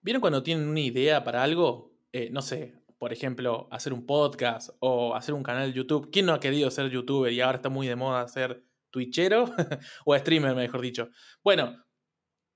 ¿Vieron 0.00 0.20
cuando 0.20 0.42
tienen 0.42 0.68
una 0.68 0.80
idea 0.80 1.24
para 1.24 1.42
algo? 1.42 1.92
Eh, 2.12 2.30
no 2.30 2.40
sé, 2.40 2.74
por 2.98 3.12
ejemplo, 3.12 3.68
hacer 3.70 3.92
un 3.92 4.06
podcast 4.06 4.70
o 4.80 5.14
hacer 5.14 5.34
un 5.34 5.42
canal 5.42 5.68
de 5.68 5.76
YouTube. 5.76 6.10
¿Quién 6.12 6.26
no 6.26 6.34
ha 6.34 6.40
querido 6.40 6.70
ser 6.70 6.90
youtuber 6.90 7.32
y 7.32 7.40
ahora 7.40 7.56
está 7.56 7.68
muy 7.68 7.86
de 7.86 7.96
moda 7.96 8.26
ser 8.28 8.64
twitchero 8.90 9.44
o 10.04 10.16
streamer, 10.16 10.54
mejor 10.54 10.80
dicho? 10.80 11.08
Bueno, 11.42 11.84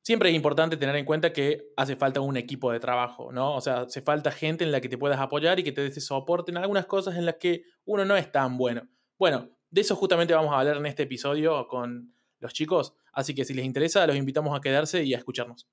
siempre 0.03 0.31
es 0.31 0.37
importante 0.37 0.77
tener 0.77 0.95
en 0.97 1.05
cuenta 1.05 1.33
que 1.33 1.73
hace 1.77 1.97
falta 1.97 2.21
un 2.21 2.37
equipo 2.37 2.71
de 2.73 2.81
trabajo, 2.81 3.33
¿no? 3.33 3.57
O 3.57 3.61
sea, 3.61 3.83
hace 3.83 4.03
falta 4.03 4.31
gente 4.31 4.65
en 4.65 4.73
la 4.73 4.81
que 4.81 4.89
te 4.89 4.99
puedas 4.99 5.21
apoyar 5.21 5.59
y 5.59 5.65
que 5.65 5.73
te 5.73 5.83
des 5.83 6.05
soporte 6.05 6.53
en 6.53 6.59
algunas 6.59 6.87
cosas 6.87 7.17
en 7.17 7.27
las 7.27 7.37
que 7.37 7.65
uno 7.85 8.05
no 8.05 8.17
es 8.17 8.31
tan 8.31 8.57
bueno. 8.57 8.89
Bueno, 9.19 9.51
de 9.71 9.81
eso 9.81 9.97
justamente 9.97 10.35
vamos 10.35 10.53
a 10.53 10.61
hablar 10.61 10.77
en 10.77 10.87
este 10.87 11.05
episodio 11.05 11.67
con 11.69 12.15
los 12.39 12.53
chicos, 12.53 12.95
así 13.13 13.35
que 13.35 13.45
si 13.45 13.55
les 13.55 13.65
interesa, 13.65 14.07
los 14.07 14.17
invitamos 14.17 14.57
a 14.57 14.61
quedarse 14.61 15.05
y 15.05 15.15
a 15.15 15.19
escucharnos. 15.19 15.69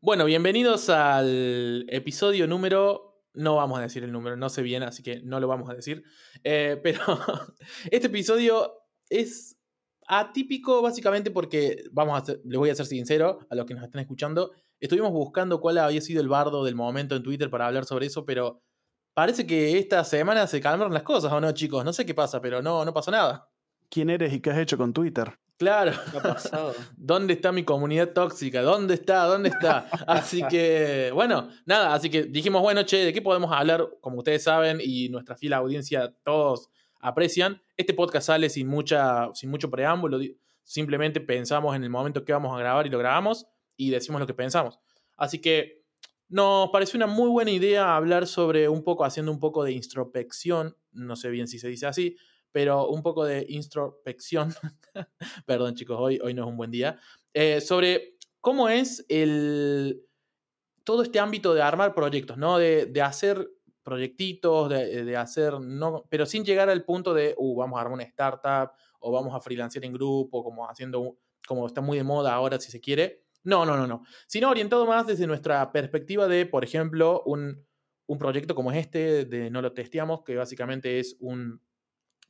Bueno, 0.00 0.26
bienvenidos 0.26 0.90
al 0.90 1.84
episodio 1.88 2.46
número 2.46 3.24
no 3.34 3.56
vamos 3.56 3.80
a 3.80 3.82
decir 3.82 4.04
el 4.04 4.12
número, 4.12 4.36
no 4.36 4.48
sé 4.48 4.62
bien, 4.62 4.84
así 4.84 5.02
que 5.02 5.20
no 5.22 5.40
lo 5.40 5.48
vamos 5.48 5.68
a 5.70 5.74
decir. 5.74 6.04
Eh, 6.44 6.78
pero 6.84 7.00
este 7.90 8.06
episodio 8.06 8.74
es 9.10 9.58
atípico 10.06 10.82
básicamente 10.82 11.32
porque, 11.32 11.82
vamos 11.90 12.28
a 12.28 12.32
les 12.44 12.58
voy 12.58 12.70
a 12.70 12.76
ser 12.76 12.86
sincero 12.86 13.40
a 13.50 13.56
los 13.56 13.66
que 13.66 13.74
nos 13.74 13.82
están 13.82 14.00
escuchando, 14.00 14.52
estuvimos 14.78 15.10
buscando 15.10 15.60
cuál 15.60 15.78
había 15.78 16.00
sido 16.00 16.20
el 16.20 16.28
bardo 16.28 16.64
del 16.64 16.76
momento 16.76 17.16
en 17.16 17.24
Twitter 17.24 17.50
para 17.50 17.66
hablar 17.66 17.84
sobre 17.84 18.06
eso, 18.06 18.24
pero 18.24 18.62
parece 19.14 19.48
que 19.48 19.78
esta 19.78 20.04
semana 20.04 20.46
se 20.46 20.60
calmaron 20.60 20.94
las 20.94 21.02
cosas, 21.02 21.32
¿o 21.32 21.40
no, 21.40 21.50
chicos? 21.50 21.84
No 21.84 21.92
sé 21.92 22.06
qué 22.06 22.14
pasa, 22.14 22.40
pero 22.40 22.62
no, 22.62 22.84
no 22.84 22.94
pasó 22.94 23.10
nada. 23.10 23.50
¿Quién 23.90 24.10
eres 24.10 24.32
y 24.32 24.40
qué 24.40 24.50
has 24.50 24.58
hecho 24.58 24.78
con 24.78 24.92
Twitter? 24.92 25.36
Claro. 25.58 25.92
¿Qué 26.12 26.18
ha 26.18 26.22
pasado? 26.22 26.72
¿Dónde 26.96 27.34
está 27.34 27.50
mi 27.50 27.64
comunidad 27.64 28.12
tóxica? 28.12 28.62
¿Dónde 28.62 28.94
está? 28.94 29.24
¿Dónde 29.24 29.48
está? 29.48 29.88
Así 30.06 30.42
que, 30.48 31.10
bueno, 31.12 31.50
nada, 31.66 31.94
así 31.94 32.08
que 32.08 32.22
dijimos, 32.24 32.62
bueno, 32.62 32.84
che, 32.84 32.98
¿de 32.98 33.12
qué 33.12 33.20
podemos 33.20 33.50
hablar? 33.52 33.88
Como 34.00 34.18
ustedes 34.18 34.44
saben 34.44 34.78
y 34.80 35.08
nuestra 35.08 35.36
fiel 35.36 35.52
audiencia 35.54 36.14
todos 36.22 36.70
aprecian, 37.00 37.60
este 37.76 37.92
podcast 37.92 38.28
sale 38.28 38.48
sin, 38.50 38.68
mucha, 38.68 39.34
sin 39.34 39.50
mucho 39.50 39.68
preámbulo, 39.68 40.18
simplemente 40.62 41.20
pensamos 41.20 41.74
en 41.74 41.82
el 41.82 41.90
momento 41.90 42.24
que 42.24 42.32
vamos 42.32 42.54
a 42.54 42.58
grabar 42.58 42.86
y 42.86 42.90
lo 42.90 42.98
grabamos 42.98 43.46
y 43.76 43.90
decimos 43.90 44.20
lo 44.20 44.26
que 44.26 44.34
pensamos. 44.34 44.78
Así 45.16 45.40
que 45.40 45.82
nos 46.28 46.70
pareció 46.70 46.98
una 46.98 47.06
muy 47.06 47.28
buena 47.30 47.50
idea 47.50 47.96
hablar 47.96 48.26
sobre 48.26 48.68
un 48.68 48.84
poco, 48.84 49.04
haciendo 49.04 49.32
un 49.32 49.40
poco 49.40 49.64
de 49.64 49.72
introspección, 49.72 50.76
no 50.92 51.16
sé 51.16 51.30
bien 51.30 51.48
si 51.48 51.58
se 51.58 51.68
dice 51.68 51.86
así, 51.86 52.16
pero 52.58 52.88
un 52.88 53.04
poco 53.04 53.24
de 53.24 53.46
introspección, 53.50 54.52
perdón 55.46 55.76
chicos, 55.76 55.96
hoy, 55.96 56.18
hoy 56.20 56.34
no 56.34 56.42
es 56.42 56.48
un 56.48 56.56
buen 56.56 56.72
día, 56.72 56.98
eh, 57.32 57.60
sobre 57.60 58.16
cómo 58.40 58.68
es 58.68 59.06
el, 59.08 60.04
todo 60.82 61.04
este 61.04 61.20
ámbito 61.20 61.54
de 61.54 61.62
armar 61.62 61.94
proyectos, 61.94 62.36
¿no? 62.36 62.58
De, 62.58 63.00
hacer 63.00 63.48
proyectitos, 63.84 64.70
de, 64.70 65.16
hacer, 65.16 65.60
no, 65.60 66.04
pero 66.10 66.26
sin 66.26 66.44
llegar 66.44 66.68
al 66.68 66.84
punto 66.84 67.14
de, 67.14 67.32
uh, 67.38 67.56
vamos 67.56 67.78
a 67.78 67.82
armar 67.82 67.94
una 67.94 68.02
startup 68.02 68.72
o 68.98 69.12
vamos 69.12 69.36
a 69.36 69.40
freelancear 69.40 69.84
en 69.84 69.92
grupo, 69.92 70.42
como 70.42 70.68
haciendo, 70.68 71.16
como 71.46 71.64
está 71.64 71.80
muy 71.80 71.96
de 71.96 72.02
moda 72.02 72.34
ahora 72.34 72.58
si 72.58 72.72
se 72.72 72.80
quiere. 72.80 73.22
No, 73.44 73.64
no, 73.64 73.76
no, 73.76 73.86
no. 73.86 74.02
Sino 74.26 74.50
orientado 74.50 74.84
más 74.84 75.06
desde 75.06 75.28
nuestra 75.28 75.70
perspectiva 75.70 76.26
de, 76.26 76.44
por 76.44 76.64
ejemplo, 76.64 77.22
un, 77.24 77.64
un 78.08 78.18
proyecto 78.18 78.56
como 78.56 78.72
este, 78.72 79.26
de 79.26 79.48
No 79.48 79.62
lo 79.62 79.74
testeamos, 79.74 80.24
que 80.24 80.34
básicamente 80.34 80.98
es 80.98 81.16
un 81.20 81.60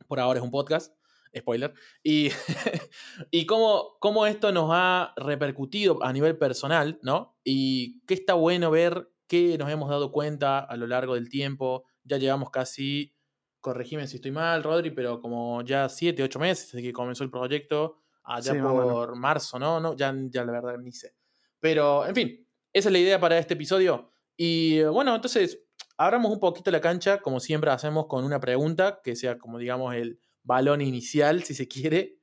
por 0.07 0.21
ahora 0.21 0.39
es 0.39 0.45
un 0.45 0.51
podcast, 0.51 0.95
spoiler, 1.37 1.75
y, 2.03 2.31
y 3.31 3.47
cómo, 3.47 3.97
cómo, 4.01 4.27
esto 4.27 4.53
nos 4.53 4.71
ha 4.73 5.13
repercutido 5.17 6.03
a 6.03 6.13
nivel 6.13 6.37
personal, 6.39 6.99
¿no? 7.03 7.37
Y 7.45 8.01
qué 8.07 8.15
está 8.15 8.35
bueno 8.35 8.71
ver, 8.71 9.11
qué 9.27 9.59
nos 9.59 9.71
hemos 9.71 9.91
dado 9.91 10.13
cuenta 10.13 10.61
a 10.61 10.77
lo 10.77 10.87
largo 10.87 11.15
del 11.15 11.29
tiempo, 11.29 11.85
ya 12.05 12.17
llevamos 12.17 12.51
casi, 12.51 13.15
corregime 13.61 14.07
si 14.07 14.17
estoy 14.17 14.31
mal, 14.31 14.63
Rodri, 14.63 14.91
pero 14.91 15.21
como 15.21 15.63
ya 15.63 15.89
7, 15.89 16.23
8 16.23 16.39
meses 16.39 16.73
desde 16.73 16.87
que 16.87 16.93
comenzó 16.93 17.25
el 17.25 17.31
proyecto, 17.31 17.99
allá 18.25 18.61
por 18.63 19.17
marzo, 19.17 19.59
¿no? 19.59 19.81
¿no? 19.81 19.97
Ya, 19.97 20.15
ya 20.29 20.45
la 20.45 20.53
verdad 20.53 20.79
ni 20.79 20.93
sé. 20.93 21.15
Pero, 21.61 22.07
en 22.07 22.15
fin, 22.15 22.49
esa 22.73 22.89
es 22.89 22.93
la 22.93 22.99
idea 22.99 23.21
para 23.21 23.39
este 23.39 23.55
episodio. 23.55 24.11
Y 24.37 24.83
bueno, 24.85 25.15
entonces 25.15 25.68
abramos 25.99 26.31
un 26.33 26.41
poquito 26.41 26.71
la 26.71 26.81
cancha, 26.81 27.21
como 27.21 27.41
siempre 27.41 27.71
hacemos, 27.71 28.07
con 28.07 28.25
una 28.25 28.41
pregunta, 28.41 29.01
que 29.03 29.17
sea 29.17 29.37
como 29.37 29.59
digamos 29.59 29.95
el 29.95 30.21
balón 30.43 30.81
inicial, 30.81 31.43
si 31.43 31.55
se 31.55 31.69
quiere. 31.69 32.19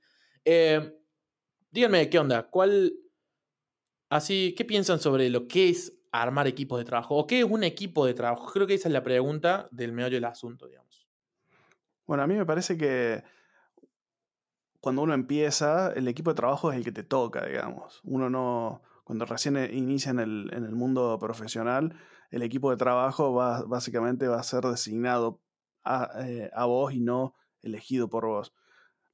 Eh, 0.45 0.97
díganme, 1.69 2.09
¿qué 2.09 2.17
onda? 2.17 2.49
¿Cuál, 2.49 2.93
así, 4.09 4.55
qué 4.57 4.65
piensan 4.65 4.99
sobre 4.99 5.29
lo 5.29 5.47
que 5.47 5.69
es 5.69 5.93
armar 6.11 6.47
equipos 6.47 6.79
de 6.79 6.85
trabajo? 6.85 7.17
¿O 7.17 7.27
qué 7.27 7.39
es 7.39 7.45
un 7.45 7.63
equipo 7.63 8.05
de 8.05 8.13
trabajo? 8.13 8.49
Creo 8.51 8.65
que 8.65 8.75
esa 8.75 8.87
es 8.87 8.93
la 8.93 9.03
pregunta 9.03 9.67
del 9.71 9.91
meollo 9.91 10.15
del 10.15 10.25
asunto, 10.25 10.67
digamos. 10.67 11.05
Bueno, 12.07 12.23
a 12.23 12.27
mí 12.27 12.35
me 12.35 12.45
parece 12.45 12.77
que 12.77 13.23
cuando 14.79 15.01
uno 15.01 15.13
empieza, 15.13 15.91
el 15.93 16.07
equipo 16.07 16.31
de 16.31 16.35
trabajo 16.35 16.71
es 16.71 16.77
el 16.77 16.85
que 16.85 16.91
te 16.93 17.03
toca, 17.03 17.45
digamos. 17.45 17.99
Uno 18.05 18.29
no, 18.29 18.83
cuando 19.03 19.25
recién 19.25 19.57
inicia 19.73 20.11
en 20.11 20.19
el, 20.19 20.49
en 20.53 20.63
el 20.63 20.75
mundo 20.75 21.17
profesional, 21.19 21.95
el 22.31 22.43
equipo 22.43 22.71
de 22.71 22.77
trabajo 22.77 23.33
va, 23.33 23.63
básicamente 23.63 24.27
va 24.27 24.39
a 24.39 24.43
ser 24.43 24.63
designado 24.63 25.41
eh, 26.19 26.49
a, 26.53 26.65
vos 26.65 26.93
y 26.93 26.99
no 26.99 27.35
elegido 27.61 28.09
por 28.09 28.25
vos. 28.25 28.53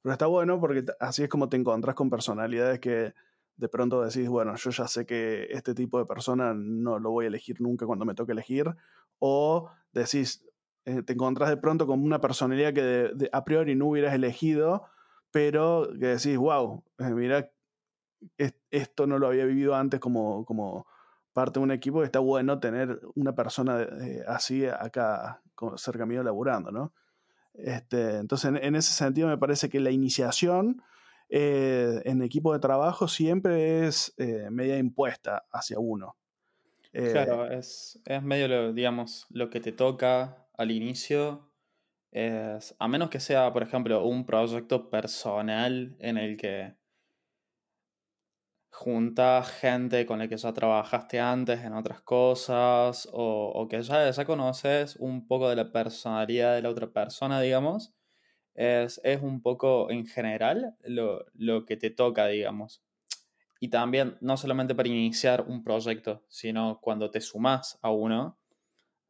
Pero 0.02 0.12
está 0.12 0.26
bueno 0.26 0.58
porque 0.60 0.84
así 1.00 1.22
es 1.22 1.28
como 1.28 1.48
te 1.48 1.56
encontrás 1.56 1.94
con 1.94 2.10
personalidades 2.10 2.80
que 2.80 3.14
de 3.56 3.68
pronto 3.68 4.02
decís, 4.02 4.28
bueno, 4.28 4.56
yo 4.56 4.70
ya 4.70 4.88
sé 4.88 5.06
que 5.06 5.46
este 5.50 5.74
tipo 5.74 5.98
de 5.98 6.06
persona 6.06 6.54
no 6.54 6.98
lo 6.98 7.10
voy 7.10 7.26
a 7.26 7.28
elegir 7.28 7.60
nunca 7.60 7.86
cuando 7.86 8.04
me 8.04 8.14
toque 8.14 8.32
elegir. 8.32 8.74
O 9.18 9.70
decís, 9.92 10.44
eh, 10.84 11.02
te 11.02 11.12
encontrás 11.12 11.50
de 11.50 11.56
pronto 11.58 11.86
con 11.86 12.02
una 12.02 12.20
personalidad 12.20 12.72
que 12.72 13.12
a 13.30 13.44
priori 13.44 13.76
no 13.76 13.86
hubieras 13.86 14.14
elegido, 14.14 14.84
pero 15.30 15.88
que 15.98 16.06
decís, 16.06 16.36
wow, 16.36 16.82
eh, 16.98 17.10
mira, 17.10 17.50
esto 18.70 19.06
no 19.06 19.18
lo 19.18 19.28
había 19.28 19.44
vivido 19.44 19.74
antes 19.74 20.00
como, 20.00 20.44
como, 20.44 20.86
parte 21.32 21.58
de 21.58 21.64
un 21.64 21.72
equipo, 21.72 22.02
está 22.02 22.18
bueno 22.18 22.60
tener 22.60 23.00
una 23.14 23.34
persona 23.34 23.82
eh, 23.82 24.22
así 24.26 24.66
acá 24.66 25.42
cerca 25.76 26.06
mío 26.06 26.22
laburando, 26.22 26.70
¿no? 26.70 26.92
Este, 27.54 28.16
entonces, 28.16 28.52
en, 28.60 28.74
ese 28.74 28.92
sentido, 28.92 29.28
me 29.28 29.38
parece 29.38 29.68
que 29.68 29.80
la 29.80 29.90
iniciación 29.90 30.82
eh, 31.28 32.00
en 32.04 32.22
equipo 32.22 32.52
de 32.52 32.60
trabajo 32.60 33.08
siempre 33.08 33.86
es 33.86 34.14
eh, 34.18 34.48
media 34.50 34.78
impuesta 34.78 35.44
hacia 35.52 35.78
uno. 35.78 36.16
claro, 36.92 37.50
es, 37.50 38.00
es 38.06 38.22
medio, 38.22 38.48
lo, 38.48 38.72
digamos, 38.72 39.26
lo 39.30 39.50
que 39.50 39.60
te 39.60 39.72
toca 39.72 40.46
al 40.56 40.70
inicio. 40.70 41.50
Es, 42.10 42.74
a 42.78 42.88
menos 42.88 43.10
que 43.10 43.20
sea, 43.20 43.52
por 43.52 43.62
ejemplo, 43.62 44.04
un 44.04 44.26
proyecto 44.26 44.90
personal 44.90 45.96
en 45.98 46.18
el 46.18 46.36
que 46.36 46.74
junta 48.72 49.44
gente 49.44 50.06
con 50.06 50.18
la 50.18 50.28
que 50.28 50.36
ya 50.38 50.52
trabajaste 50.52 51.20
antes 51.20 51.60
en 51.60 51.74
otras 51.74 52.00
cosas 52.00 53.08
o, 53.12 53.68
que 53.70 53.82
ya, 53.82 54.10
ya 54.10 54.24
conoces 54.24 54.96
un 54.96 55.26
poco 55.28 55.50
de 55.50 55.56
la 55.56 55.70
personalidad 55.70 56.54
de 56.54 56.62
la 56.62 56.70
otra 56.70 56.90
persona, 56.90 57.40
digamos, 57.40 57.94
es, 58.54 59.00
un 59.20 59.42
poco 59.42 59.90
en 59.90 60.06
general 60.06 60.74
lo, 60.84 61.66
que 61.66 61.76
te 61.76 61.90
toca, 61.90 62.26
digamos. 62.26 62.82
Y 63.60 63.68
también, 63.68 64.16
no 64.20 64.36
solamente 64.36 64.74
para 64.74 64.88
iniciar 64.88 65.42
un 65.46 65.62
proyecto, 65.62 66.24
sino 66.28 66.80
cuando 66.80 67.10
te 67.10 67.20
sumas 67.20 67.78
a 67.82 67.90
uno, 67.90 68.38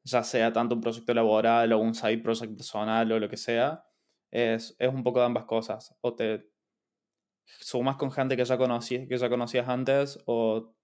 ya 0.04 0.24
sea 0.24 0.52
tanto 0.52 0.74
un 0.74 0.80
proyecto 0.80 1.14
laboral 1.14 1.72
o 1.72 1.78
un 1.78 1.94
side 1.94 2.18
project 2.18 2.56
personal 2.56 3.10
o 3.12 3.20
lo 3.20 3.28
que 3.28 3.36
sea, 3.36 3.84
es, 4.30 4.76
es 4.78 4.88
un 4.88 5.04
poco 5.04 5.20
de 5.20 5.26
ambas 5.26 5.44
cosas. 5.44 5.94
O 6.00 6.14
te, 6.14 6.51
sumas 7.44 7.96
con 7.96 8.10
gente 8.10 8.36
que 8.36 8.44
ya, 8.44 8.58
conocí, 8.58 9.06
que 9.06 9.16
ya 9.16 9.28
conocías 9.28 9.68
antes 9.68 10.18
o 10.26 10.74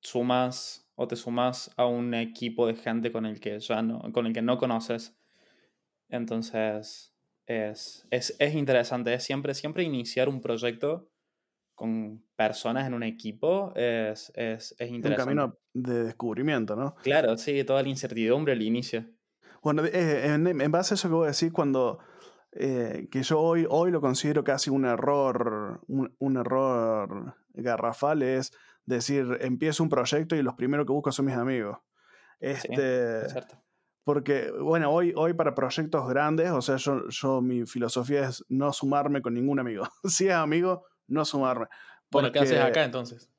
sumas 0.00 0.90
o 0.94 1.06
te 1.06 1.16
sumas 1.16 1.72
a 1.76 1.86
un 1.86 2.14
equipo 2.14 2.66
de 2.66 2.74
gente 2.74 3.12
con 3.12 3.26
el 3.26 3.40
que 3.40 3.58
ya 3.58 3.82
no, 3.82 4.00
con 4.12 4.26
el 4.26 4.32
que 4.32 4.42
no 4.42 4.58
conoces. 4.58 5.16
Entonces, 6.08 7.14
es, 7.46 8.06
es, 8.10 8.36
es 8.38 8.54
interesante. 8.54 9.12
Es 9.12 9.24
siempre, 9.24 9.54
siempre 9.54 9.84
iniciar 9.84 10.28
un 10.28 10.40
proyecto 10.40 11.10
con 11.74 12.24
personas 12.36 12.86
en 12.86 12.94
un 12.94 13.02
equipo 13.02 13.72
es, 13.76 14.32
es, 14.34 14.74
es 14.78 14.90
interesante. 14.90 15.32
Un 15.32 15.38
camino 15.38 15.58
de 15.74 16.04
descubrimiento, 16.04 16.74
¿no? 16.74 16.94
Claro, 17.02 17.36
sí, 17.36 17.62
toda 17.64 17.82
la 17.82 17.88
incertidumbre 17.88 18.54
al 18.54 18.62
inicio. 18.62 19.04
Bueno, 19.62 19.84
eh, 19.84 20.26
en, 20.26 20.46
en, 20.46 20.72
base 20.72 20.94
a 20.94 20.96
eso 20.96 21.08
que 21.08 21.14
voy 21.14 21.24
a 21.24 21.28
decir, 21.28 21.52
cuando 21.52 21.98
eh, 22.52 23.08
que 23.10 23.22
yo 23.22 23.40
hoy, 23.40 23.66
hoy 23.68 23.90
lo 23.90 24.00
considero 24.00 24.44
casi 24.44 24.70
un 24.70 24.84
error, 24.84 25.80
un, 25.88 26.36
error 26.36 27.36
garrafal, 27.52 28.22
es 28.22 28.52
decir, 28.84 29.38
empiezo 29.40 29.82
un 29.82 29.88
proyecto 29.88 30.36
y 30.36 30.42
los 30.42 30.54
primeros 30.54 30.86
que 30.86 30.92
busco 30.92 31.12
son 31.12 31.26
mis 31.26 31.34
amigos. 31.34 31.78
Este, 32.40 33.22
Porque, 34.04 34.50
bueno, 34.52 34.90
hoy, 34.90 35.12
hoy 35.16 35.34
para 35.34 35.54
proyectos 35.54 36.08
grandes, 36.08 36.50
o 36.50 36.62
sea, 36.62 36.76
yo, 36.76 37.08
yo 37.08 37.42
mi 37.42 37.66
filosofía 37.66 38.28
es 38.28 38.44
no 38.48 38.72
sumarme 38.72 39.20
con 39.20 39.34
ningún 39.34 39.58
amigo. 39.58 39.88
si 40.04 40.28
es 40.28 40.34
amigo, 40.34 40.84
no 41.08 41.24
sumarme. 41.24 41.66
Bueno, 42.10 42.30
¿qué 42.32 42.38
haces 42.38 42.60
acá 42.60 42.84
entonces? 42.84 43.30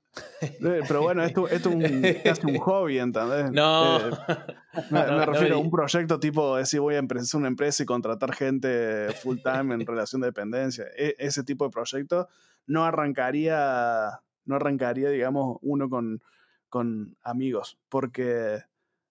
Pero 0.60 1.02
bueno, 1.02 1.24
esto, 1.24 1.48
esto 1.48 1.70
es 1.70 1.76
un, 1.76 1.82
casi 2.24 2.46
un 2.46 2.58
hobby, 2.58 3.00
¿entendés? 3.00 3.52
No. 3.52 3.98
Eh, 3.98 4.12
me, 4.92 5.06
me 5.06 5.26
refiero 5.26 5.56
a 5.56 5.60
un 5.60 5.72
proyecto 5.72 6.20
tipo 6.20 6.56
decir 6.56 6.80
voy 6.80 6.96
a 6.96 7.00
empezar 7.00 7.40
una 7.40 7.48
empresa 7.48 7.84
y 7.84 7.86
contratar 7.86 8.34
gente 8.34 9.10
full 9.22 9.38
time 9.38 9.74
en 9.76 9.86
relación 9.86 10.22
de 10.22 10.28
dependencia. 10.28 10.86
E- 10.98 11.16
ese 11.20 11.44
tipo 11.44 11.66
de 11.66 11.72
proyecto 11.72 12.28
no 12.66 12.86
arrancaría, 12.86 14.20
no 14.46 14.56
arrancaría, 14.56 15.10
digamos, 15.10 15.58
uno 15.62 15.90
con, 15.90 16.22
con 16.70 17.18
amigos, 17.24 17.78
porque 17.90 18.64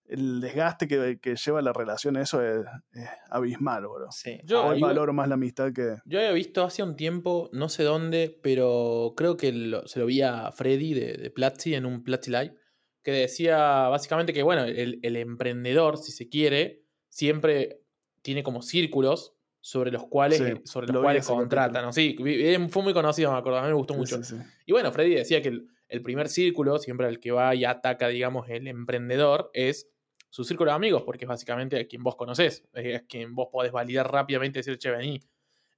el 0.09 0.41
desgaste 0.41 0.87
que, 0.89 1.19
que 1.21 1.37
lleva 1.37 1.61
la 1.63 1.73
relación, 1.73 2.17
eso 2.17 2.43
es, 2.43 2.65
es 2.93 3.09
abismal, 3.31 3.83
bro. 3.83 4.11
Sí. 4.11 4.41
Yo- 4.45 4.65
Hoy 4.67 4.81
valoro 4.81 5.13
más 5.13 5.29
la 5.29 5.35
amistad 5.35 5.73
que. 5.73 5.97
Yo 6.05 6.19
había 6.19 6.33
visto 6.33 6.63
hace 6.65 6.83
un 6.83 6.97
tiempo, 6.97 7.51
no 7.53 7.69
sé 7.69 7.83
dónde, 7.83 8.39
pero 8.43 9.15
creo 9.17 9.37
que 9.37 9.53
lo- 9.53 9.87
se 9.89 9.99
lo 9.99 10.07
vi 10.07 10.23
a 10.23 10.51
Freddy 10.53 10.95
de, 10.95 11.15
de 11.15 11.31
Platzi 11.31 11.75
en 11.75 11.87
un 11.87 12.03
Platzi 12.05 12.31
Live, 12.31 12.55
que 13.03 13.13
decía 13.13 13.89
básicamente 13.89 14.33
que, 14.33 14.43
bueno, 14.43 14.65
el, 14.65 14.99
el 15.03 15.17
emprendedor, 15.17 15.97
si 15.99 16.13
se 16.13 16.29
quiere, 16.29 16.83
siempre 17.09 17.81
tiene 18.23 18.43
como 18.43 18.63
círculos 18.63 19.33
sobre 19.61 19.91
los 19.91 20.07
cuales, 20.07 20.39
Sí, 20.39 20.45
sobre 20.65 20.87
lo 20.89 20.95
los 20.95 21.03
cuales 21.03 21.27
contratan. 21.27 21.85
¿no? 21.85 21.93
Sí, 21.93 22.17
eh, 22.25 22.69
fue 22.69 22.83
muy 22.83 22.93
conocido, 22.93 23.33
me 23.33 23.39
acuerdo, 23.39 23.59
a 23.59 23.63
mí 23.63 23.69
me 23.69 23.75
gustó 23.75 23.95
Sí, 23.95 23.99
mucho. 24.01 24.23
sí, 24.23 24.37
sí. 24.37 24.43
Y 24.67 24.73
bueno, 24.73 24.93
Freddy 24.93 25.15
decía 25.15 25.43
que 25.43 25.49
el, 25.49 25.69
el 25.89 26.03
primer 26.03 26.29
círculo, 26.29 26.79
siempre 26.79 27.07
al 27.07 27.19
que 27.21 27.33
va 27.33 27.55
y 27.55 27.65
ataca, 27.65 28.09
digamos, 28.09 28.49
el 28.49 28.69
emprendedor, 28.69 29.51
es 29.55 29.89
su 30.37 30.45
círculo 30.45 30.71
de 30.71 30.75
amigos, 30.75 31.03
porque 31.03 31.25
es 31.25 31.29
básicamente 31.31 31.81
a 31.81 31.87
quien 31.87 32.03
vos 32.03 32.15
conocés, 32.15 32.63
es 32.75 33.05
quien 33.09 33.35
vos 33.35 33.49
podés 33.51 33.73
validar 33.73 34.13
rápidamente 34.13 34.59
y 34.59 34.61
decir, 34.61 34.77
che, 34.77 34.91
vení. 34.91 35.19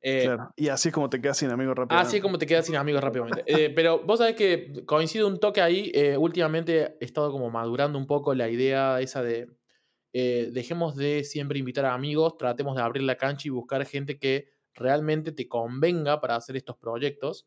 Eh, 0.00 0.22
Claro. 0.24 0.52
Y 0.56 0.66
así 0.66 0.88
es 0.88 0.94
como 0.94 1.08
te 1.08 1.20
quedas 1.20 1.38
sin 1.38 1.50
amigos 1.50 1.76
rápido. 1.76 2.00
Así 2.00 2.16
es 2.16 2.22
como 2.22 2.38
te 2.38 2.46
quedas 2.46 2.66
sin 2.66 2.74
amigos 2.74 3.00
rápidamente. 3.00 3.44
Eh, 3.46 3.70
pero 3.76 4.00
vos 4.00 4.18
sabés 4.18 4.34
que 4.34 4.84
coincide 4.84 5.22
un 5.22 5.38
toque 5.38 5.60
ahí. 5.60 5.92
eh, 5.94 6.16
últimamente 6.16 6.96
he 7.00 7.04
estado 7.04 7.30
como 7.30 7.50
madurando 7.50 8.00
un 8.00 8.08
poco 8.08 8.34
la 8.34 8.48
idea 8.48 9.00
esa 9.00 9.22
de 9.22 9.48
eh, 10.12 10.50
dejemos 10.52 10.96
de 10.96 11.22
siempre 11.22 11.60
invitar 11.60 11.84
a 11.84 11.94
amigos, 11.94 12.36
tratemos 12.36 12.74
de 12.74 12.82
abrir 12.82 13.04
la 13.04 13.14
cancha 13.14 13.46
y 13.46 13.50
buscar 13.50 13.86
gente 13.86 14.18
que 14.18 14.48
realmente 14.74 15.30
te 15.30 15.46
convenga 15.46 16.20
para 16.20 16.34
hacer 16.34 16.56
estos 16.56 16.76
proyectos. 16.78 17.46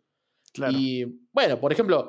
Claro. 0.53 0.77
Y 0.77 1.27
bueno, 1.33 1.59
por 1.59 1.73
ejemplo, 1.73 2.07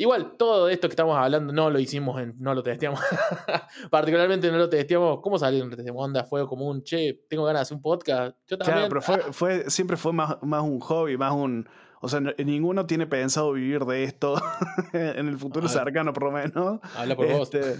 igual 0.00 0.36
todo 0.38 0.68
esto 0.68 0.88
que 0.88 0.92
estamos 0.92 1.16
hablando 1.16 1.52
no 1.52 1.68
lo 1.70 1.78
hicimos, 1.78 2.20
en, 2.20 2.34
no 2.38 2.54
lo 2.54 2.62
testeamos. 2.62 3.00
Particularmente 3.90 4.50
no 4.50 4.58
lo 4.58 4.68
testeamos. 4.68 5.20
¿Cómo 5.20 5.38
salió 5.38 5.62
un 5.62 5.70
testeo? 5.70 5.94
Onda, 5.94 6.24
fue 6.24 6.46
como 6.46 6.68
un 6.68 6.82
che, 6.82 7.24
tengo 7.28 7.44
ganas 7.44 7.60
de 7.60 7.62
hacer 7.62 7.76
un 7.76 7.82
podcast. 7.82 8.36
Yo 8.48 8.56
también. 8.58 8.78
Claro, 8.78 8.88
pero 8.88 9.02
fue, 9.02 9.18
fue, 9.32 9.70
siempre 9.70 9.96
fue 9.96 10.12
más, 10.12 10.36
más 10.42 10.62
un 10.62 10.80
hobby, 10.80 11.16
más 11.16 11.32
un. 11.32 11.68
O 12.02 12.08
sea, 12.08 12.18
no- 12.20 12.32
ninguno 12.38 12.86
tiene 12.86 13.06
pensado 13.06 13.52
vivir 13.52 13.84
de 13.84 14.04
esto 14.04 14.40
en 14.94 15.28
el 15.28 15.36
futuro 15.36 15.68
cercano, 15.68 16.14
por 16.14 16.24
lo 16.24 16.30
menos. 16.32 16.80
Habla 16.96 17.14
por 17.14 17.26
vos. 17.30 17.54
Este, 17.54 17.76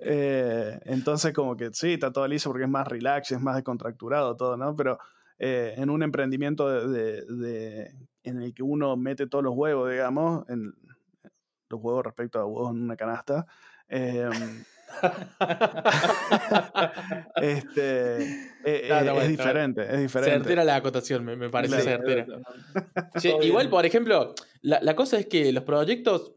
eh, 0.00 0.78
entonces, 0.84 1.32
como 1.34 1.56
que 1.56 1.70
sí, 1.72 1.92
está 1.92 2.10
todo 2.12 2.26
liso 2.26 2.48
porque 2.50 2.64
es 2.64 2.70
más 2.70 2.88
relax, 2.88 3.32
es 3.32 3.40
más 3.40 3.54
descontracturado 3.56 4.36
todo, 4.36 4.56
¿no? 4.56 4.74
Pero 4.74 4.98
eh, 5.38 5.74
en 5.76 5.90
un 5.90 6.02
emprendimiento 6.02 6.68
de, 6.68 6.88
de- 6.88 7.24
de- 7.26 7.94
en 8.24 8.42
el 8.42 8.54
que 8.54 8.62
uno 8.62 8.96
mete 8.96 9.26
todos 9.26 9.44
los 9.44 9.54
huevos, 9.54 9.90
digamos, 9.90 10.48
en, 10.48 10.74
los 11.68 11.80
huevos 11.80 12.04
respecto 12.04 12.38
a 12.38 12.46
huevos 12.46 12.72
en 12.74 12.82
una 12.82 12.96
canasta. 12.96 13.46
eh, 13.88 14.28
este, 17.36 18.22
eh, 18.64 18.86
No, 18.88 18.98
está 18.98 19.12
bueno, 19.12 19.20
es 19.22 19.28
diferente, 19.28 19.82
es 19.82 20.00
diferente. 20.00 20.38
Certera 20.38 20.64
la 20.64 20.76
acotación, 20.76 21.24
me, 21.24 21.36
me 21.36 21.50
parece 21.50 21.82
Claro. 21.82 22.04
certera. 22.04 22.26
Che, 23.18 23.36
igual, 23.42 23.68
por 23.68 23.84
ejemplo, 23.86 24.34
la, 24.62 24.80
la 24.82 24.96
cosa 24.96 25.18
es 25.18 25.26
que 25.26 25.52
los 25.52 25.64
proyectos, 25.64 26.34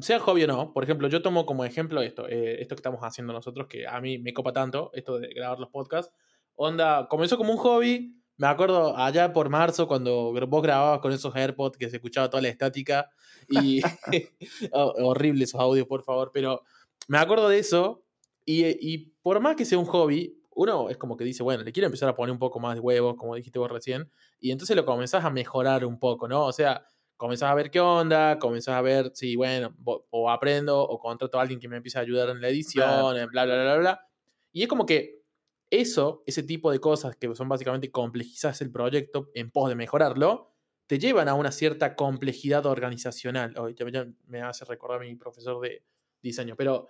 sea 0.00 0.18
hobby 0.18 0.44
o 0.44 0.46
no, 0.46 0.72
por 0.72 0.84
ejemplo, 0.84 1.08
yo 1.08 1.22
tomo 1.22 1.46
como 1.46 1.64
ejemplo 1.64 2.02
esto, 2.02 2.28
eh, 2.28 2.60
esto 2.60 2.74
que 2.74 2.80
estamos 2.80 3.00
haciendo 3.02 3.32
nosotros, 3.32 3.66
que 3.68 3.86
a 3.86 4.00
mí 4.00 4.18
me 4.18 4.32
copa 4.32 4.52
tanto, 4.52 4.90
esto 4.94 5.18
de 5.18 5.28
grabar 5.28 5.58
los 5.60 5.70
podcasts. 5.70 6.12
Onda, 6.56 7.06
comenzó 7.08 7.36
como 7.36 7.52
un 7.52 7.58
hobby, 7.58 8.20
me 8.36 8.46
acuerdo 8.46 8.96
allá 8.96 9.32
por 9.32 9.48
marzo 9.48 9.86
cuando 9.88 10.32
vos 10.48 10.62
grababas 10.62 11.00
con 11.00 11.12
esos 11.12 11.34
AirPods 11.34 11.78
que 11.78 11.90
se 11.90 11.96
escuchaba 11.96 12.30
toda 12.30 12.42
la 12.42 12.48
estática 12.48 13.10
y 13.48 13.82
oh, 14.72 14.92
horrible 14.98 15.44
esos 15.44 15.60
audios, 15.60 15.86
por 15.86 16.02
favor, 16.02 16.30
pero 16.32 16.62
me 17.08 17.18
acuerdo 17.18 17.48
de 17.48 17.58
eso 17.58 18.04
y, 18.44 18.64
y 18.66 19.14
por 19.22 19.40
más 19.40 19.56
que 19.56 19.64
sea 19.64 19.78
un 19.78 19.86
hobby, 19.86 20.40
uno 20.50 20.88
es 20.90 20.96
como 20.96 21.16
que 21.16 21.24
dice, 21.24 21.42
bueno, 21.42 21.62
le 21.64 21.72
quiero 21.72 21.86
empezar 21.86 22.08
a 22.08 22.14
poner 22.14 22.32
un 22.32 22.38
poco 22.38 22.60
más 22.60 22.74
de 22.74 22.80
huevos, 22.80 23.16
como 23.16 23.34
dijiste 23.34 23.58
vos 23.58 23.70
recién, 23.70 24.10
y 24.38 24.50
entonces 24.52 24.76
lo 24.76 24.84
comenzás 24.84 25.24
a 25.24 25.30
mejorar 25.30 25.84
un 25.84 25.98
poco, 25.98 26.28
¿no? 26.28 26.44
O 26.46 26.52
sea, 26.52 26.84
comenzás 27.16 27.50
a 27.50 27.54
ver 27.54 27.70
qué 27.70 27.80
onda, 27.80 28.38
comenzás 28.38 28.74
a 28.76 28.82
ver 28.82 29.10
si, 29.14 29.34
bueno, 29.36 29.74
vo- 29.82 30.06
o 30.10 30.30
aprendo 30.30 30.80
o 30.82 30.98
contrato 30.98 31.38
a 31.38 31.42
alguien 31.42 31.58
que 31.60 31.68
me 31.68 31.76
empiece 31.76 31.98
a 31.98 32.02
ayudar 32.02 32.28
en 32.30 32.40
la 32.40 32.48
edición, 32.48 33.14
bla, 33.14 33.26
bla, 33.26 33.44
bla, 33.44 33.64
bla, 33.64 33.76
bla. 33.78 34.00
Y 34.52 34.62
es 34.62 34.68
como 34.68 34.86
que 34.86 35.23
eso, 35.80 36.22
ese 36.26 36.42
tipo 36.42 36.70
de 36.70 36.78
cosas 36.80 37.16
que 37.16 37.34
son 37.34 37.48
básicamente 37.48 37.90
complejizar 37.90 38.54
el 38.60 38.70
proyecto 38.70 39.30
en 39.34 39.50
pos 39.50 39.68
de 39.68 39.74
mejorarlo, 39.74 40.50
te 40.86 40.98
llevan 40.98 41.28
a 41.28 41.34
una 41.34 41.50
cierta 41.50 41.96
complejidad 41.96 42.66
organizacional. 42.66 43.56
Hoy 43.58 43.74
me 44.26 44.42
hace 44.42 44.64
recordar 44.64 45.00
a 45.00 45.04
mi 45.04 45.14
profesor 45.16 45.60
de 45.60 45.84
diseño, 46.22 46.56
pero... 46.56 46.88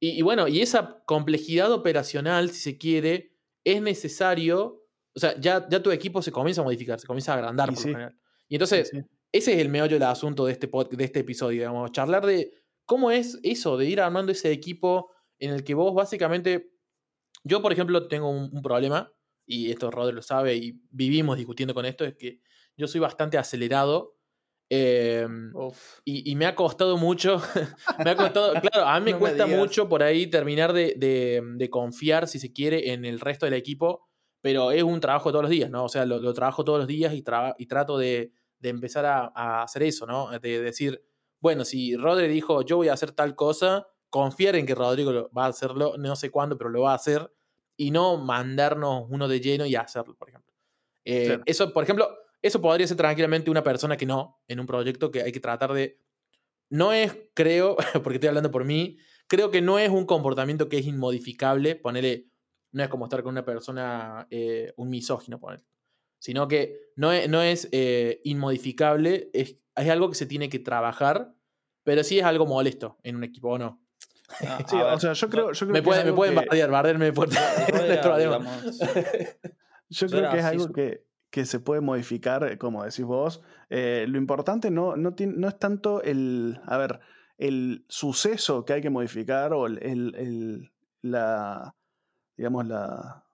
Y, 0.00 0.18
y 0.18 0.22
bueno, 0.22 0.48
y 0.48 0.60
esa 0.60 1.04
complejidad 1.06 1.70
operacional, 1.70 2.50
si 2.50 2.60
se 2.60 2.76
quiere, 2.76 3.36
es 3.62 3.80
necesario, 3.80 4.82
o 5.14 5.20
sea, 5.20 5.38
ya, 5.38 5.68
ya 5.68 5.80
tu 5.80 5.92
equipo 5.92 6.20
se 6.22 6.32
comienza 6.32 6.60
a 6.60 6.64
modificar, 6.64 6.98
se 6.98 7.06
comienza 7.06 7.32
a 7.32 7.36
agrandar 7.36 7.68
Y 7.70 7.74
por 7.74 7.82
sí. 7.82 7.88
lo 7.90 7.94
general. 7.94 8.18
Y 8.48 8.54
entonces, 8.56 8.88
Sí, 8.88 8.98
sí. 9.00 9.06
ese 9.30 9.52
es 9.52 9.58
el 9.60 9.68
meollo 9.68 9.94
del 9.94 10.02
asunto 10.02 10.44
de 10.44 10.52
este, 10.52 10.68
pod- 10.68 10.88
de 10.90 11.04
este 11.04 11.20
episodio, 11.20 11.60
digamos, 11.60 11.92
charlar 11.92 12.26
de 12.26 12.52
cómo 12.84 13.12
es 13.12 13.38
eso, 13.44 13.76
de 13.76 13.86
ir 13.86 14.00
armando 14.00 14.32
ese 14.32 14.50
equipo 14.50 15.12
en 15.38 15.52
el 15.52 15.62
que 15.62 15.74
vos 15.74 15.94
básicamente, 15.94 16.71
yo 17.44 17.62
por 17.62 17.72
ejemplo 17.72 18.08
tengo 18.08 18.30
un, 18.30 18.50
un 18.52 18.62
problema, 18.62 19.12
y 19.46 19.70
esto 19.70 19.90
Rodri 19.90 20.14
lo 20.14 20.22
sabe, 20.22 20.56
y 20.56 20.80
vivimos 20.90 21.36
discutiendo 21.36 21.74
con 21.74 21.84
esto, 21.86 22.04
es 22.04 22.14
que 22.16 22.40
yo 22.76 22.86
soy 22.88 23.00
bastante 23.00 23.38
acelerado. 23.38 24.16
eh, 24.70 25.26
Uf. 25.54 25.98
y, 26.04 26.30
y 26.30 26.36
me 26.36 26.46
ha 26.46 26.54
costado 26.54 26.96
mucho, 26.96 27.40
me 27.98 28.10
ha 28.10 28.16
costado, 28.16 28.58
claro, 28.60 28.86
a 28.88 28.98
mí 29.00 29.06
me 29.06 29.12
No 29.12 29.18
cuesta 29.18 29.46
mucho 29.46 29.88
por 29.88 30.02
ahí 30.02 30.26
terminar 30.28 30.72
de, 30.72 30.94
de- 30.96 31.42
de 31.56 31.70
confiar, 31.70 32.26
si 32.28 32.38
se 32.38 32.52
quiere, 32.52 32.92
en 32.92 33.04
el 33.04 33.20
resto 33.20 33.46
del 33.46 33.54
equipo, 33.54 34.08
pero 34.40 34.70
es 34.72 34.82
un 34.82 35.00
trabajo 35.00 35.30
todos 35.30 35.42
los 35.42 35.50
días, 35.50 35.70
¿no? 35.70 35.84
O 35.84 35.88
sea, 35.88 36.06
lo, 36.06 36.18
lo 36.20 36.32
trabajo 36.34 36.64
todos 36.64 36.78
los 36.78 36.88
días 36.88 37.12
y, 37.14 37.22
traba- 37.22 37.54
y 37.58 37.66
trato 37.66 37.98
de, 37.98 38.32
de 38.58 38.68
empezar 38.70 39.04
a, 39.06 39.30
a 39.34 39.62
hacer 39.62 39.82
eso, 39.84 40.06
¿no? 40.06 40.30
De 40.38 40.60
decir, 40.60 41.02
bueno, 41.40 41.64
si 41.64 41.96
Rodri 41.96 42.28
dijo, 42.28 42.62
yo 42.62 42.76
voy 42.76 42.88
a 42.88 42.92
hacer 42.94 43.12
tal 43.12 43.34
cosa, 43.36 43.86
confiar 44.08 44.56
en 44.56 44.64
que 44.66 44.74
Rodrigo 44.74 45.30
va 45.36 45.44
a 45.46 45.48
hacerlo, 45.48 45.94
no 45.98 46.16
sé 46.16 46.30
cuándo, 46.30 46.56
pero 46.56 46.70
lo 46.70 46.82
va 46.82 46.92
a 46.92 46.96
hacer, 46.96 47.30
y 47.76 47.90
no 47.90 48.18
mandarnos 48.18 49.06
uno 49.08 49.28
de 49.28 49.40
lleno 49.40 49.66
y 49.66 49.74
hacerlo, 49.74 50.14
por 50.14 50.28
ejemplo. 50.28 50.52
Eh, 51.04 51.26
Claro. 51.26 51.42
Eso, 51.46 51.72
por 51.72 51.84
ejemplo, 51.84 52.08
eso 52.42 52.60
podría 52.60 52.86
ser 52.86 52.96
tranquilamente 52.96 53.50
una 53.50 53.62
persona 53.62 53.96
que 53.96 54.06
no, 54.06 54.42
en 54.48 54.60
un 54.60 54.66
proyecto 54.66 55.10
que 55.10 55.22
hay 55.22 55.32
que 55.32 55.40
tratar 55.40 55.72
de... 55.72 55.98
No 56.68 56.92
es, 56.92 57.16
creo, 57.34 57.76
porque 58.02 58.14
estoy 58.14 58.28
hablando 58.28 58.50
por 58.50 58.64
mí, 58.64 58.98
creo 59.26 59.50
que 59.50 59.62
no 59.62 59.78
es 59.78 59.90
un 59.90 60.06
comportamiento 60.06 60.68
que 60.68 60.78
es 60.78 60.86
inmodificable, 60.86 61.76
ponele, 61.76 62.28
no 62.72 62.82
es 62.82 62.88
como 62.88 63.04
estar 63.04 63.22
con 63.22 63.32
una 63.32 63.44
persona, 63.44 64.26
eh, 64.30 64.72
un 64.76 64.90
misógino, 64.90 65.38
ponele, 65.38 65.64
sino 66.18 66.48
que 66.48 66.80
no 66.96 67.12
es, 67.12 67.28
no 67.28 67.42
es 67.42 67.68
eh, 67.72 68.20
inmodificable, 68.24 69.30
es, 69.32 69.58
es 69.76 69.88
algo 69.88 70.08
que 70.08 70.14
se 70.14 70.26
tiene 70.26 70.48
que 70.48 70.58
trabajar, 70.58 71.34
pero 71.84 72.04
sí 72.04 72.18
es 72.18 72.24
algo 72.24 72.46
molesto 72.46 72.98
en 73.02 73.16
un 73.16 73.24
equipo, 73.24 73.50
¿o 73.50 73.58
no? 73.58 73.82
Ah, 74.46 74.58
Sí, 74.68 74.76
a 74.76 74.84
ver, 74.84 74.94
o 74.94 75.00
sea, 75.00 75.12
yo 75.12 75.28
creo, 75.30 75.52
yo 75.52 75.66
creo 75.66 75.72
Me 75.72 75.80
que 75.80 75.82
pueden, 75.84 76.06
me 76.06 76.12
pueden 76.12 76.34
que- 76.34 76.40
bardear, 76.40 76.70
era, 77.90 78.02
problema. 78.02 78.38
digamos, 78.38 78.78
Yo 79.88 80.06
creo 80.08 80.30
que 80.30 80.38
es 80.38 80.44
algo 80.44 80.72
que, 80.72 81.04
que 81.30 81.44
se 81.44 81.60
puede 81.60 81.80
modificar, 81.82 82.44
eh, 82.44 82.56
como 82.58 82.82
decís 82.84 83.04
vos. 83.04 83.42
Eh, 83.68 84.06
lo 84.08 84.16
importante 84.18 84.70
no, 84.70 84.96
no, 84.96 85.14
tiene- 85.14 85.34
no 85.36 85.48
es 85.48 85.58
tanto 85.58 86.02
el, 86.02 86.60
a 86.66 86.76
ver, 86.78 87.00
el 87.38 87.84
suceso 87.88 88.64
que 88.64 88.72
hay 88.74 88.80
que 88.80 88.90
modificar 88.90 89.52
o 89.52 89.66
el, 89.66 89.78
el- 89.82 90.14
el- 90.16 90.72
la, 91.02 91.74
digamos, 92.36 92.66
la, 92.66 93.24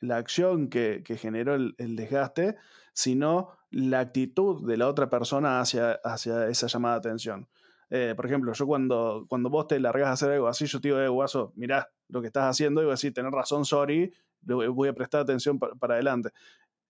la 0.00 0.16
acción 0.16 0.68
que, 0.68 1.02
que 1.04 1.16
generó 1.16 1.54
el, 1.54 1.74
el 1.78 1.94
desgaste, 1.94 2.56
sino 2.94 3.50
la 3.70 4.00
actitud 4.00 4.66
de 4.66 4.76
la 4.76 4.88
otra 4.88 5.08
persona 5.08 5.60
hacia, 5.60 5.92
hacia 6.04 6.48
esa 6.48 6.66
llamada 6.66 6.94
de 6.96 7.08
atención. 7.08 7.48
Eh, 7.94 8.14
por 8.16 8.24
ejemplo, 8.24 8.52
yo 8.54 8.66
cuando, 8.66 9.26
cuando 9.28 9.50
vos 9.50 9.66
te 9.66 9.78
largas 9.78 10.08
a 10.08 10.12
hacer 10.12 10.30
algo 10.30 10.48
así, 10.48 10.64
yo 10.64 10.80
te 10.80 10.88
digo, 10.88 10.98
eh, 11.00 11.08
guaso, 11.08 11.52
mirá 11.56 11.90
lo 12.08 12.22
que 12.22 12.28
estás 12.28 12.44
haciendo, 12.44 12.80
y 12.80 12.84
voy 12.84 12.92
a 12.92 12.94
decir, 12.94 13.12
tenés 13.12 13.32
razón, 13.32 13.66
sorry, 13.66 14.12
voy- 14.40 14.88
a 14.88 14.94
prestar 14.94 15.20
atención 15.20 15.58
pa- 15.58 15.74
para 15.74 15.94
adelante. 15.94 16.30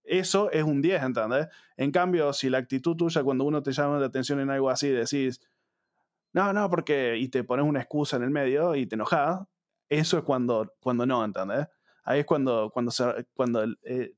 Eso 0.04 0.50
es 0.52 0.64
un 0.64 0.82
10, 0.82 1.02
¿entendés? 1.02 1.48
En 1.76 1.92
cambio, 1.92 2.32
si 2.32 2.50
la 2.50 2.58
actitud 2.58 2.96
tuya 2.96 3.24
cuando 3.24 3.44
uno 3.44 3.62
te 3.62 3.72
llama 3.72 3.98
la 3.98 4.06
atención 4.06 4.40
en 4.40 4.50
algo 4.50 4.70
así, 4.70 4.88
decís, 4.90 5.40
no, 6.32 6.52
no, 6.52 6.70
porque, 6.70 7.16
y 7.18 7.28
te 7.28 7.44
pones 7.44 7.66
una 7.66 7.80
excusa 7.80 8.16
en 8.16 8.22
el 8.22 8.30
medio 8.30 8.74
y 8.74 8.86
te 8.86 8.94
enojas, 8.94 9.40
eso 9.88 10.18
es 10.18 10.24
cuando, 10.24 10.74
cuando 10.80 11.04
no, 11.06 11.24
¿entendés? 11.24 11.66
Ahí 12.04 12.20
es 12.20 12.26
cuando, 12.26 12.70
cuando, 12.72 12.90
se, 12.90 13.26
cuando 13.34 13.64
eh, 13.84 14.14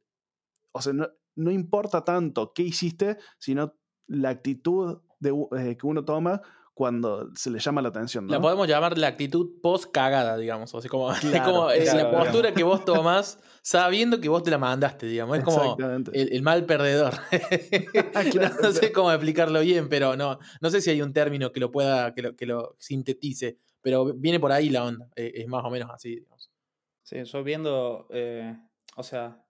o 0.72 0.80
sea, 0.82 0.92
no, 0.92 1.08
no 1.36 1.50
importa 1.50 2.04
tanto 2.04 2.52
qué 2.54 2.62
hiciste, 2.62 3.18
sino 3.38 3.74
la 4.06 4.30
actitud 4.30 5.02
de, 5.20 5.30
eh, 5.58 5.76
que 5.76 5.86
uno 5.86 6.04
toma 6.04 6.42
cuando 6.74 7.30
se 7.36 7.50
le 7.50 7.60
llama 7.60 7.80
la 7.80 7.88
atención. 7.90 8.26
¿no? 8.26 8.32
La 8.32 8.40
podemos 8.40 8.66
llamar 8.66 8.98
la 8.98 9.06
actitud 9.06 9.60
post 9.62 9.92
cagada, 9.92 10.36
digamos. 10.36 10.74
O 10.74 10.80
sea, 10.80 10.90
como, 10.90 11.10
es 11.12 11.20
como 11.20 11.68
claro, 11.68 11.68
la 11.68 11.78
digamos. 11.78 12.14
postura 12.24 12.52
que 12.52 12.64
vos 12.64 12.84
tomás 12.84 13.38
sabiendo 13.62 14.20
que 14.20 14.28
vos 14.28 14.42
te 14.42 14.50
la 14.50 14.58
mandaste, 14.58 15.06
digamos. 15.06 15.38
Es 15.38 15.44
como 15.44 15.76
el, 16.12 16.32
el 16.32 16.42
mal 16.42 16.66
perdedor. 16.66 17.14
Claro, 18.32 18.54
no 18.62 18.72
sé 18.72 18.92
cómo 18.92 19.10
explicarlo 19.12 19.60
bien, 19.60 19.88
pero 19.88 20.16
no, 20.16 20.38
no 20.60 20.70
sé 20.70 20.80
si 20.80 20.90
hay 20.90 21.00
un 21.02 21.12
término 21.12 21.52
que 21.52 21.60
lo 21.60 21.70
pueda, 21.70 22.12
que 22.14 22.22
lo, 22.22 22.36
que 22.36 22.46
lo 22.46 22.74
sintetice, 22.78 23.58
pero 23.80 24.12
viene 24.14 24.40
por 24.40 24.50
ahí 24.52 24.68
la 24.70 24.84
onda. 24.84 25.08
eh, 25.16 25.32
Es 25.36 25.46
más 25.48 25.64
o 25.64 25.70
menos 25.70 25.90
así, 25.92 26.16
digamos. 26.16 26.50
Sí, 27.02 27.22
yo 27.22 27.44
viendo, 27.44 28.06
eh, 28.10 28.56
o 28.96 29.02
sea, 29.02 29.44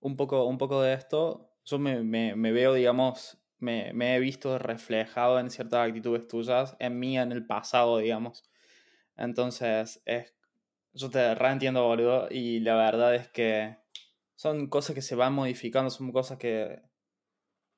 un 0.00 0.16
poco, 0.16 0.44
un 0.44 0.58
poco 0.58 0.80
de 0.82 0.92
esto, 0.94 1.50
yo 1.64 1.78
me, 1.78 2.02
me- 2.02 2.36
me 2.36 2.52
veo, 2.52 2.74
digamos, 2.74 3.38
me, 3.62 3.92
me 3.94 4.16
he 4.16 4.20
visto 4.20 4.58
reflejado 4.58 5.38
en 5.40 5.50
ciertas 5.50 5.88
actitudes 5.88 6.28
tuyas, 6.28 6.76
en 6.78 6.98
mí, 6.98 7.18
en 7.18 7.32
el 7.32 7.46
pasado, 7.46 7.98
digamos. 7.98 8.44
Entonces, 9.16 10.02
es, 10.04 10.34
yo 10.92 11.10
te 11.10 11.34
reentiendo, 11.34 11.84
boludo, 11.86 12.28
y 12.30 12.60
la 12.60 12.76
verdad 12.76 13.14
es 13.14 13.28
que 13.28 13.78
son 14.34 14.68
cosas 14.68 14.94
que 14.94 15.02
se 15.02 15.14
van 15.14 15.32
modificando, 15.34 15.90
son 15.90 16.12
cosas 16.12 16.38
que, 16.38 16.82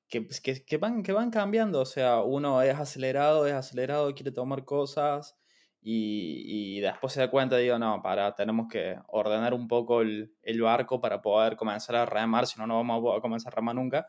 que, 0.09 0.23
pues, 0.23 0.41
que, 0.41 0.64
que 0.64 0.76
van, 0.79 1.03
que 1.03 1.12
van 1.12 1.31
cambiando. 1.31 1.81
O 1.81 1.87
sea, 1.87 2.23
uno 2.23 2.62
es 2.62 2.75
acelerado, 2.76 3.47
es 3.47 3.55
acelerado, 3.55 4.14
quiere 4.14 4.33
tomar 4.33 4.64
cosas 4.64 5.37
y, 5.81 6.79
y 6.79 6.81
después 6.81 7.12
se 7.12 7.21
da 7.21 7.31
cuenta, 7.31 7.59
digo, 7.59 7.79
no, 7.79 8.00
para, 8.03 8.35
tenemos 8.35 8.69
que 8.71 8.97
ordenar 9.09 9.53
un 9.55 9.69
poco 9.69 10.00
el, 10.00 10.35
el 10.43 10.62
barco 10.62 11.00
para 11.00 11.21
poder 11.21 11.57
comenzar 11.57 11.97
a 11.97 12.07
remar, 12.07 12.47
si 12.47 12.59
no, 12.59 12.67
no 12.67 12.76
vamos 12.76 13.19
a 13.19 13.21
comenzar 13.21 13.53
a 13.53 13.57
remar 13.57 13.75
nunca. 13.75 14.09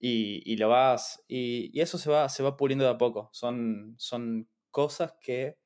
Y, 0.00 0.42
y 0.50 0.56
lo 0.56 0.68
vas, 0.70 1.22
y, 1.28 1.70
y 1.78 1.80
eso 1.82 1.98
se 1.98 2.10
va, 2.10 2.28
se 2.30 2.42
va 2.42 2.56
puliendo 2.56 2.84
de 2.84 2.90
a 2.90 2.98
poco. 2.98 3.28
Son, 3.32 3.94
son 3.98 4.48
cosas 4.70 5.14
que 5.20 5.58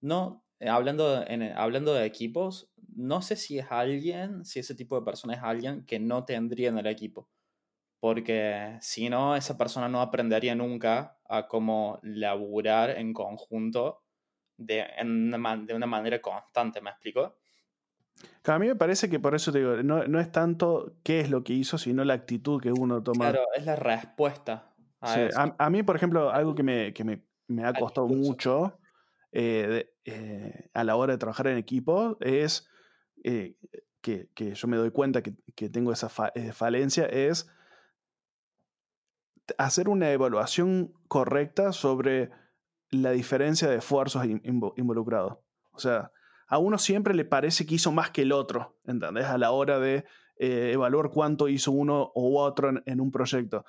no, 0.00 0.44
eh, 0.60 0.68
hablando, 0.68 1.24
en, 1.26 1.42
hablando 1.56 1.94
de 1.94 2.06
equipos, 2.06 2.70
no 2.96 3.22
sé 3.22 3.36
si 3.36 3.58
es 3.58 3.66
alguien, 3.70 4.44
si 4.44 4.60
ese 4.60 4.74
tipo 4.74 4.98
de 4.98 5.04
persona 5.04 5.34
es 5.34 5.42
alguien 5.42 5.84
que 5.86 5.98
no 6.00 6.24
tendría 6.24 6.68
en 6.70 6.78
el 6.78 6.86
equipo. 6.86 7.28
Porque 8.00 8.76
si 8.80 9.08
no, 9.08 9.34
esa 9.36 9.56
persona 9.58 9.88
no 9.88 10.00
aprendería 10.02 10.54
nunca 10.54 11.18
a 11.26 11.48
cómo 11.48 12.00
laburar 12.02 12.90
en 12.90 13.14
conjunto 13.14 14.02
de, 14.58 14.86
en 14.98 15.34
una 15.34 15.56
de 15.56 15.74
una 15.74 15.86
manera 15.86 16.20
constante, 16.22 16.80
¿me 16.82 16.90
explico? 16.90 17.36
A 18.46 18.58
mí 18.58 18.66
me 18.66 18.76
parece 18.76 19.08
que 19.08 19.18
por 19.18 19.34
eso 19.34 19.52
te 19.52 19.58
digo, 19.58 19.82
no, 19.82 20.06
no 20.06 20.20
es 20.20 20.30
tanto 20.30 20.96
qué 21.02 21.20
es 21.20 21.30
lo 21.30 21.42
que 21.44 21.54
hizo, 21.54 21.78
sino 21.78 22.04
la 22.04 22.14
actitud 22.14 22.60
que 22.60 22.72
uno 22.72 23.02
toma. 23.02 23.30
Claro, 23.30 23.46
es 23.54 23.64
la 23.64 23.76
respuesta 23.76 24.70
a 25.00 25.14
Sí, 25.14 25.20
eso. 25.20 25.40
a, 25.40 25.54
a 25.58 25.70
mí, 25.70 25.82
por 25.82 25.96
ejemplo, 25.96 26.30
algo 26.30 26.54
que 26.54 26.62
me, 26.62 26.92
que 26.92 27.04
me, 27.04 27.24
me 27.48 27.64
ha 27.64 27.72
costado 27.72 28.06
mucho 28.08 28.78
eh, 29.32 29.66
de- 30.04 30.12
eh, 30.12 30.70
a 30.74 30.84
la 30.84 30.96
hora 30.96 31.14
de 31.14 31.18
trabajar 31.18 31.46
en 31.48 31.56
equipo 31.56 32.18
es 32.20 32.68
eh, 33.24 33.56
que, 34.02 34.28
que 34.34 34.54
yo 34.54 34.68
me 34.68 34.76
doy 34.76 34.90
cuenta 34.90 35.22
que, 35.22 35.34
que 35.54 35.70
tengo 35.70 35.90
esa 35.92 36.08
fa- 36.10 36.32
falencia, 36.52 37.06
es 37.06 37.50
hacer 39.58 39.88
una 39.88 40.10
evaluación 40.10 40.92
correcta 41.08 41.72
sobre 41.72 42.30
la 42.90 43.10
diferencia 43.10 43.68
de 43.68 43.76
esfuerzos 43.76 44.24
in- 44.24 44.42
invo- 44.42 44.74
involucrados. 44.76 45.38
O 45.72 45.78
sea, 45.78 46.12
a 46.54 46.58
uno 46.58 46.78
siempre 46.78 47.14
le 47.14 47.24
parece 47.24 47.66
que 47.66 47.74
hizo 47.74 47.90
más 47.90 48.12
que 48.12 48.22
el 48.22 48.30
otro, 48.30 48.78
¿entendés? 48.84 49.24
A 49.24 49.38
la 49.38 49.50
hora 49.50 49.80
de 49.80 50.04
eh, 50.36 50.70
evaluar 50.72 51.10
cuánto 51.10 51.48
hizo 51.48 51.72
uno 51.72 52.12
u 52.14 52.38
otro 52.38 52.70
en, 52.86 53.00
un 53.00 53.10
proyecto. 53.10 53.64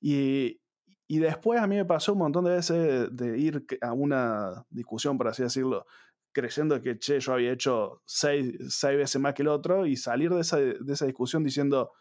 Y, 0.00 0.58
y 1.06 1.18
después 1.18 1.60
a 1.60 1.66
mí 1.66 1.76
me 1.76 1.84
pasó 1.84 2.14
un 2.14 2.20
montón 2.20 2.46
de 2.46 2.52
veces 2.52 3.14
de 3.14 3.38
ir 3.38 3.66
a 3.82 3.92
una 3.92 4.64
discusión, 4.70 5.18
por 5.18 5.28
así 5.28 5.42
decirlo, 5.42 5.84
creyendo 6.32 6.80
que, 6.80 6.98
che, 6.98 7.20
yo 7.20 7.34
había 7.34 7.52
hecho 7.52 8.00
seis, 8.06 8.54
seis 8.70 8.96
veces 8.96 9.20
más 9.20 9.34
que 9.34 9.42
el 9.42 9.48
otro 9.48 9.84
y 9.84 9.96
salir 9.96 10.30
de 10.30 10.40
esa, 10.40 10.56
de 10.56 10.92
esa 10.94 11.04
discusión 11.04 11.44
diciendo, 11.44 11.92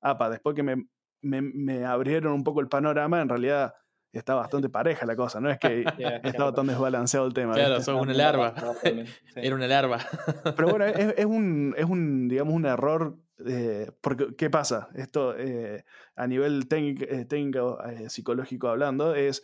apa, 0.00 0.28
después 0.30 0.56
que 0.56 0.64
me, 0.64 0.88
me, 1.22 1.42
me 1.42 1.84
abrieron 1.84 2.32
un 2.32 2.42
poco 2.42 2.60
el 2.60 2.66
panorama, 2.66 3.22
en 3.22 3.28
realidad 3.28 3.72
está 4.18 4.34
bastante 4.34 4.68
pareja 4.68 5.06
la 5.06 5.16
cosa, 5.16 5.40
no 5.40 5.50
es 5.50 5.58
que 5.58 5.84
que 5.96 6.28
estaba 6.28 6.52
tan 6.52 6.66
desbalanceado 6.66 7.26
el 7.26 7.34
tema. 7.34 7.54
Claro, 7.54 7.76
¿viste? 7.76 7.84
sos 7.84 8.00
una 8.00 8.12
ha 8.12 8.16
larva. 8.16 8.54
Era 9.36 9.54
una 9.54 9.66
larva. 9.66 9.98
Pero 10.56 10.68
bueno, 10.68 10.84
es, 10.86 11.14
es 11.16 11.24
un, 11.24 11.74
es 11.76 11.84
un, 11.84 12.28
digamos, 12.28 12.54
un 12.54 12.66
error. 12.66 13.16
eh, 13.46 13.90
porque, 14.00 14.34
¿qué 14.36 14.48
pasa? 14.50 14.88
Esto 14.94 15.36
eh, 15.36 15.84
a 16.14 16.26
nivel 16.26 16.68
técnico, 16.68 17.04
eh, 17.04 17.24
técnico, 17.26 17.78
eh, 17.84 18.08
psicológico 18.08 18.68
hablando, 18.68 19.14
es 19.14 19.42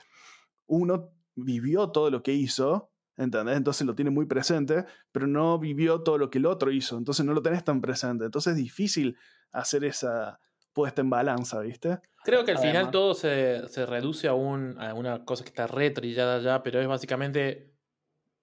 uno 0.67 1.11
vivió 1.35 1.91
todo 1.91 2.11
lo 2.11 2.23
que 2.23 2.33
hizo, 2.33 2.91
¿entendés? 3.17 3.57
Entonces 3.57 3.87
lo 3.87 3.95
tiene 3.95 4.11
muy 4.11 4.26
presente, 4.26 4.85
pero 5.12 5.26
no 5.26 5.59
vivió 5.59 6.00
todo 6.02 6.17
lo 6.19 6.31
que 6.31 6.38
el 6.38 6.47
otro 6.47 6.71
hizo, 6.71 6.97
entonces 6.97 7.25
no 7.26 7.35
lo 7.35 7.43
tenés 7.43 7.64
tan 7.64 7.81
presente. 7.81 8.25
Entonces 8.25 8.52
es 8.52 8.59
difícil 8.59 9.17
hacer 9.50 9.85
esa 9.85 10.38
puesta 10.73 11.00
en 11.00 11.11
balanza, 11.11 11.61
¿viste? 11.61 11.99
Creo 12.25 12.45
que 12.45 12.52
al 12.52 12.59
final 12.59 12.91
todo 12.91 13.14
se, 13.14 13.67
se 13.69 13.85
reduce 13.85 14.29
a, 14.29 14.35
un, 14.35 14.81
a 14.81 14.95
una 14.95 15.25
cosa 15.25 15.45
que 15.45 15.50
está 15.50 15.67
retrillada 15.67 16.41
ya, 16.41 16.62
pero 16.62 16.81
es 16.81 16.87
básicamente 16.87 17.75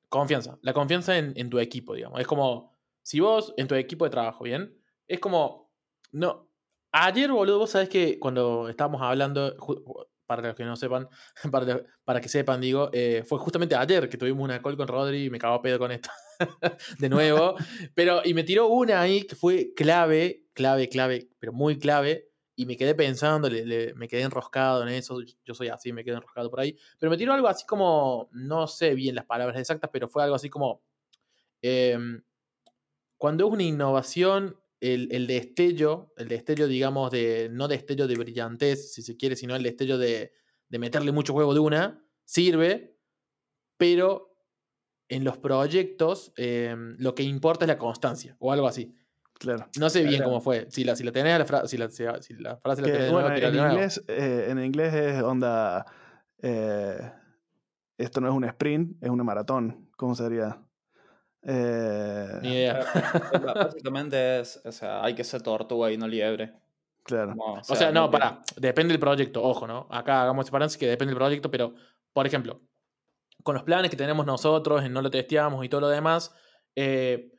confianza. 0.09 0.59
La 0.61 0.73
confianza 0.73 1.17
en, 1.17 1.33
en 1.35 1.49
tu 1.49 1.59
equipo, 1.59 1.93
digamos. 1.93 2.19
Es 2.19 2.27
como, 2.27 2.77
si 3.01 3.19
vos 3.19 3.53
en 3.57 3.67
tu 3.67 3.75
equipo 3.75 4.05
de 4.05 4.11
trabajo, 4.11 4.43
¿bien? 4.43 4.77
Es 5.07 5.19
como, 5.19 5.71
no. 6.11 6.49
Ayer, 6.91 7.31
boludo, 7.31 7.59
vos 7.59 7.69
sabés 7.69 7.89
que 7.89 8.19
cuando 8.19 8.67
estábamos 8.67 9.01
hablando, 9.01 9.55
para 10.29 10.43
los 10.49 10.55
que 10.55 10.63
no 10.63 10.75
sepan, 10.75 11.09
para, 11.51 11.83
para 12.05 12.21
que 12.21 12.29
sepan, 12.29 12.61
digo, 12.61 12.91
eh, 12.93 13.23
fue 13.27 13.39
justamente 13.39 13.75
ayer 13.75 14.07
que 14.07 14.15
tuvimos 14.17 14.43
una 14.43 14.61
call 14.61 14.77
con 14.77 14.87
Rodri 14.87 15.25
y 15.25 15.29
me 15.31 15.39
cagó 15.39 15.55
a 15.55 15.61
pedo 15.63 15.79
con 15.79 15.91
esto. 15.91 16.11
de 16.99 17.09
nuevo. 17.09 17.55
Pero, 17.95 18.21
y 18.23 18.35
me 18.35 18.43
tiró 18.43 18.67
una 18.67 19.01
ahí 19.01 19.23
que 19.23 19.35
fue 19.35 19.73
clave, 19.75 20.45
clave, 20.53 20.87
clave, 20.87 21.29
pero 21.39 21.51
muy 21.51 21.79
clave. 21.79 22.27
Y 22.55 22.65
me 22.67 22.77
quedé 22.77 22.93
pensando, 22.93 23.49
le- 23.49 23.65
le- 23.65 23.93
me 23.95 24.07
quedé 24.07 24.21
enroscado 24.21 24.83
en 24.83 24.89
eso. 24.89 25.17
Yo 25.45 25.53
soy 25.55 25.69
así, 25.69 25.91
me 25.93 26.03
quedé 26.03 26.15
enroscado 26.15 26.49
por 26.51 26.59
ahí. 26.59 26.77
Pero 26.99 27.09
me 27.09 27.17
tiró 27.17 27.33
algo 27.33 27.47
así 27.47 27.65
como, 27.65 28.29
no 28.33 28.67
sé 28.67 28.93
bien 28.93 29.15
las 29.15 29.25
palabras 29.25 29.57
exactas, 29.59 29.89
pero 29.91 30.07
fue 30.09 30.21
algo 30.23 30.35
así 30.35 30.49
como, 30.49 30.83
em, 31.61 32.21
cuando 33.17 33.47
es 33.47 33.53
una 33.53 33.63
innovación, 33.63 34.57
el, 34.81 35.09
el 35.11 35.27
destello, 35.27 36.13
el 36.17 36.27
destello, 36.27 36.67
digamos, 36.67 37.11
de, 37.11 37.49
no 37.51 37.67
destello 37.67 38.07
de 38.07 38.15
brillantez, 38.15 38.93
si 38.93 39.01
se 39.01 39.17
quiere, 39.17 39.35
sino 39.35 39.55
el 39.55 39.63
destello 39.63 39.97
de, 39.97 40.31
de 40.69 40.79
meterle 40.79 41.11
mucho 41.11 41.33
juego 41.33 41.53
de 41.53 41.59
una, 41.59 42.03
sirve, 42.25 42.97
pero 43.77 44.35
en 45.09 45.23
los 45.23 45.37
proyectos 45.37 46.31
em, 46.37 46.95
lo 46.99 47.15
que 47.15 47.23
importa 47.23 47.65
es 47.65 47.69
la 47.69 47.77
constancia, 47.77 48.35
o 48.39 48.51
algo 48.53 48.67
así. 48.67 48.95
Claro. 49.33 49.67
No 49.79 49.89
sé 49.89 50.01
bien 50.03 50.17
Claro. 50.17 50.31
cómo 50.31 50.41
fue. 50.41 50.67
Si 50.69 50.83
la, 50.83 50.95
si 50.95 51.03
la 51.03 51.11
tenés, 51.11 51.39
la 51.39 51.45
fra- 51.45 51.65
si, 51.67 51.77
la, 51.77 51.89
si 51.89 52.03
la- 52.03 52.21
si 52.21 52.33
la 52.35 52.57
frase 52.57 52.81
la 52.81 52.87
Que, 52.87 52.93
tenés 52.93 53.11
bueno, 53.11 53.29
en 53.35 53.55
inglés, 53.55 54.03
eh, 54.07 54.47
en 54.49 54.63
inglés 54.63 54.93
es 54.93 55.23
onda. 55.23 55.85
eh, 56.41 57.11
esto 57.97 58.21
no 58.21 58.27
es 58.29 58.33
un 58.33 58.43
sprint, 58.45 59.01
es 59.03 59.09
una 59.09 59.23
maratón. 59.23 59.89
¿Cómo 59.97 60.13
sería? 60.15 60.61
Eh, 61.41 62.39
Ni 62.41 62.49
idea. 62.49 62.79
Pero, 63.31 63.39
b- 63.45 63.53
Básicamente 63.53 64.39
es, 64.39 64.61
o 64.65 64.71
sea, 64.71 65.03
hay 65.03 65.15
que 65.15 65.23
ser 65.23 65.41
tortuga 65.41 65.91
y 65.91 65.97
no 65.97 66.07
liebre. 66.07 66.53
claro. 67.03 67.31
Como, 67.31 67.53
O 67.55 67.75
sea, 67.75 67.91
no, 67.91 68.09
para. 68.11 68.41
Depende 68.57 68.91
del 68.93 68.99
proyecto, 68.99 69.41
ojo, 69.43 69.65
¿no? 69.67 69.87
Acá 69.89 70.23
hagamos 70.23 70.45
separancia 70.45 70.79
que 70.79 70.87
depende 70.87 71.11
del 71.11 71.17
proyecto, 71.17 71.49
pero, 71.49 71.73
por 72.13 72.27
ejemplo, 72.27 72.61
con 73.43 73.55
los 73.55 73.63
planes 73.63 73.89
que 73.89 73.97
tenemos 73.97 74.25
nosotros, 74.25 74.83
en 74.83 74.91
no 74.93 75.01
lo 75.01 75.09
testeamos 75.09 75.63
y 75.63 75.69
todo 75.69 75.81
lo 75.81 75.87
demás, 75.87 76.35
eh, 76.75 77.31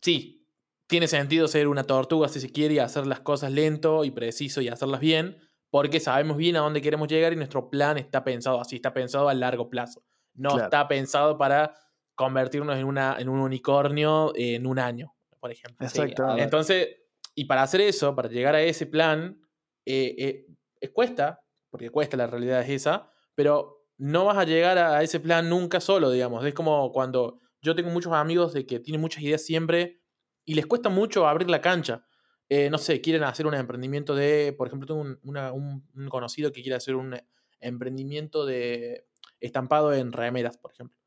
sí, 0.00 0.46
tiene 0.86 1.06
sentido 1.06 1.46
ser 1.46 1.68
una 1.68 1.84
tortuga 1.84 2.28
si 2.28 2.40
se 2.40 2.50
quiere 2.50 2.74
y 2.74 2.78
hacer 2.78 3.06
las 3.06 3.20
cosas 3.20 3.52
lento 3.52 4.04
y 4.04 4.10
preciso 4.10 4.60
y 4.60 4.68
hacerlas 4.68 5.00
bien, 5.00 5.38
porque 5.70 6.00
sabemos 6.00 6.36
bien 6.36 6.56
a 6.56 6.60
dónde 6.60 6.80
queremos 6.82 7.06
llegar 7.06 7.32
y 7.32 7.36
nuestro 7.36 7.70
plan 7.70 7.96
está 7.98 8.24
pensado 8.24 8.60
así, 8.60 8.76
está 8.76 8.92
pensado 8.92 9.28
a 9.28 9.34
largo 9.34 9.68
plazo. 9.70 10.02
No 10.34 10.50
Claro. 10.50 10.64
está 10.64 10.88
pensado 10.88 11.38
para 11.38 11.74
convertirnos 12.20 12.76
en, 12.76 12.84
una, 12.84 13.16
en 13.18 13.30
un 13.30 13.40
unicornio 13.40 14.32
en 14.36 14.66
un 14.66 14.78
año, 14.78 15.14
por 15.40 15.50
ejemplo. 15.50 15.86
Exactamente. 15.86 16.42
Entonces, 16.44 16.88
y 17.34 17.46
para 17.46 17.62
hacer 17.62 17.80
eso, 17.80 18.14
para 18.14 18.28
llegar 18.28 18.54
a 18.54 18.60
ese 18.60 18.84
plan, 18.84 19.40
eh, 19.86 20.14
eh, 20.18 20.46
eh, 20.82 20.88
cuesta, 20.92 21.40
porque 21.70 21.88
cuesta, 21.88 22.18
la 22.18 22.26
realidad 22.26 22.60
es 22.60 22.68
esa, 22.68 23.10
pero 23.34 23.86
no 23.96 24.26
vas 24.26 24.36
a 24.36 24.44
llegar 24.44 24.76
a 24.76 25.02
ese 25.02 25.18
plan 25.18 25.48
nunca 25.48 25.80
solo, 25.80 26.10
digamos. 26.10 26.44
Es 26.44 26.52
como 26.52 26.92
cuando 26.92 27.40
yo 27.62 27.74
tengo 27.74 27.88
muchos 27.90 28.12
amigos 28.12 28.52
de 28.52 28.66
que 28.66 28.80
tienen 28.80 29.00
muchas 29.00 29.22
ideas 29.22 29.42
siempre 29.42 30.02
y 30.44 30.52
les 30.54 30.66
cuesta 30.66 30.90
mucho 30.90 31.26
abrir 31.26 31.48
la 31.48 31.62
cancha. 31.62 32.04
Eh, 32.50 32.68
no 32.68 32.76
sé, 32.76 33.00
quieren 33.00 33.22
hacer 33.22 33.46
un 33.46 33.54
emprendimiento 33.54 34.14
de, 34.14 34.52
por 34.58 34.66
ejemplo, 34.66 34.86
tengo 34.86 35.00
un, 35.00 35.18
una- 35.22 35.52
un- 35.52 35.88
un 35.94 36.08
conocido 36.10 36.52
que 36.52 36.60
quiere 36.60 36.76
hacer 36.76 36.96
un 36.96 37.16
emprendimiento 37.60 38.44
de 38.44 39.06
estampado 39.40 39.94
en 39.94 40.12
remeras, 40.12 40.58
por 40.58 40.72
ejemplo. 40.72 40.98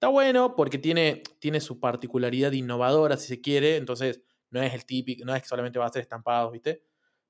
Está 0.00 0.08
bueno 0.08 0.56
porque 0.56 0.78
tiene, 0.78 1.22
tiene 1.40 1.60
su 1.60 1.78
particularidad 1.78 2.52
innovadora, 2.52 3.18
si 3.18 3.28
se 3.28 3.42
quiere, 3.42 3.76
entonces 3.76 4.22
no 4.48 4.62
es 4.62 4.72
el 4.72 4.86
típico, 4.86 5.26
no 5.26 5.34
es 5.34 5.42
que 5.42 5.48
solamente 5.48 5.78
va 5.78 5.84
a 5.84 5.88
hacer 5.88 6.00
estampados, 6.00 6.52
¿viste? 6.52 6.84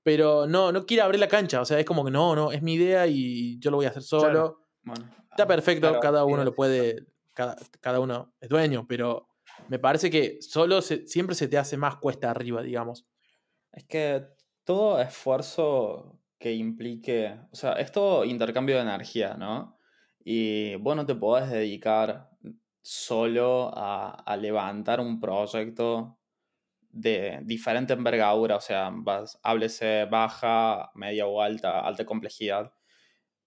Pero 0.04 0.46
no, 0.46 0.70
no 0.70 0.86
quiere 0.86 1.02
abrir 1.02 1.18
la 1.18 1.26
cancha, 1.26 1.60
o 1.60 1.64
sea, 1.64 1.80
es 1.80 1.84
como 1.84 2.04
que 2.04 2.12
no, 2.12 2.36
no, 2.36 2.52
es 2.52 2.62
mi 2.62 2.74
idea 2.74 3.08
y 3.08 3.58
yo 3.58 3.72
lo 3.72 3.78
voy 3.78 3.86
a 3.86 3.88
hacer 3.88 4.04
solo. 4.04 4.30
Claro. 4.30 4.66
Bueno, 4.84 5.04
Está 5.32 5.42
ah, 5.42 5.46
perfecto, 5.48 5.80
claro, 5.88 6.00
cada 6.00 6.24
uno 6.24 6.44
lo 6.44 6.54
puede, 6.54 7.08
cada, 7.34 7.56
cada 7.80 7.98
uno 7.98 8.36
es 8.40 8.48
dueño, 8.48 8.86
pero 8.86 9.26
me 9.68 9.80
parece 9.80 10.08
que 10.08 10.40
solo 10.40 10.80
se- 10.80 11.08
siempre 11.08 11.34
se 11.34 11.48
te 11.48 11.58
hace 11.58 11.76
más 11.76 11.96
cuesta 11.96 12.30
arriba, 12.30 12.62
digamos. 12.62 13.04
Es 13.72 13.82
que 13.82 14.28
todo 14.62 15.00
esfuerzo 15.00 16.20
que 16.38 16.52
implique, 16.52 17.36
o 17.50 17.56
sea, 17.56 17.72
es 17.72 17.90
todo 17.90 18.24
intercambio 18.24 18.76
de 18.76 18.82
energía, 18.82 19.34
¿no? 19.34 19.76
Y 20.24 20.76
vos 20.76 20.96
no 20.96 21.06
te 21.06 21.14
podés 21.14 21.50
dedicar 21.50 22.30
solo 22.82 23.70
a, 23.76 24.10
a 24.10 24.36
levantar 24.36 25.00
un 25.00 25.20
proyecto 25.20 26.18
de 26.90 27.40
diferente 27.44 27.92
envergadura, 27.94 28.56
o 28.56 28.60
sea, 28.60 28.90
vas, 28.92 29.38
háblese 29.42 30.06
baja, 30.06 30.90
media 30.94 31.26
o 31.26 31.40
alta, 31.42 31.80
alta 31.80 32.04
complejidad. 32.06 32.72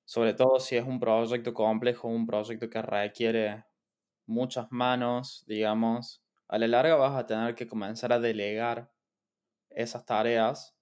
Sobre 0.06 0.34
todo 0.34 0.60
si 0.60 0.77
es 0.77 0.86
un 0.86 1.00
proyecto 1.00 1.53
complejo, 1.53 2.08
un 2.08 2.25
proyecto 2.27 2.70
que 2.70 2.82
requiere 2.82 3.65
muchas 4.27 4.68
manos, 4.72 5.44
digamos, 5.48 6.24
a 6.48 6.58
la 6.60 6.68
larga 6.68 6.96
vas 6.96 7.15
a 7.18 7.25
tener 7.27 7.56
que 7.56 7.68
comenzar 7.68 8.13
a 8.13 8.20
delegar 8.20 8.92
esas 9.70 10.06
tareas 10.06 10.77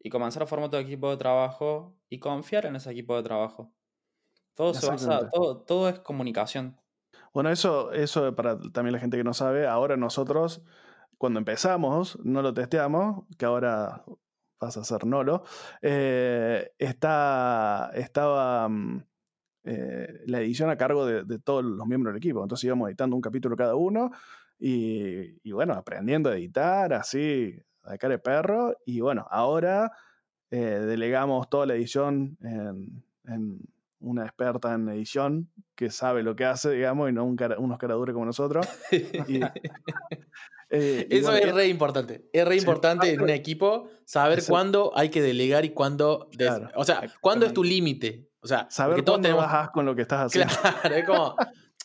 y 0.00 0.10
comenzar 0.10 0.42
a 0.44 0.46
formar 0.46 0.70
tu 0.70 0.76
equipo 0.78 1.10
de 1.10 1.18
trabajo 1.18 1.98
y 2.10 2.18
confiar 2.20 2.66
en 2.66 2.76
ese 2.76 2.90
equipo 2.92 3.16
de 3.16 3.24
trabajo. 3.24 3.74
Todo 4.54 4.74
se 4.74 4.86
basa, 4.86 5.28
todo, 5.30 5.58
todo 5.58 5.88
es 5.88 5.98
comunicación. 6.00 6.76
Bueno, 7.32 7.50
eso, 7.50 7.92
eso 7.92 8.34
para 8.34 8.58
también 8.60 8.92
la 8.92 9.00
gente 9.00 9.16
que 9.16 9.24
no 9.24 9.34
sabe, 9.34 9.66
ahora 9.66 9.96
nosotros, 9.96 10.62
cuando 11.18 11.40
empezamos, 11.40 12.18
no 12.22 12.42
lo 12.42 12.54
testeamos, 12.54 13.24
que 13.36 13.44
ahora 13.44 14.04
pasa 14.58 14.80
a 14.80 14.84
ser 14.84 15.04
Nolo, 15.04 15.42
eh, 15.82 16.72
está, 16.78 17.90
estaba 17.94 18.68
mm, 18.68 19.04
eh, 19.64 20.20
la 20.26 20.40
edición 20.40 20.70
a 20.70 20.76
cargo 20.76 21.04
de, 21.06 21.24
de 21.24 21.38
todos 21.38 21.64
los 21.64 21.86
miembros 21.86 22.12
del 22.12 22.18
equipo. 22.18 22.42
Entonces 22.42 22.64
íbamos 22.64 22.88
editando 22.88 23.16
un 23.16 23.22
capítulo 23.22 23.56
cada 23.56 23.74
uno 23.74 24.10
y, 24.58 25.40
y 25.42 25.52
bueno, 25.52 25.74
aprendiendo 25.74 26.30
a 26.30 26.36
editar 26.36 26.92
así, 26.92 27.58
a 27.82 27.98
cara 27.98 28.12
de 28.12 28.18
perro. 28.18 28.76
Y 28.86 29.00
bueno, 29.00 29.26
ahora 29.30 29.90
eh, 30.50 30.56
delegamos 30.56 31.48
toda 31.50 31.66
la 31.66 31.74
edición 31.74 32.38
en, 32.42 33.04
en 33.24 33.60
una 34.04 34.24
experta 34.24 34.74
en 34.74 34.88
edición 34.88 35.50
que 35.74 35.90
sabe 35.90 36.22
lo 36.22 36.36
que 36.36 36.44
hace, 36.44 36.70
digamos, 36.70 37.10
y 37.10 37.12
no 37.12 37.24
un 37.24 37.36
cara- 37.36 37.58
unos 37.58 37.78
como 37.78 38.24
nosotros. 38.24 38.66
Y, 39.28 39.40
eh, 40.70 41.06
Eso 41.10 41.30
bueno, 41.30 41.46
es 41.46 41.54
re 41.54 41.68
importante. 41.68 42.28
Es 42.32 42.44
re 42.46 42.54
Sí. 42.54 42.60
importante 42.60 43.10
en 43.12 43.20
un 43.20 43.30
equipo 43.30 43.88
saber 44.04 44.42
cuándo 44.46 44.92
hay 44.96 45.08
que 45.10 45.22
delegar 45.22 45.64
y 45.64 45.70
cuándo. 45.70 46.28
des- 46.36 46.48
Claro. 46.48 46.68
O 46.76 46.84
sea, 46.84 47.02
cuándo 47.20 47.46
es 47.46 47.52
tu 47.52 47.62
límite. 47.62 48.28
O 48.40 48.46
sea, 48.46 48.66
saber 48.70 49.02
todos 49.02 49.16
cuándo 49.18 49.28
tenemos. 49.28 49.44
bajas 49.44 49.70
con 49.70 49.86
lo 49.86 49.94
que 49.94 50.02
estás 50.02 50.26
haciendo. 50.26 50.52
Claro, 50.60 50.94
es 50.96 51.04
como. 51.06 51.36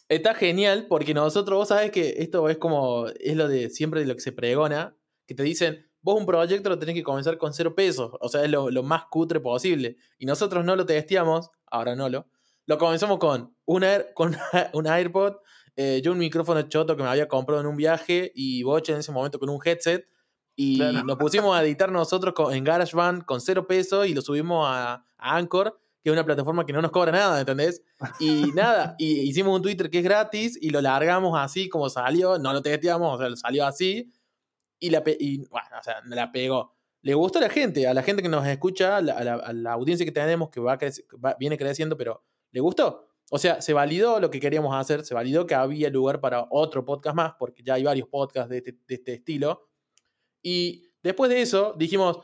Está 0.08 0.34
genial 0.34 0.88
porque 0.90 1.14
nosotros, 1.14 1.58
vos 1.60 1.68
sabés 1.68 1.92
que 1.92 2.16
esto 2.18 2.50
es 2.50 2.58
como. 2.58 3.08
Es 3.20 3.36
lo 3.36 3.48
de 3.48 3.70
siempre 3.70 4.02
de 4.02 4.08
lo 4.08 4.16
que 4.16 4.22
se 4.22 4.32
pregona. 4.32 4.96
Que 5.28 5.36
te 5.36 5.44
dicen, 5.44 5.88
vos 6.02 6.20
un 6.20 6.26
proyecto 6.26 6.70
lo 6.70 6.80
tenés 6.80 6.96
que 6.96 7.04
comenzar 7.04 7.38
con 7.38 7.54
cero 7.54 7.76
pesos. 7.76 8.12
O 8.20 8.30
sea, 8.30 8.44
es 8.44 8.50
lo, 8.50 8.70
lo 8.70 8.84
más 8.84 9.04
cutre 9.10 9.40
posible. 9.40 9.98
Y 10.18 10.26
nosotros 10.26 10.64
no 10.66 10.76
lo 10.76 10.86
testeamos, 10.86 11.50
ahora 11.68 11.96
no 11.96 12.10
lo. 12.10 12.28
Lo 12.66 12.78
comenzamos 12.78 13.18
con 13.20 13.56
un, 13.66 13.84
Air- 13.84 14.12
con 14.16 14.36
un 14.74 14.88
AirPod, 14.88 15.38
eh, 15.76 16.02
yo 16.04 16.12
un 16.12 16.18
micrófono 16.20 16.62
choto 16.64 16.96
que 16.98 17.04
me 17.04 17.10
había 17.10 17.28
comprado 17.28 17.62
en 17.62 17.68
un 17.68 17.76
viaje 17.78 18.32
y 18.36 18.64
Boche 18.64 18.92
en 18.94 19.00
ese 19.00 19.12
momento 19.12 19.40
con 19.40 19.50
un 19.50 19.60
headset. 19.64 20.08
Y 20.56 20.78
Claro. 20.78 21.04
nos 21.06 21.18
pusimos 21.18 21.56
a 21.58 21.64
editar 21.64 21.90
nosotros 21.92 22.34
con- 22.34 22.54
en 22.54 22.64
GarageBand 22.64 23.24
con 23.26 23.40
cero 23.40 23.66
pesos 23.66 24.08
y 24.08 24.14
lo 24.14 24.22
subimos 24.22 24.66
a, 24.68 25.06
a 25.18 25.36
Anchor, 25.38 25.80
que 26.04 26.10
es 26.10 26.14
una 26.14 26.26
plataforma 26.26 26.66
que 26.66 26.74
no 26.74 26.82
nos 26.82 26.92
cobra 26.92 27.12
nada, 27.14 27.40
¿entendés? 27.40 27.82
Y 28.20 28.52
nada, 28.56 28.96
y 28.98 29.22
hicimos 29.22 29.56
un 29.56 29.62
Twitter 29.62 29.90
que 29.90 30.00
es 30.00 30.04
gratis 30.04 30.58
y 30.62 30.70
lo 30.72 30.82
largamos 30.82 31.38
así 31.40 31.70
como 31.70 31.90
salió, 31.90 32.38
no 32.40 32.52
lo 32.54 32.62
testeamos, 32.62 33.16
o 33.16 33.18
sea, 33.26 33.36
salió 33.38 33.66
así. 33.66 34.12
Y, 34.80 34.90
la 34.90 35.04
y 35.06 35.46
bueno, 35.48 35.68
o 35.80 35.84
sea, 35.84 36.02
la 36.06 36.32
pegó. 36.32 36.74
Le 37.02 37.14
gustó 37.14 37.40
a 37.40 37.44
la 37.44 37.50
gente, 37.50 37.88
a 37.88 37.94
la 37.94 38.04
gente 38.04 38.22
que 38.22 38.30
nos 38.30 38.46
escucha, 38.46 38.98
a 38.98 39.02
la, 39.02 39.72
audiencia 39.72 40.06
que 40.06 40.12
tenemos, 40.12 40.50
que 40.50 40.60
va, 40.60 40.78
creci- 40.78 41.06
va- 41.24 41.36
viene 41.40 41.58
creciendo, 41.58 41.96
pero 41.98 42.24
le 42.52 42.60
gustó. 42.60 43.08
O 43.32 43.38
sea, 43.38 43.62
se 43.62 43.74
validó 43.74 44.20
lo 44.20 44.30
que 44.30 44.40
queríamos 44.40 44.76
hacer, 44.76 45.06
se 45.06 45.14
validó 45.14 45.46
que 45.46 45.56
había 45.56 45.90
lugar 45.90 46.20
para 46.20 46.48
otro 46.50 46.84
podcast 46.84 47.16
más, 47.16 47.34
porque 47.38 47.64
ya 47.64 47.76
hay 47.76 47.84
varios 47.84 48.08
podcasts 48.08 48.50
de 48.50 48.58
este, 48.58 48.72
de 48.88 48.96
este 48.96 49.14
estilo. 49.14 49.70
Y 50.42 50.90
después 51.04 51.30
de 51.30 51.42
eso 51.42 51.76
dijimos, 51.78 52.20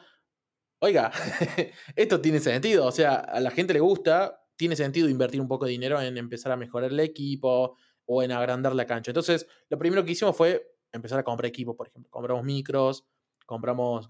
oiga, 0.79 1.11
esto 1.95 2.19
tiene 2.21 2.39
sentido, 2.39 2.85
o 2.85 2.91
sea, 2.91 3.15
a 3.15 3.39
la 3.39 3.51
gente 3.51 3.73
le 3.73 3.79
gusta, 3.79 4.41
tiene 4.55 4.75
sentido 4.75 5.09
invertir 5.09 5.41
un 5.41 5.47
poco 5.47 5.65
de 5.65 5.71
dinero 5.71 6.01
en 6.01 6.17
empezar 6.17 6.51
a 6.51 6.57
mejorar 6.57 6.91
el 6.91 6.99
equipo 6.99 7.77
o 8.05 8.23
en 8.23 8.31
agrandar 8.31 8.75
la 8.75 8.85
cancha. 8.85 9.11
Entonces, 9.11 9.47
lo 9.69 9.77
primero 9.77 10.03
que 10.03 10.11
hicimos 10.11 10.35
fue 10.35 10.74
empezar 10.95 11.19
a 11.19 11.23
comprar 11.23 11.47
equipo, 11.47 11.75
por 11.75 11.87
ejemplo. 11.87 12.09
Compramos 12.11 12.43
micros, 12.45 13.05
compramos, 13.45 14.09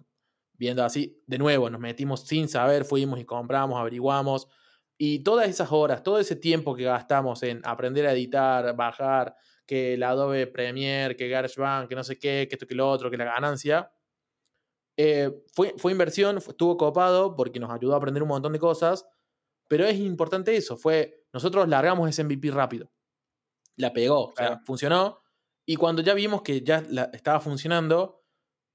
viendo 0.54 0.84
así, 0.84 1.22
de 1.28 1.38
nuevo, 1.38 1.70
nos 1.70 1.80
metimos 1.82 2.22
sin 2.22 2.48
saber, 2.50 2.86
fuimos 2.86 3.20
y 3.20 3.26
compramos, 3.26 3.80
averiguamos. 3.80 4.48
Y 4.98 5.20
todas 5.20 5.50
esas 5.50 5.72
horas, 5.72 6.04
todo 6.04 6.20
ese 6.20 6.36
tiempo 6.38 6.76
que 6.76 6.84
gastamos 6.86 7.44
en 7.44 7.62
aprender 7.66 8.06
a 8.08 8.14
editar, 8.14 8.76
bajar, 8.76 9.36
que 9.66 9.96
el 9.96 10.04
Adobe 10.04 10.48
Premiere, 10.48 11.16
que 11.16 11.28
GarageBand, 11.28 11.90
que 11.90 11.96
no 11.96 12.04
sé 12.04 12.18
qué, 12.18 12.48
que 12.50 12.56
esto, 12.56 12.68
que 12.68 12.76
lo 12.76 12.90
otro, 12.90 13.12
que 13.12 13.18
la 13.18 13.26
ganancia, 13.26 13.92
eh, 14.98 15.30
fue, 15.54 15.74
fue 15.78 15.92
inversión, 15.92 16.42
fue- 16.42 16.52
estuvo 16.54 16.78
copado 16.78 17.36
porque 17.36 17.60
nos 17.60 17.70
ayudó 17.72 17.94
a 17.94 17.98
aprender 17.98 18.24
un 18.24 18.30
montón 18.30 18.54
de 18.54 18.60
cosas, 18.60 19.06
pero 19.68 19.86
es 19.86 19.98
importante 20.00 20.56
eso, 20.56 20.78
fue, 20.78 21.26
nosotros 21.34 21.68
largamos 21.68 22.10
ese 22.10 22.24
MVP 22.24 22.52
rápido, 22.52 22.92
la 23.78 23.94
pegó, 23.94 24.28
o 24.28 24.34
sea, 24.36 24.60
funcionó, 24.66 25.22
y 25.66 25.76
cuando 25.78 26.02
ya 26.02 26.14
vimos 26.14 26.42
que 26.42 26.62
ya 26.62 26.84
la- 26.90 27.10
estaba 27.14 27.40
funcionando, 27.40 28.24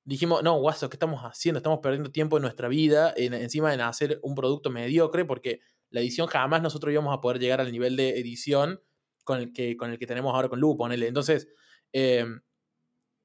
dijimos, 0.04 0.42
no, 0.42 0.58
guaso, 0.58 0.88
¿qué 0.90 0.96
estamos 0.96 1.20
haciendo? 1.22 1.58
Estamos 1.58 1.80
perdiendo 1.80 2.10
tiempo 2.10 2.36
en 2.36 2.42
nuestra 2.42 2.68
vida, 2.68 3.12
en- 3.16 3.34
encima 3.34 3.72
en 3.74 3.80
hacer 3.80 4.18
un 4.22 4.34
producto 4.34 4.70
mediocre, 4.70 5.24
porque 5.24 5.60
la 5.90 6.00
edición 6.00 6.26
jamás 6.26 6.62
nosotros 6.62 6.92
íbamos 6.92 7.16
a 7.16 7.20
poder 7.20 7.38
llegar 7.38 7.60
al 7.60 7.70
nivel 7.72 7.96
de 7.96 8.18
edición 8.18 8.80
con 9.24 9.38
el 9.38 9.52
que, 9.52 9.76
con 9.76 9.90
el 9.90 9.98
que 9.98 10.06
tenemos 10.06 10.34
ahora 10.34 10.48
con 10.48 10.58
Lu, 10.58 10.76
ponele. 10.76 11.06
Entonces, 11.06 11.48
eh, 11.92 12.24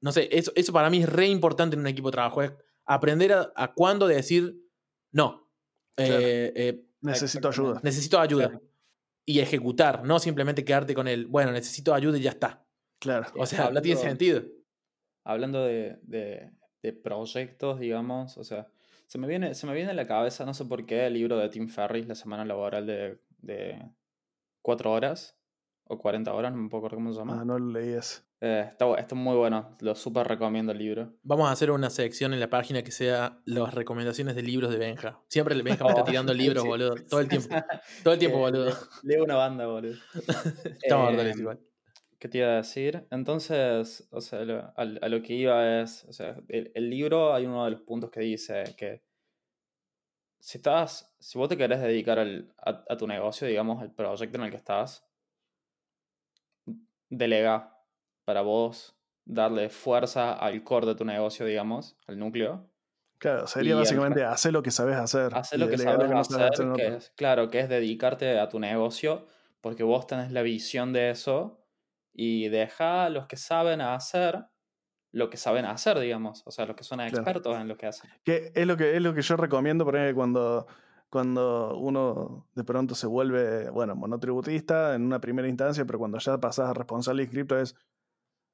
no 0.00 0.12
sé, 0.12 0.28
eso, 0.30 0.52
eso 0.54 0.72
para 0.72 0.90
mí 0.90 1.02
es 1.02 1.08
re 1.08 1.26
importante 1.26 1.74
en 1.74 1.80
un 1.80 1.86
equipo 1.86 2.08
de 2.08 2.12
trabajo, 2.12 2.42
es 2.42 2.52
aprender 2.84 3.32
a, 3.32 3.52
a 3.56 3.72
cuándo 3.72 4.06
decir 4.06 4.60
no. 5.12 5.50
Claro. 5.96 6.14
Eh, 6.20 6.52
eh, 6.54 6.82
Necesito 7.00 7.48
ayuda. 7.48 7.80
necesito 7.82 8.18
ayuda. 8.20 8.48
Claro. 8.50 8.64
Y 9.24 9.40
ejecutar, 9.40 10.04
no 10.04 10.18
simplemente 10.18 10.64
quedarte 10.64 10.94
con 10.94 11.08
el, 11.08 11.26
bueno, 11.26 11.50
necesito 11.52 11.94
ayuda 11.94 12.18
y 12.18 12.22
ya 12.22 12.30
está. 12.30 12.65
Claro. 12.98 13.26
O 13.36 13.46
sea, 13.46 13.70
no 13.70 13.80
tiene 13.82 13.98
Hablando- 14.00 14.18
sentido. 14.18 14.42
Hablando 15.24 15.64
de, 15.64 15.98
de- 16.02 16.50
de 16.82 16.92
proyectos, 16.92 17.80
digamos, 17.80 18.38
o 18.38 18.44
sea, 18.44 18.68
se 19.06 19.18
me, 19.18 19.26
viene, 19.26 19.54
se 19.54 19.66
me 19.66 19.74
viene 19.74 19.90
a 19.90 19.94
la 19.94 20.06
cabeza, 20.06 20.44
no 20.44 20.54
sé 20.54 20.64
por 20.64 20.86
qué, 20.86 21.06
el 21.06 21.14
libro 21.14 21.36
de 21.38 21.48
Tim 21.48 21.68
Ferriss, 21.68 22.06
La 22.06 22.14
semana 22.14 22.44
laboral 22.44 22.86
de, 22.86 23.20
de 23.38 23.82
4 24.62 24.92
horas 24.92 25.36
o 25.84 25.98
40 25.98 26.32
horas, 26.32 26.52
no 26.52 26.58
me 26.58 26.68
puedo 26.68 26.80
acordar 26.86 26.96
cómo 26.98 27.12
se 27.12 27.18
llama. 27.18 27.40
Ah, 27.40 27.44
no 27.44 27.58
lo 27.58 27.72
leí 27.72 27.92
ese. 27.92 28.22
Eh, 28.40 28.68
está, 28.70 29.14
muy 29.14 29.34
bueno, 29.36 29.76
lo 29.80 29.94
súper 29.94 30.26
recomiendo 30.28 30.70
el 30.72 30.78
libro. 30.78 31.14
Vamos 31.22 31.48
a 31.48 31.52
hacer 31.52 31.70
una 31.70 31.88
sección 31.90 32.34
en 32.34 32.40
la 32.40 32.50
página 32.50 32.82
que 32.82 32.90
sea 32.92 33.40
las 33.46 33.72
recomendaciones 33.74 34.34
de 34.36 34.42
libros 34.42 34.70
de 34.70 34.76
Benja. 34.78 35.20
Siempre 35.28 35.54
el 35.54 35.62
Benja 35.62 35.84
me 35.84 35.90
está 35.90 36.02
Oh, 36.02 36.04
tirando 36.04 36.34
libros, 36.34 36.62
sí. 36.62 36.68
boludo. 36.68 36.94
Todo 37.08 37.20
el 37.20 37.28
tiempo. 37.28 37.48
Todo 38.04 38.12
el 38.14 38.18
tiempo, 38.20 38.36
Eh, 38.38 38.40
boludo. 38.40 38.76
Leo 39.04 39.24
una 39.24 39.36
banda, 39.36 39.66
boludo. 39.66 39.94
Estamos 40.82 41.14
Eh, 41.14 41.32
igual. 41.38 41.60
¿Qué 42.18 42.28
te 42.28 42.38
iba 42.38 42.48
a 42.48 42.56
decir? 42.56 43.06
Entonces, 43.10 44.08
o 44.10 44.20
sea, 44.20 44.44
lo- 44.44 44.72
a, 44.76 44.84
lo 44.84 45.22
que 45.22 45.34
iba 45.34 45.80
es, 45.82 46.04
o 46.04 46.12
sea, 46.12 46.36
el, 46.48 46.72
el 46.74 46.90
libro 46.90 47.34
hay 47.34 47.46
uno 47.46 47.64
de 47.64 47.72
los 47.72 47.82
puntos 47.82 48.10
que 48.10 48.20
dice 48.20 48.74
que 48.76 49.02
si 50.38 50.56
estás, 50.58 51.14
si 51.20 51.36
vos 51.38 51.48
te 51.48 51.56
querés 51.58 51.80
dedicar 51.80 52.18
al- 52.18 52.54
a, 52.58 52.84
a 52.88 52.96
tu 52.96 53.06
negocio, 53.06 53.46
digamos, 53.46 53.82
al 53.82 53.94
proyecto 53.94 54.38
en 54.38 54.44
el 54.44 54.50
que 54.50 54.56
estás, 54.56 55.06
delega 57.08 57.78
para 58.24 58.42
vos 58.42 58.98
darle 59.24 59.68
fuerza 59.70 60.32
al 60.34 60.62
core 60.62 60.86
de 60.86 60.94
tu 60.94 61.04
negocio, 61.04 61.46
digamos, 61.46 61.96
al 62.06 62.18
núcleo. 62.18 62.70
Claro, 63.18 63.46
sería 63.46 63.74
Y 63.74 63.78
básicamente 63.78 64.22
hacer 64.24 64.52
lo 64.52 64.62
que 64.62 64.70
sabes 64.70 64.96
hacer. 64.96 65.32
Hacer 65.32 65.58
lo 65.58 65.68
que 65.68 65.78
sabes 65.78 66.08
no 66.10 66.18
hacer, 66.18 66.50
que 66.74 66.88
es, 66.96 67.10
claro, 67.16 67.50
que 67.50 67.60
es 67.60 67.68
dedicarte 67.68 68.38
a 68.38 68.48
tu 68.48 68.60
negocio, 68.60 69.26
porque 69.60 69.82
vos 69.82 70.06
tenés 70.06 70.30
la 70.32 70.42
visión 70.42 70.92
de 70.92 71.10
eso, 71.10 71.65
y 72.16 72.48
deja 72.48 73.04
a 73.04 73.10
los 73.10 73.26
que 73.26 73.36
saben 73.36 73.80
hacer 73.80 74.46
lo 75.12 75.30
que 75.30 75.38
saben 75.38 75.64
hacer, 75.64 75.98
digamos, 75.98 76.42
o 76.44 76.50
sea, 76.50 76.66
los 76.66 76.76
que 76.76 76.84
son 76.84 77.00
expertos 77.00 77.56
en 77.56 77.68
lo 77.68 77.76
que 77.78 77.86
hacen. 77.86 78.10
Que 78.22 78.52
es 78.54 78.66
lo 78.66 78.76
que 78.76 78.96
es 78.96 79.02
lo 79.02 79.14
que 79.14 79.22
yo 79.22 79.36
recomiendo 79.36 79.84
por 79.84 79.96
ejemplo, 79.96 80.14
cuando, 80.14 80.66
cuando 81.08 81.78
uno 81.78 82.46
de 82.54 82.64
pronto 82.64 82.94
se 82.94 83.06
vuelve, 83.06 83.70
bueno, 83.70 83.94
monotributista 83.94 84.94
en 84.94 85.06
una 85.06 85.20
primera 85.20 85.48
instancia, 85.48 85.86
pero 85.86 85.98
cuando 85.98 86.18
ya 86.18 86.38
pasas 86.38 86.68
a 86.68 86.74
responsable 86.74 87.22
inscripto 87.22 87.58
es 87.58 87.74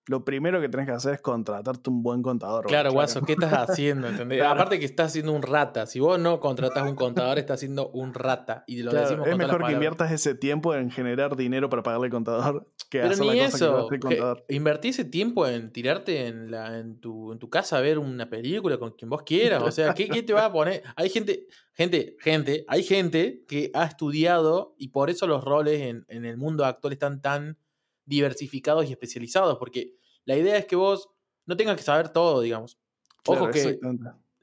lo 0.07 0.25
primero 0.25 0.61
que 0.61 0.69
tenés 0.69 0.87
que 0.87 0.93
hacer 0.93 1.15
es 1.15 1.21
contratarte 1.21 1.89
un 1.89 2.03
buen 2.03 2.23
contador. 2.23 2.67
Claro, 2.67 2.93
Guaso, 2.93 3.23
¿qué 3.23 3.33
estás 3.35 3.53
haciendo? 3.53 4.09
Aparte 4.45 4.79
que 4.79 4.85
estás 4.85 5.09
haciendo 5.09 5.33
un 5.33 5.43
rata. 5.43 5.87
Si 5.87 6.01
vos 6.01 6.19
no 6.19 6.41
contratas 6.41 6.89
un 6.89 6.97
contador, 6.97 7.39
estás 7.39 7.57
haciendo 7.61 7.89
un 7.91 8.13
rata. 8.13 8.65
Y 8.67 8.83
lo 8.83 8.93
decimos 8.93 9.29
es 9.29 9.37
mejor 9.37 9.65
que 9.65 9.73
inviertas 9.73 10.11
ese 10.11 10.35
tiempo 10.35 10.75
en 10.75 10.91
generar 10.91 11.37
dinero 11.37 11.69
para 11.69 11.83
pagarle 11.83 12.07
al 12.07 12.11
contador 12.11 12.73
que 12.91 12.99
Pero 13.01 13.13
hacer 13.13 13.27
ni 13.27 13.37
la 13.37 13.45
cosa 13.45 13.57
eso. 13.57 13.89
que 13.89 13.95
el 13.95 14.01
contador. 14.01 14.45
Invertí 14.49 14.89
ese 14.89 15.05
tiempo 15.05 15.47
en 15.47 15.73
tirarte 15.73 16.27
en, 16.27 16.51
la, 16.51 16.79
en, 16.79 16.99
tu, 17.01 17.33
en 17.33 17.39
tu 17.39 17.49
casa 17.49 17.79
a 17.79 17.81
ver 17.81 17.99
una 17.99 18.29
película 18.29 18.79
con 18.79 18.93
quien 18.93 19.09
vos 19.09 19.23
quieras. 19.23 19.63
O 19.63 19.71
sea, 19.71 19.95
¿qué, 19.95 20.09
qué 20.09 20.23
te 20.23 20.33
va 20.33 20.47
a 20.47 20.53
poner? 20.53 20.83
Hay 20.97 21.11
gente, 21.11 21.47
gente, 21.75 22.17
gente, 22.19 22.65
hay 22.67 22.83
gente 22.83 23.45
que 23.47 23.71
ha 23.75 23.85
estudiado 23.85 24.75
y 24.79 24.89
por 24.89 25.11
eso 25.11 25.27
los 25.27 25.45
roles 25.45 25.81
en, 25.83 26.05
en 26.09 26.25
el 26.25 26.37
mundo 26.37 26.65
actual 26.65 26.93
están 26.93 27.21
tan 27.23 27.57
diversificados 28.05 28.89
y 28.89 28.93
especializados, 28.93 29.59
porque 29.59 29.95
la 30.25 30.37
idea 30.37 30.57
es 30.57 30.67
que 30.67 30.77
vos 30.77 31.11
no 31.47 31.57
tengas 31.57 31.77
que 31.77 31.83
saber 31.83 32.11
todo, 32.11 32.41
digamos. 32.41 32.79
Ojo 33.27 33.51
Claro, 33.51 33.53
que 33.53 33.79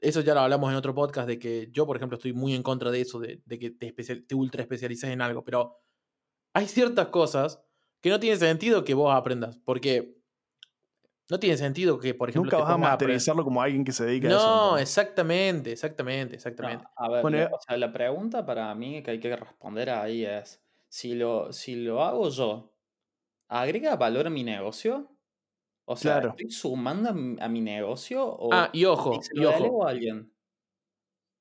eso 0.00 0.20
ya 0.22 0.34
lo 0.34 0.40
hablamos 0.40 0.70
en 0.70 0.76
otro 0.76 0.94
podcast, 0.94 1.28
de 1.28 1.38
que 1.38 1.68
yo, 1.72 1.86
por 1.86 1.96
ejemplo, 1.96 2.16
estoy 2.16 2.32
muy 2.32 2.54
en 2.54 2.62
contra 2.62 2.90
de 2.90 3.00
eso, 3.02 3.18
de, 3.20 3.42
de 3.44 3.58
que 3.58 3.70
te, 3.70 3.86
especial- 3.94 4.26
te 4.26 4.34
ultra 4.34 4.62
especialices 4.62 5.10
en 5.10 5.20
algo, 5.22 5.44
pero 5.44 5.76
hay 6.54 6.66
ciertas 6.68 7.08
cosas 7.08 7.62
que 8.00 8.10
no 8.10 8.20
tiene 8.20 8.36
sentido 8.36 8.84
que 8.84 8.94
vos 8.94 9.14
aprendas, 9.14 9.58
porque 9.64 10.16
no 11.30 11.38
tiene 11.38 11.56
sentido 11.56 11.98
que, 11.98 12.14
por 12.14 12.28
ejemplo, 12.28 12.50
Nunca 12.50 12.56
te 12.56 12.62
vas 12.62 12.72
a 12.74 12.78
masterizarlo 12.78 13.44
como 13.44 13.62
alguien 13.62 13.84
que 13.84 13.92
se 13.92 14.04
dedica 14.04 14.28
a 14.28 14.30
eso. 14.32 14.50
No, 14.50 14.78
exactamente, 14.78 15.72
exactamente, 15.72 16.34
exactamente. 16.34 16.84
No, 16.84 16.90
a 16.96 17.08
ver, 17.08 17.22
Bueno, 17.22 17.36
la- 17.38 17.44
eh, 17.44 17.50
o 17.52 17.60
sea, 17.60 17.76
la 17.76 17.92
pregunta 17.92 18.44
para 18.44 18.74
mí 18.74 19.02
que 19.02 19.12
hay 19.12 19.20
que 19.20 19.36
responder 19.36 19.90
ahí 19.90 20.24
es, 20.24 20.60
si 20.88 21.14
lo, 21.14 21.52
si 21.52 21.76
lo 21.76 22.02
hago 22.02 22.28
yo, 22.30 22.74
¿agrega 23.50 23.96
valor 23.96 24.26
a 24.28 24.30
mi 24.30 24.44
negocio? 24.44 25.16
O 25.86 25.96
sea, 25.96 26.20
Claro. 26.20 26.30
¿estoy 26.30 26.50
sumando 26.52 27.10
a 27.10 27.12
mi, 27.14 27.36
a 27.40 27.48
mi 27.48 27.60
negocio 27.60 28.24
o 28.26 28.50
Ah, 28.52 28.70
y 28.72 28.84
ojo, 28.86 29.20
y 29.34 29.44
ojo. 29.44 29.86
a 29.86 29.90
alguien? 29.90 30.32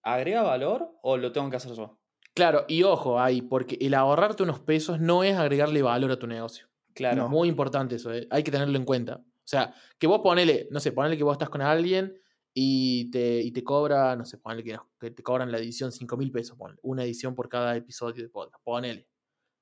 ¿Agrega 0.04 0.42
valor 0.44 0.92
o 1.04 1.18
lo 1.18 1.32
tengo 1.32 1.50
que 1.50 1.58
hacer 1.58 1.74
yo? 1.74 2.00
Claro, 2.34 2.66
y 2.68 2.84
ojo 2.84 3.20
ahí, 3.20 3.42
porque 3.42 3.78
el 3.82 3.94
ahorrarte 3.94 4.44
unos 4.44 4.60
pesos 4.60 5.00
no 5.00 5.24
es 5.24 5.36
agregarle 5.38 5.82
valor 5.82 6.12
a 6.12 6.20
tu 6.20 6.28
negocio. 6.28 6.68
Claro. 6.94 7.24
No. 7.24 7.30
Muy 7.30 7.50
importante 7.50 7.96
eso, 7.96 8.14
eh, 8.14 8.28
hay 8.32 8.44
que 8.44 8.52
tenerlo 8.52 8.78
en 8.78 8.86
cuenta. 8.86 9.18
O 9.18 9.48
sea, 9.50 9.74
que 9.98 10.08
vos 10.08 10.22
ponele, 10.22 10.68
no 10.72 10.80
sé, 10.80 10.92
ponele 10.92 11.18
que 11.18 11.24
vos 11.24 11.34
estás 11.34 11.50
con 11.50 11.62
alguien 11.62 12.14
y 12.54 13.10
te, 13.12 13.42
y 13.42 13.52
te 13.52 13.64
cobra, 13.64 14.16
no 14.16 14.26
sé, 14.26 14.38
ponele 14.38 14.64
que, 14.64 14.78
que 15.00 15.12
te 15.12 15.24
cobran 15.24 15.52
la 15.52 15.58
edición 15.58 15.92
5 15.92 16.18
mil 16.18 16.32
pesos, 16.32 16.58
ponele, 16.58 16.80
una 16.84 17.04
edición 17.04 17.36
por 17.36 17.50
cada 17.50 17.76
episodio 17.76 18.24
de 18.24 18.30
podcast, 18.30 18.64
ponele. 18.64 19.08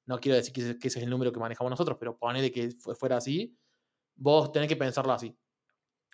No 0.07 0.19
quiero 0.19 0.35
decir 0.37 0.51
que 0.53 0.61
ese, 0.61 0.77
es 0.81 0.95
el 0.97 1.09
número 1.09 1.31
que 1.31 1.39
manejamos 1.39 1.69
nosotros, 1.69 1.97
pero 1.99 2.17
ponele 2.17 2.51
que 2.51 2.71
fu- 2.71 2.95
fuera 2.95 3.17
así, 3.17 3.55
vos 4.15 4.51
tenés 4.51 4.67
que 4.69 4.75
pensarlo 4.75 5.13
así. 5.13 5.37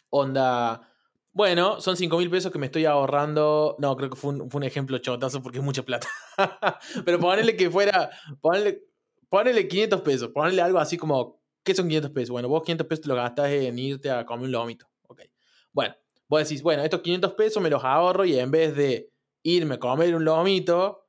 Onda, 0.10 0.90
bueno, 1.32 1.82
son 1.82 1.98
5 1.98 2.18
mil 2.18 2.30
pesos 2.30 2.52
que 2.52 2.60
me 2.60 2.68
estoy 2.68 2.86
ahorrando. 2.86 3.76
No, 3.80 3.96
creo 3.98 4.10
que 4.10 4.16
fue 4.16 4.34
un, 4.34 4.50
fue 4.52 4.60
un 4.60 4.64
ejemplo 4.64 4.98
chotazo 5.00 5.42
porque 5.42 5.58
es 5.60 5.64
mucha 5.64 5.84
plata. 5.84 6.08
Pero 7.06 7.20
ponele 7.20 7.56
que 7.56 7.70
fuera, 7.72 8.12
ponele, 8.42 8.84
ponele 9.30 9.68
500 9.68 10.02
pesos, 10.02 10.30
ponele 10.30 10.62
algo 10.62 10.78
así 10.80 10.98
como, 10.98 11.42
¿qué 11.64 11.74
son 11.74 11.88
500 11.88 12.12
pesos? 12.12 12.30
Bueno, 12.32 12.48
vos 12.50 12.62
500 12.64 12.88
pesos 12.88 13.02
te 13.04 13.10
lo 13.10 13.16
gastás 13.16 13.50
en 13.50 13.80
irte 13.80 14.12
a 14.12 14.26
comer 14.26 14.46
un 14.46 14.52
lomito. 14.52 14.88
Ok. 15.08 15.22
Bueno, 15.72 15.96
vos 16.28 16.40
decís, 16.44 16.62
bueno, 16.62 16.84
estos 16.84 17.02
500 17.02 17.34
pesos 17.34 17.62
me 17.64 17.70
los 17.72 17.84
ahorro 17.84 18.26
y 18.26 18.38
en 18.38 18.52
vez 18.52 18.76
de 18.76 19.12
irme 19.42 19.76
a 19.76 19.80
comer 19.80 20.16
un 20.16 20.24
lomito, 20.26 21.03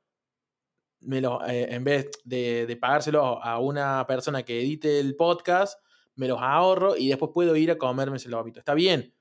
me 1.05 1.21
los, 1.21 1.41
eh, 1.47 1.67
en 1.69 1.83
vez 1.83 2.09
de, 2.23 2.65
de 2.65 2.75
pagárselo 2.77 3.41
a 3.43 3.59
una 3.59 4.05
persona 4.07 4.43
que 4.43 4.59
edite 4.61 4.99
el 4.99 5.15
podcast, 5.15 5.79
me 6.15 6.27
los 6.27 6.39
ahorro 6.41 6.95
y 6.97 7.09
después 7.09 7.31
puedo 7.33 7.55
ir 7.55 7.71
a 7.71 7.77
comerme 7.77 8.17
ese 8.17 8.29
lomito. 8.29 8.59
Está 8.59 8.73
bien, 8.73 9.13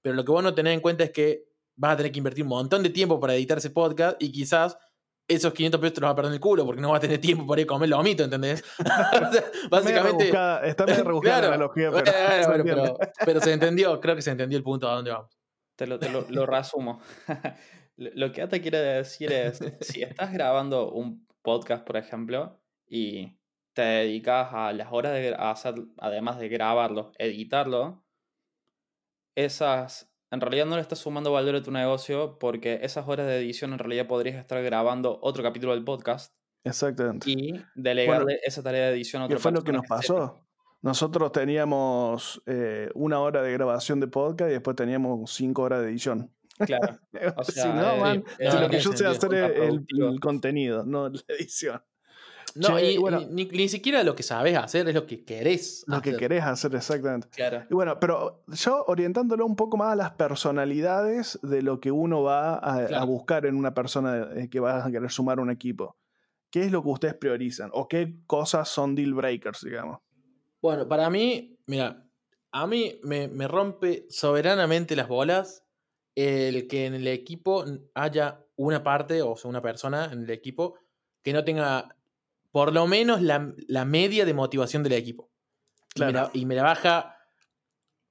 pero 0.00 0.14
lo 0.14 0.24
que 0.24 0.32
vos 0.32 0.42
no 0.42 0.54
tenés 0.54 0.74
en 0.74 0.80
cuenta 0.80 1.04
es 1.04 1.10
que 1.10 1.44
vas 1.76 1.94
a 1.94 1.96
tener 1.96 2.12
que 2.12 2.18
invertir 2.18 2.44
un 2.44 2.50
montón 2.50 2.82
de 2.82 2.90
tiempo 2.90 3.18
para 3.18 3.34
editar 3.34 3.58
ese 3.58 3.70
podcast 3.70 4.22
y 4.22 4.30
quizás 4.30 4.76
esos 5.28 5.52
500 5.54 5.80
pesos 5.80 5.94
te 5.94 6.00
los 6.00 6.08
vas 6.08 6.12
a 6.12 6.16
perder 6.16 6.30
en 6.30 6.34
el 6.34 6.40
culo 6.40 6.66
porque 6.66 6.82
no 6.82 6.90
vas 6.90 6.98
a 6.98 7.00
tener 7.00 7.18
tiempo 7.20 7.46
para 7.46 7.60
ir 7.60 7.66
a 7.66 7.68
comer 7.68 7.88
lomito, 7.88 8.24
¿entendés? 8.24 8.62
O 8.78 8.84
sea, 8.84 9.44
Está 9.44 9.48
medio 9.50 9.70
básicamente... 9.70 10.24
rebuscada- 10.24 10.66
está 10.66 10.86
medio 10.86 11.04
rebuscada 11.04 11.38
Claro, 11.38 11.48
la 11.48 11.54
analogía, 11.54 11.90
pero, 11.90 12.48
bueno, 12.48 12.64
pero, 12.64 12.98
pero 13.24 13.40
se 13.40 13.52
entendió, 13.52 14.00
creo 14.00 14.14
que 14.16 14.22
se 14.22 14.30
entendió 14.30 14.58
el 14.58 14.64
punto 14.64 14.88
a 14.88 14.94
dónde 14.94 15.10
vamos. 15.10 15.38
Te 15.76 15.86
lo, 15.86 15.98
te 15.98 16.10
lo, 16.10 16.26
lo 16.28 16.44
resumo. 16.46 17.00
Lo 17.96 18.10
lo 18.14 18.32
que 18.32 18.42
Ata 18.42 18.60
quiere 18.60 18.78
decir 18.78 19.30
es, 19.32 19.60
si 19.80 20.02
estás 20.02 20.32
grabando 20.32 20.90
un 20.92 21.26
podcast, 21.42 21.84
por 21.86 21.96
ejemplo, 21.96 22.60
y 22.86 23.36
te 23.74 23.82
dedicas 23.82 24.48
a 24.52 24.72
las 24.72 24.92
horas 24.92 25.12
de 25.12 25.34
a 25.34 25.50
hacer, 25.50 25.74
además 25.98 26.38
de 26.38 26.48
grabarlo, 26.48 27.12
editarlo, 27.18 28.04
esas, 29.34 30.12
en 30.30 30.40
realidad 30.40 30.66
no 30.66 30.76
le 30.76 30.82
estás 30.82 30.98
sumando 30.98 31.32
valor 31.32 31.56
a 31.56 31.62
tu 31.62 31.70
negocio 31.70 32.38
porque 32.38 32.80
esas 32.82 33.08
horas 33.08 33.26
de 33.26 33.38
edición 33.38 33.72
en 33.72 33.78
realidad 33.78 34.06
podrías 34.06 34.36
estar 34.36 34.62
grabando 34.62 35.18
otro 35.22 35.42
capítulo 35.42 35.74
del 35.74 35.84
podcast 35.84 36.34
Exactamente. 36.64 37.30
y 37.30 37.64
delegarle 37.74 38.40
esa 38.44 38.62
tarea 38.62 38.86
de 38.86 38.92
edición 38.92 39.22
a 39.22 39.28
¿Qué 39.28 39.34
otra 39.34 39.42
fue 39.42 39.52
lo 39.52 39.62
que 39.62 39.72
nos 39.72 39.86
pasó? 39.86 40.46
Nosotros 40.82 41.30
teníamos 41.30 42.42
eh, 42.46 42.90
una 42.94 43.20
hora 43.20 43.40
de 43.40 43.52
grabación 43.52 44.00
de 44.00 44.08
podcast 44.08 44.50
y 44.50 44.54
después 44.54 44.76
teníamos 44.76 45.32
cinco 45.32 45.62
horas 45.62 45.80
de 45.80 45.88
edición. 45.90 46.30
Claro. 46.58 46.98
O 47.36 47.44
si 47.44 47.52
sea, 47.52 47.72
no, 47.74 47.92
eh, 47.96 48.00
man, 48.00 48.24
eh, 48.38 48.50
si 48.50 48.56
no 48.56 48.62
lo 48.62 48.68
que 48.70 48.78
yo 48.80 48.92
sé 48.92 49.06
hacer 49.06 49.34
es 49.34 49.58
el, 49.58 49.86
el 49.88 50.20
contenido, 50.20 50.84
no 50.84 51.08
la 51.08 51.20
edición. 51.28 51.82
No, 52.54 52.76
Che, 52.78 52.92
y, 52.92 52.98
bueno. 52.98 53.20
ni, 53.30 53.46
ni 53.46 53.66
siquiera 53.68 54.02
lo 54.02 54.14
que 54.14 54.22
sabes 54.22 54.56
hacer 54.58 54.86
es 54.86 54.94
lo 54.94 55.06
que 55.06 55.24
querés. 55.24 55.84
Lo 55.86 56.02
que 56.02 56.10
hacer. 56.10 56.20
querés 56.20 56.44
hacer 56.44 56.74
exactamente. 56.74 57.28
Claro. 57.30 57.64
Y 57.70 57.72
bueno, 57.74 57.98
pero 57.98 58.44
yo 58.48 58.84
orientándolo 58.88 59.46
un 59.46 59.56
poco 59.56 59.78
más 59.78 59.92
a 59.92 59.96
las 59.96 60.10
personalidades 60.12 61.38
de 61.42 61.62
lo 61.62 61.80
que 61.80 61.90
uno 61.90 62.22
va 62.22 62.56
a, 62.56 62.76
a 62.82 62.86
Claro. 62.86 63.06
buscar 63.06 63.46
en 63.46 63.56
una 63.56 63.72
persona 63.72 64.28
eh, 64.36 64.48
que 64.50 64.60
va 64.60 64.84
a 64.84 64.90
querer 64.90 65.10
sumar 65.10 65.38
a 65.38 65.42
un 65.42 65.50
equipo. 65.50 65.96
¿Qué 66.50 66.64
es 66.64 66.70
lo 66.72 66.82
que 66.82 66.88
ustedes 66.90 67.14
priorizan? 67.14 67.70
¿O 67.72 67.88
qué 67.88 68.18
cosas 68.26 68.68
son 68.68 68.94
deal 68.94 69.14
breakers, 69.14 69.62
digamos? 69.64 70.00
Bueno, 70.60 70.86
para 70.86 71.08
mí, 71.08 71.56
mira, 71.66 72.06
a 72.50 72.66
mí 72.66 73.00
me, 73.02 73.28
me 73.28 73.48
rompe 73.48 74.04
soberanamente 74.10 74.94
las 74.94 75.08
bolas 75.08 75.61
el 76.14 76.66
que 76.68 76.86
en 76.86 76.94
el 76.94 77.06
equipo 77.08 77.64
haya 77.94 78.44
una 78.56 78.82
parte, 78.82 79.22
o 79.22 79.36
sea, 79.36 79.48
una 79.48 79.62
persona 79.62 80.10
en 80.12 80.24
el 80.24 80.30
equipo 80.30 80.76
que 81.22 81.32
no 81.32 81.44
tenga 81.44 81.96
por 82.50 82.72
lo 82.72 82.86
menos 82.86 83.22
la, 83.22 83.52
la 83.68 83.84
media 83.84 84.24
de 84.26 84.34
motivación 84.34 84.82
del 84.82 84.92
equipo. 84.92 85.30
Y 85.94 86.00
me 86.00 86.10
Claro. 86.12 86.30
la- 86.34 86.38
Y, 86.38 86.46
me 86.46 86.54
la 86.54 86.62
baja 86.64 87.16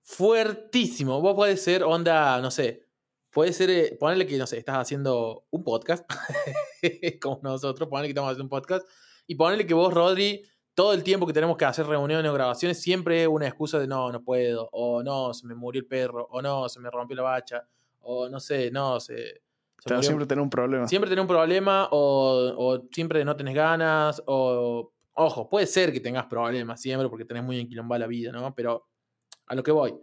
fuertísimo. 0.02 1.22
Vos 1.22 1.36
podés 1.36 1.64
ser 1.64 1.84
onda, 1.84 2.40
no 2.42 2.52
sé, 2.52 2.88
puede 3.30 3.54
ser, 3.54 3.70
eh, 3.70 3.98
ponerle 4.00 4.26
que, 4.26 4.38
no 4.38 4.48
sé, 4.48 4.58
estás 4.58 4.78
haciendo 4.78 5.46
un 5.52 5.64
podcast, 5.64 6.06
como 7.22 7.40
nosotros, 7.44 7.88
ponerle 7.88 8.08
que 8.08 8.12
estamos 8.12 8.30
haciendo 8.30 8.46
un 8.46 8.50
podcast, 8.50 8.88
y 9.28 9.36
ponerle 9.36 9.66
que 9.66 9.74
vos, 9.74 9.94
Rodri, 9.94 10.44
todo 10.74 10.94
el 10.94 11.04
tiempo 11.04 11.28
que 11.28 11.34
tenemos 11.34 11.58
que 11.58 11.66
hacer 11.66 11.86
reuniones 11.86 12.30
o 12.30 12.34
grabaciones, 12.34 12.82
siempre 12.82 13.22
es 13.24 13.28
una 13.28 13.48
excusa 13.48 13.78
de 13.80 13.88
no, 13.88 14.12
no 14.12 14.24
puedo, 14.24 14.70
o 14.72 15.04
no, 15.04 15.34
se 15.34 15.46
me 15.46 15.54
murió 15.56 15.82
el 15.82 15.88
perro, 15.88 16.28
o 16.32 16.42
no, 16.42 16.68
se 16.68 16.80
me 16.80 16.90
rompió 16.90 17.16
la 17.18 17.24
bacha, 17.24 17.68
o 18.02 18.30
no 18.30 18.40
sé, 18.40 18.72
no, 18.72 19.00
se... 19.00 19.42
se 19.80 20.04
siempre 20.04 20.26
tener 20.26 20.42
un 20.42 20.50
problema. 20.50 20.88
Siempre 20.88 21.10
tenés 21.10 21.22
un 21.22 21.28
problema 21.28 21.88
o, 21.92 22.54
o 22.58 22.88
siempre 22.92 23.24
no 23.26 23.36
tenés 23.36 23.56
ganas 23.56 24.22
o... 24.26 24.94
Ojo, 25.14 25.50
puede 25.50 25.68
ser 25.68 25.92
que 25.92 26.00
tengas 26.00 26.26
problemas 26.26 26.82
siempre 26.82 27.10
porque 27.10 27.26
tenés 27.26 27.44
muy 27.44 27.60
enquilombada 27.60 28.00
la 28.00 28.08
vida, 28.08 28.32
¿no? 28.32 28.56
Pero 28.56 28.88
a 29.46 29.56
lo 29.56 29.62
que 29.62 29.72
voy. 29.72 29.94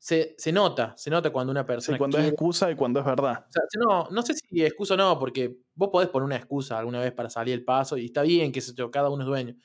Se, 0.00 0.34
se 0.38 0.52
nota, 0.52 0.94
se 0.96 1.10
nota 1.10 1.30
cuando 1.30 1.50
una 1.50 1.66
persona 1.66 1.98
cuando 1.98 2.18
es 2.18 2.28
excusa 2.28 2.70
y 2.70 2.76
cuando 2.76 3.00
es 3.00 3.06
verdad. 3.06 3.46
o 3.48 3.50
sea, 3.50 3.62
no, 3.80 4.08
no 4.10 4.22
sé 4.22 4.34
si 4.34 4.64
excusa 4.64 4.94
o 4.94 4.96
no, 4.96 5.18
porque 5.18 5.56
vos 5.74 5.88
podés 5.90 6.08
poner 6.08 6.26
una 6.26 6.36
excusa 6.36 6.78
alguna 6.78 7.00
vez 7.00 7.12
para 7.12 7.28
salir 7.28 7.54
el 7.54 7.64
paso 7.64 7.96
y 7.96 8.04
está 8.04 8.22
bien 8.22 8.52
que 8.52 8.60
cada 8.92 9.10
uno 9.10 9.24
es 9.24 9.26
dueño. 9.26 9.56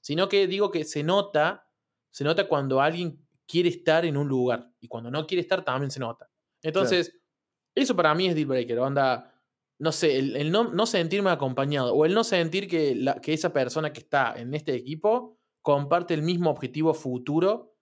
Sino 0.00 0.28
que 0.28 0.46
digo 0.46 0.70
que 0.70 0.84
se 0.84 1.02
nota, 1.02 1.66
se 2.10 2.24
nota 2.24 2.48
cuando 2.48 2.80
alguien 2.80 3.22
quiere 3.46 3.68
estar 3.68 4.06
en 4.06 4.16
un 4.16 4.28
lugar 4.28 4.70
y 4.80 4.88
cuando 4.88 5.10
no 5.10 5.26
quiere 5.26 5.42
estar 5.42 5.62
también 5.62 5.90
se 5.90 6.00
nota. 6.00 6.30
Entonces, 6.62 7.14
eso 7.74 7.96
para 7.96 8.14
mí 8.14 8.26
es 8.28 8.34
deal 8.34 8.46
breaker, 8.46 8.78
onda, 8.80 9.32
no 9.78 9.92
sé, 9.92 10.18
el, 10.18 10.36
el 10.36 10.52
no, 10.52 10.64
no 10.72 10.86
sentirme 10.86 11.30
acompañado 11.30 11.94
o 11.94 12.04
el 12.04 12.14
no 12.14 12.24
sentir 12.24 12.68
que, 12.68 12.94
la- 12.94 13.14
que 13.20 13.32
esa 13.32 13.52
persona 13.52 13.92
que 13.92 14.00
está 14.00 14.34
en 14.38 14.54
este 14.54 14.74
equipo 14.74 15.38
comparte 15.62 16.14
el 16.14 16.22
mismo 16.22 16.50
objetivo 16.50 16.94
futuro 16.94 17.76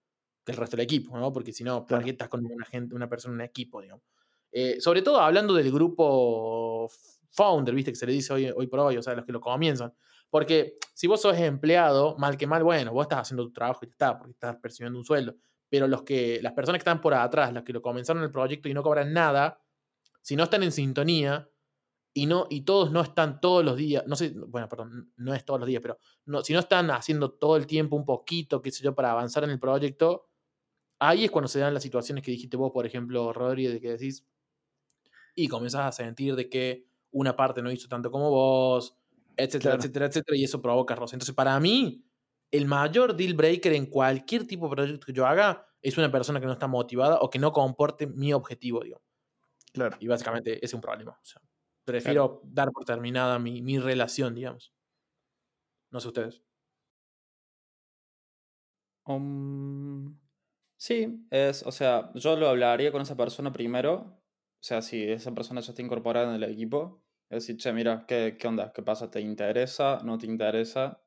que 0.45 0.51
el 0.53 0.57
resto 0.57 0.75
del 0.77 0.83
equipo, 0.85 1.17
¿no? 1.17 1.31
Porque 1.31 1.53
si 1.53 1.63
no, 1.63 1.81
¿para 1.81 1.87
Claro. 1.87 2.03
qué 2.05 2.11
estás 2.11 2.29
con 2.29 2.43
una 2.45 2.65
gente, 2.65 2.95
una 2.95 3.07
persona 3.09 3.33
en 3.33 3.41
un 3.41 3.45
equipo, 3.45 3.81
digamos? 3.81 4.03
Eh, 4.51 4.81
sobre 4.81 5.01
todo 5.01 5.19
hablando 5.19 5.53
del 5.53 5.71
grupo 5.71 6.89
founder, 7.31 7.73
viste, 7.73 7.91
que 7.91 7.95
se 7.95 8.05
le 8.07 8.13
dice 8.13 8.33
hoy, 8.33 8.51
hoy 8.55 8.67
por 8.67 8.79
hoy, 8.79 8.97
o 8.97 9.01
sea, 9.03 9.13
los 9.15 9.25
que 9.25 9.31
lo 9.31 9.39
comienzan. 9.39 9.93
Porque 10.29 10.77
si 10.93 11.07
vos 11.07 11.21
sos 11.21 11.37
empleado, 11.37 12.15
mal 12.17 12.37
que 12.37 12.47
mal, 12.47 12.63
bueno, 12.63 12.91
vos 12.91 13.03
estás 13.03 13.19
haciendo 13.19 13.43
tu 13.45 13.51
trabajo 13.53 13.79
y 13.83 13.89
está, 13.89 14.17
porque 14.17 14.31
estás 14.31 14.57
percibiendo 14.57 14.97
un 14.99 15.05
sueldo. 15.05 15.35
Pero 15.69 15.87
los 15.87 16.03
que, 16.03 16.39
las 16.41 16.53
personas 16.53 16.79
que 16.79 16.89
están 16.89 17.01
por 17.01 17.13
atrás, 17.13 17.53
las 17.53 17.63
que 17.63 17.73
lo 17.73 17.81
comenzaron 17.81 18.23
el 18.23 18.31
proyecto 18.31 18.67
y 18.67 18.73
no 18.73 18.83
cobran 18.83 19.13
nada, 19.13 19.59
si 20.21 20.35
no 20.35 20.43
están 20.43 20.63
en 20.63 20.71
sintonía 20.71 21.49
y, 22.13 22.25
no, 22.25 22.47
y 22.49 22.61
todos 22.61 22.91
no 22.91 23.01
están 23.01 23.39
todos 23.39 23.63
los 23.63 23.77
días, 23.77 24.03
no 24.07 24.15
sé, 24.15 24.33
bueno, 24.47 24.67
perdón, 24.67 25.13
no 25.15 25.33
es 25.33 25.45
todos 25.45 25.59
los 25.59 25.67
días, 25.67 25.81
pero 25.81 25.97
no, 26.25 26.43
si 26.43 26.53
no 26.53 26.59
están 26.59 26.91
haciendo 26.91 27.31
todo 27.31 27.55
el 27.55 27.67
tiempo 27.67 27.95
un 27.95 28.05
poquito, 28.05 28.61
qué 28.61 28.71
sé 28.71 28.83
yo, 28.83 28.93
para 28.93 29.11
avanzar 29.11 29.43
en 29.43 29.51
el 29.51 29.59
proyecto, 29.59 30.29
ahí 30.99 31.25
es 31.25 31.31
cuando 31.31 31.47
se 31.47 31.59
dan 31.59 31.73
las 31.73 31.83
situaciones 31.83 32.23
que 32.23 32.31
dijiste 32.31 32.57
vos, 32.57 32.71
por 32.71 32.85
ejemplo, 32.85 33.31
Rodri, 33.33 33.67
de 33.67 33.79
que 33.79 33.91
decís, 33.91 34.25
y 35.35 35.47
comenzás 35.47 35.81
a 35.87 35.91
sentir 35.91 36.35
de 36.35 36.49
que 36.49 36.85
una 37.11 37.35
parte 37.35 37.61
no 37.61 37.71
hizo 37.71 37.87
tanto 37.87 38.11
como 38.11 38.29
vos, 38.29 38.97
etcétera, 39.37 39.75
etcétera, 39.75 40.05
etcétera, 40.07 40.37
y 40.37 40.43
eso 40.43 40.61
provoca 40.61 40.95
roce. 40.95 41.15
Entonces, 41.15 41.35
para 41.35 41.59
mí, 41.59 42.05
el 42.51 42.65
mayor 42.65 43.15
deal 43.15 43.33
breaker 43.33 43.73
en 43.73 43.85
cualquier 43.85 44.45
tipo 44.45 44.67
de 44.67 44.75
proyecto 44.75 45.05
que 45.05 45.13
yo 45.13 45.25
haga 45.25 45.65
es 45.81 45.97
una 45.97 46.11
persona 46.11 46.39
que 46.39 46.45
no 46.45 46.53
está 46.53 46.67
motivada 46.67 47.19
o 47.21 47.29
que 47.29 47.39
no 47.39 47.51
comporte 47.51 48.07
mi 48.07 48.33
objetivo, 48.33 48.81
digo. 48.81 49.01
Claro. 49.73 49.97
Y 49.99 50.07
básicamente 50.07 50.57
ese 50.57 50.65
es 50.65 50.73
un 50.73 50.81
problema. 50.81 51.11
O 51.11 51.25
sea, 51.25 51.41
prefiero 51.85 52.41
dar 52.43 52.71
por 52.71 52.85
terminada 52.85 53.39
mi, 53.39 53.61
mi 53.61 53.79
relación, 53.79 54.35
digamos. 54.35 54.73
No 55.91 55.99
sé 55.99 56.07
ustedes. 56.07 56.41
Um, 59.05 60.19
sí, 60.77 61.27
es, 61.31 61.63
o 61.63 61.71
sea, 61.71 62.11
yo 62.15 62.35
lo 62.35 62.49
hablaría 62.49 62.91
con 62.91 63.01
esa 63.01 63.15
persona 63.17 63.51
primero. 63.51 63.93
O 64.61 64.63
sea, 64.63 64.81
si 64.81 65.03
esa 65.09 65.33
persona 65.33 65.61
ya 65.61 65.71
está 65.71 65.81
incorporada 65.81 66.29
en 66.29 66.43
el 66.43 66.49
equipo, 66.49 67.03
es 67.29 67.47
decir, 67.47 67.57
che, 67.57 67.73
mira, 67.73 68.05
¿qué, 68.07 68.37
qué 68.39 68.47
onda? 68.47 68.71
¿Qué 68.73 68.83
pasa? 68.83 69.09
¿Te 69.09 69.21
interesa? 69.21 69.99
¿No 70.03 70.17
te 70.17 70.27
interesa? 70.27 71.03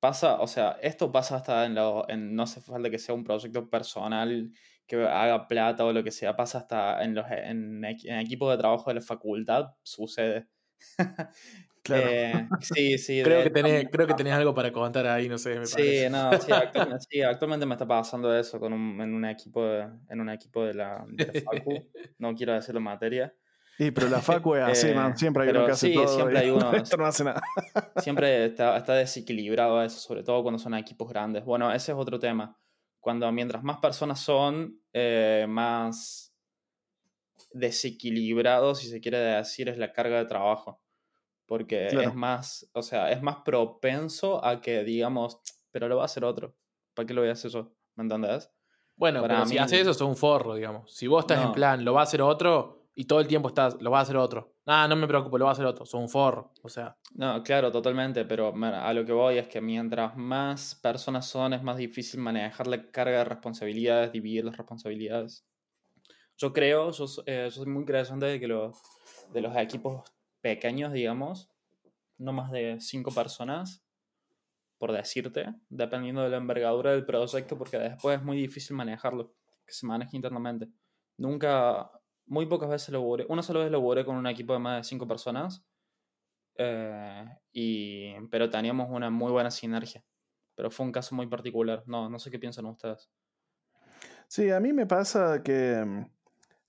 Pasa, 0.00 0.40
o 0.40 0.48
sea, 0.48 0.72
esto 0.82 1.12
pasa 1.12 1.36
hasta 1.36 1.64
en 1.64 1.76
lo, 1.76 2.08
en, 2.08 2.34
no 2.34 2.42
hace 2.42 2.60
falta 2.60 2.90
que 2.90 2.98
sea 2.98 3.14
un 3.14 3.22
proyecto 3.22 3.70
personal 3.70 4.52
que 4.98 5.06
haga 5.06 5.48
plata 5.48 5.84
o 5.84 5.92
lo 5.92 6.04
que 6.04 6.10
sea, 6.10 6.36
pasa 6.36 6.58
hasta 6.58 7.02
en 7.02 7.14
los 7.14 7.24
en, 7.30 7.84
en 7.84 8.18
equipos 8.20 8.50
de 8.50 8.58
trabajo 8.58 8.90
de 8.90 8.94
la 8.96 9.00
facultad, 9.00 9.70
sucede. 9.82 10.48
Claro. 11.84 12.06
Eh, 12.06 12.48
sí, 12.60 12.96
sí. 12.98 13.22
Creo 13.24 13.38
de- 13.38 13.44
que, 13.44 13.50
tenés, 13.50 13.88
creo 13.90 14.06
que 14.06 14.14
tenés 14.14 14.34
algo 14.34 14.54
para 14.54 14.70
contar 14.70 15.04
ahí, 15.08 15.28
no 15.28 15.36
sé, 15.36 15.58
me 15.58 15.66
Sí, 15.66 15.74
parece. 15.76 16.10
no, 16.10 16.38
sí, 16.40 16.52
actualmente, 16.52 17.04
sí, 17.10 17.22
actualmente 17.22 17.66
me 17.66 17.74
está 17.74 17.86
pasando 17.88 18.36
eso 18.38 18.60
con 18.60 18.72
un, 18.72 19.00
en 19.00 19.12
un 19.14 19.24
equipo 19.24 19.64
de, 19.64 19.88
en 20.08 20.20
un 20.20 20.28
equipo 20.30 20.64
de 20.64 20.74
la, 20.74 21.04
de 21.08 21.26
la 21.26 21.32
facu. 21.40 21.90
No 22.18 22.34
quiero 22.36 22.52
decirlo 22.52 22.78
en 22.78 22.84
materia. 22.84 23.34
Y 23.78 23.90
pero 23.90 24.08
la 24.08 24.20
facu 24.20 24.54
es 24.54 24.62
así, 24.62 24.88
Eh, 24.90 24.94
man. 24.94 25.16
Siempre 25.16 25.42
hay 25.42 25.48
uno 25.50 25.66
que 25.66 25.72
hace 25.72 25.88
sí, 25.88 25.94
todo. 25.94 26.06
siempre 26.06 26.38
hay 26.38 26.50
uno. 26.50 26.70
el 26.70 26.78
resto 26.78 26.96
no 26.96 27.06
hace 27.06 27.24
nada. 27.24 27.42
Siempre 27.96 28.44
está, 28.44 28.76
está 28.76 28.94
desequilibrado 28.94 29.82
eso, 29.82 29.98
sobre 29.98 30.22
todo 30.22 30.42
cuando 30.42 30.60
son 30.60 30.74
equipos 30.74 31.08
grandes. 31.08 31.44
Bueno, 31.44 31.72
ese 31.72 31.90
es 31.90 31.98
otro 31.98 32.18
tema. 32.20 32.56
Cuando 33.00 33.32
mientras 33.32 33.64
más 33.64 33.78
personas 33.78 34.20
son, 34.20 34.80
eh, 34.92 35.46
más 35.48 36.34
desequilibrado, 37.52 38.74
si 38.74 38.88
se 38.88 39.00
quiere 39.00 39.18
decir, 39.18 39.68
es 39.68 39.78
la 39.78 39.92
carga 39.92 40.18
de 40.18 40.26
trabajo. 40.26 40.80
Porque 41.46 41.88
Claro. 41.90 42.08
es 42.10 42.14
más, 42.14 42.70
o 42.72 42.82
sea, 42.82 43.10
es 43.10 43.22
más 43.22 43.36
propenso 43.44 44.44
a 44.44 44.60
que 44.60 44.84
digamos, 44.84 45.40
pero 45.70 45.88
lo 45.88 45.96
va 45.96 46.02
a 46.02 46.04
hacer 46.06 46.24
otro. 46.24 46.56
¿Para 46.94 47.06
qué 47.06 47.14
lo 47.14 47.20
voy 47.20 47.30
a 47.30 47.34
hacer 47.34 47.50
yo? 47.50 47.74
¿Me 47.94 48.04
entendés? 48.04 48.50
Bueno, 48.96 49.20
Para 49.20 49.34
pero 49.34 49.46
si 49.46 49.54
mí- 49.54 49.58
haces 49.58 49.80
eso, 49.80 49.92
sos 49.94 50.08
un 50.08 50.16
forro, 50.16 50.54
digamos. 50.54 50.94
Si 50.94 51.06
vos 51.06 51.24
estás 51.24 51.42
en 51.44 51.52
plan, 51.52 51.84
lo 51.84 51.94
va 51.94 52.00
a 52.00 52.04
hacer 52.04 52.22
otro, 52.22 52.81
y 52.94 53.04
todo 53.04 53.20
el 53.20 53.26
tiempo 53.26 53.48
estás, 53.48 53.80
lo 53.80 53.90
va 53.90 54.00
a 54.00 54.02
hacer 54.02 54.16
otro. 54.16 54.54
Ah, 54.66 54.86
no 54.88 54.96
me 54.96 55.06
preocupo, 55.06 55.38
lo 55.38 55.46
va 55.46 55.52
a 55.52 55.54
hacer 55.54 55.64
otro. 55.64 55.86
Sos 55.86 56.00
un 56.00 56.08
forro. 56.08 56.52
O 56.62 56.68
sea, 56.68 56.96
No, 57.14 57.42
claro, 57.42 57.72
totalmente, 57.72 58.24
pero 58.24 58.52
a 58.54 58.92
lo 58.92 59.04
que 59.04 59.12
voy 59.12 59.38
es 59.38 59.48
que 59.48 59.60
mientras 59.60 60.16
más 60.16 60.74
personas 60.74 61.26
son, 61.26 61.54
es 61.54 61.62
más 61.62 61.76
difícil 61.76 62.20
manejar 62.20 62.66
la 62.66 62.90
carga 62.90 63.18
de 63.18 63.24
responsabilidades, 63.24 64.12
dividir 64.12 64.44
las 64.44 64.56
responsabilidades. 64.56 65.46
Yo 66.36 66.52
creo, 66.52 66.90
eh, 67.26 67.44
yo 67.44 67.50
soy 67.50 67.66
muy 67.66 67.84
creyente 67.84 68.26
de 68.26 68.40
que 68.40 68.48
los, 68.48 68.76
de 69.32 69.40
los 69.40 69.56
equipos 69.56 70.02
pequeños, 70.40 70.92
digamos, 70.92 71.50
no 72.18 72.32
más 72.32 72.50
de 72.50 72.78
cinco 72.80 73.10
personas, 73.12 73.84
por 74.78 74.92
decirte, 74.92 75.46
dependiendo 75.68 76.22
de 76.22 76.30
la 76.30 76.38
envergadura 76.38 76.90
del 76.90 77.06
proyecto, 77.06 77.56
porque 77.56 77.78
después 77.78 78.18
es 78.18 78.24
muy 78.24 78.36
difícil 78.36 78.76
manejarlo, 78.76 79.32
que 79.64 79.72
se 79.72 79.86
maneje 79.86 80.16
internamente. 80.16 80.68
Nunca, 81.16 81.90
muy 82.26 82.46
pocas 82.46 82.68
veces 82.68 82.90
lo 82.90 83.00
logré, 83.00 83.26
una 83.28 83.42
sola 83.42 83.60
vez 83.60 83.70
lo 83.70 83.80
logré 83.80 84.04
con 84.04 84.16
un 84.16 84.26
equipo 84.26 84.52
de 84.52 84.58
más 84.58 84.78
de 84.78 84.84
cinco 84.84 85.06
personas, 85.06 85.64
eh, 86.56 87.24
y, 87.52 88.14
pero 88.30 88.50
teníamos 88.50 88.88
una 88.90 89.10
muy 89.10 89.32
buena 89.32 89.50
sinergia. 89.50 90.04
Pero 90.54 90.70
fue 90.70 90.86
un 90.86 90.92
caso 90.92 91.14
muy 91.14 91.26
particular. 91.26 91.82
No, 91.86 92.10
no 92.10 92.18
sé 92.18 92.30
qué 92.30 92.38
piensan 92.38 92.66
ustedes. 92.66 93.10
Sí, 94.28 94.50
a 94.50 94.60
mí 94.60 94.72
me 94.72 94.86
pasa 94.86 95.42
que 95.42 95.82
mm, 95.84 96.00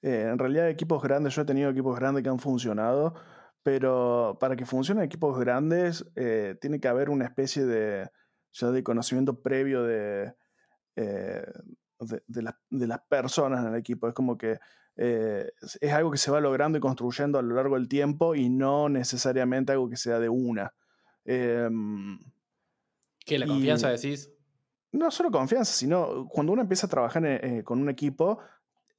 eh, 0.04 0.30
en 0.32 0.40
realidad 0.40 0.70
equipos 0.70 1.02
grandes, 1.02 1.36
yo 1.36 1.42
he 1.42 1.46
tenido 1.46 1.70
equipos 1.70 1.98
grandes 1.98 2.24
que 2.24 2.30
han 2.30 2.40
funcionado, 2.40 3.14
pero 3.62 4.38
para 4.40 4.56
que 4.56 4.66
funcionen 4.66 5.04
equipos 5.04 5.40
grandes 5.40 6.06
eh, 6.16 6.56
tiene 6.60 6.80
que 6.80 6.88
haber 6.88 7.10
una 7.10 7.26
especie 7.26 7.66
de, 7.66 8.10
ya 8.52 8.72
de 8.72 8.84
conocimiento 8.84 9.42
previo 9.42 9.84
de, 9.84 10.34
de, 12.08 12.24
de 12.28 12.42
la- 12.42 12.60
de 12.70 12.88
las 12.88 13.00
personas 13.08 13.62
en 13.66 13.74
el 13.74 13.80
equipo. 13.80 14.08
Es 14.08 14.14
como 14.14 14.38
que 14.38 14.60
eh, 14.96 15.52
es- 15.82 15.92
algo 15.92 16.12
que 16.12 16.18
se 16.20 16.30
va 16.32 16.40
logrando 16.40 16.78
y 16.78 16.82
construyendo 16.82 17.40
a 17.40 17.42
lo 17.42 17.56
largo 17.56 17.76
del 17.76 17.88
tiempo 17.88 18.36
y 18.36 18.50
no 18.50 18.90
necesariamente 18.90 19.72
algo 19.72 19.90
que 19.90 19.98
sea 19.98 20.20
de 20.20 20.30
una. 20.30 20.74
Em, 21.26 22.20
¿qué? 23.26 23.40
¿La 23.40 23.46
Y- 23.46 23.50
confianza 23.50 23.90
decís? 23.90 24.30
no 24.92 25.10
solo 25.10 25.32
confianza, 25.32 25.74
sino 25.74 26.28
cuando 26.30 26.54
uno 26.54 26.62
empieza 26.62 26.86
a 26.86 26.90
trabajar 26.90 27.26
eh, 27.26 27.64
con 27.64 27.82
un 27.82 27.90
equipo, 27.90 28.40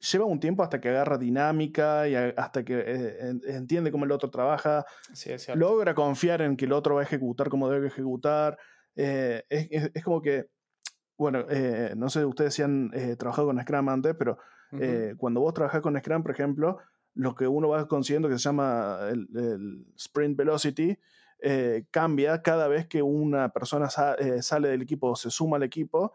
lleva 0.00 0.24
un 0.24 0.40
tiempo 0.40 0.62
hasta 0.64 0.80
que 0.80 0.88
agarra 0.88 1.16
dinámica 1.18 2.08
y 2.08 2.16
a- 2.16 2.34
hasta 2.36 2.64
que 2.64 2.74
eh, 2.78 3.16
en- 3.20 3.40
entiende 3.46 3.92
cómo 3.92 4.04
el 4.04 4.10
otro 4.10 4.30
trabaja, 4.30 4.84
Sí, 5.12 5.30
logra 5.54 5.94
confiar 5.94 6.42
en 6.42 6.56
que 6.56 6.64
el 6.64 6.72
otro 6.72 6.96
va 6.96 7.02
a 7.02 7.04
ejecutar 7.04 7.48
como 7.48 7.70
debe 7.70 7.86
ejecutar. 7.86 8.58
Es, 8.96 9.44
es- 9.48 9.90
es 9.94 10.04
como 10.04 10.20
que, 10.20 10.46
bueno, 11.16 11.44
eh, 11.48 11.92
no 11.96 12.08
sé, 12.10 12.24
ustedes 12.24 12.54
si 12.54 12.62
han 12.62 12.90
eh, 12.94 13.16
trabajado 13.16 13.48
con 13.48 13.60
Scrum 13.60 13.88
antes, 13.88 14.14
pero 14.16 14.38
eh, 14.72 15.14
cuando 15.16 15.40
vos 15.40 15.54
trabajás 15.54 15.80
con 15.80 15.96
Scrum, 15.98 16.22
por 16.22 16.32
ejemplo, 16.32 16.78
lo 17.14 17.34
que 17.34 17.46
uno 17.46 17.68
va 17.68 17.86
consiguiendo 17.86 18.28
que 18.28 18.34
se 18.38 18.44
llama 18.44 18.98
el, 19.10 19.28
el 19.36 19.86
Sprint 19.96 20.36
Velocity, 20.36 20.98
eh, 21.40 21.84
cambia 21.90 22.42
cada 22.42 22.66
vez 22.68 22.86
que 22.88 23.02
una 23.02 23.50
persona 23.50 23.88
sa- 23.90 24.14
eh, 24.14 24.42
sale 24.42 24.68
del 24.68 24.82
equipo 24.82 25.10
o 25.10 25.16
se 25.16 25.30
suma 25.30 25.56
al 25.58 25.62
equipo, 25.62 26.12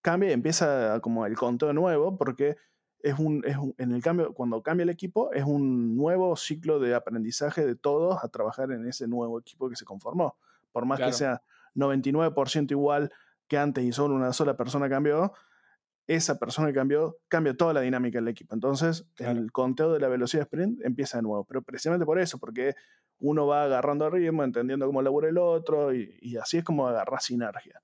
cambia 0.00 0.30
y 0.30 0.32
empieza 0.32 0.98
como 1.00 1.26
el 1.26 1.36
conteo 1.36 1.72
nuevo, 1.72 2.16
porque 2.16 2.56
es 3.00 3.16
un, 3.18 3.42
es 3.46 3.56
un- 3.56 3.74
en 3.78 3.92
el 3.92 4.02
cambio, 4.02 4.32
cuando 4.34 4.62
cambia 4.62 4.82
el 4.82 4.90
equipo, 4.90 5.32
es 5.32 5.44
un 5.44 5.96
nuevo 5.96 6.34
ciclo 6.36 6.80
de 6.80 6.94
aprendizaje 6.96 7.64
de 7.64 7.76
todos 7.76 8.24
a 8.24 8.28
trabajar 8.28 8.72
en 8.72 8.88
ese 8.88 9.06
nuevo 9.06 9.38
equipo 9.38 9.68
que 9.68 9.76
se 9.76 9.84
conformó. 9.84 10.36
Por 10.72 10.86
más 10.86 10.98
Claro. 10.98 11.12
que 11.12 11.18
sea 11.18 11.42
99% 11.74 12.72
igual 12.72 13.12
que 13.52 13.58
antes 13.58 13.84
y 13.84 13.92
solo 13.92 14.14
una 14.14 14.32
sola 14.32 14.56
persona 14.56 14.88
cambió, 14.88 15.34
esa 16.06 16.38
persona 16.38 16.68
que 16.68 16.74
cambió 16.74 17.18
cambia 17.28 17.54
toda 17.54 17.74
la 17.74 17.82
dinámica 17.82 18.18
del 18.18 18.28
equipo. 18.28 18.54
Entonces, 18.54 19.06
Claro. 19.14 19.38
el 19.38 19.52
conteo 19.52 19.92
de 19.92 20.00
la 20.00 20.08
velocidad 20.08 20.44
sprint 20.44 20.80
empieza 20.82 21.18
de 21.18 21.22
nuevo. 21.22 21.44
Pero 21.44 21.60
precisamente 21.60 22.06
por 22.06 22.18
eso, 22.18 22.38
porque 22.38 22.74
uno 23.18 23.46
va 23.46 23.64
agarrando 23.64 24.08
ritmo, 24.08 24.42
entendiendo 24.42 24.86
cómo 24.86 25.02
labura 25.02 25.28
el 25.28 25.36
otro, 25.36 25.94
y, 25.94 26.16
y 26.22 26.38
así 26.38 26.56
es 26.58 26.64
como 26.64 26.88
agarrar 26.88 27.20
sinergia. 27.20 27.82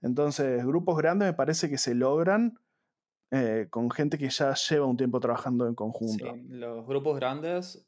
Entonces, 0.00 0.64
grupos 0.64 0.96
grandes 0.96 1.28
me 1.28 1.34
parece 1.34 1.68
que 1.68 1.76
se 1.76 1.94
logran 1.94 2.58
eh, 3.30 3.66
con 3.70 3.90
gente 3.90 4.16
que 4.16 4.30
ya 4.30 4.54
lleva 4.54 4.86
un 4.86 4.96
tiempo 4.96 5.20
trabajando 5.20 5.66
en 5.68 5.74
conjunto. 5.74 6.32
Sí, 6.34 6.42
los 6.48 6.86
grupos 6.86 7.16
grandes 7.16 7.86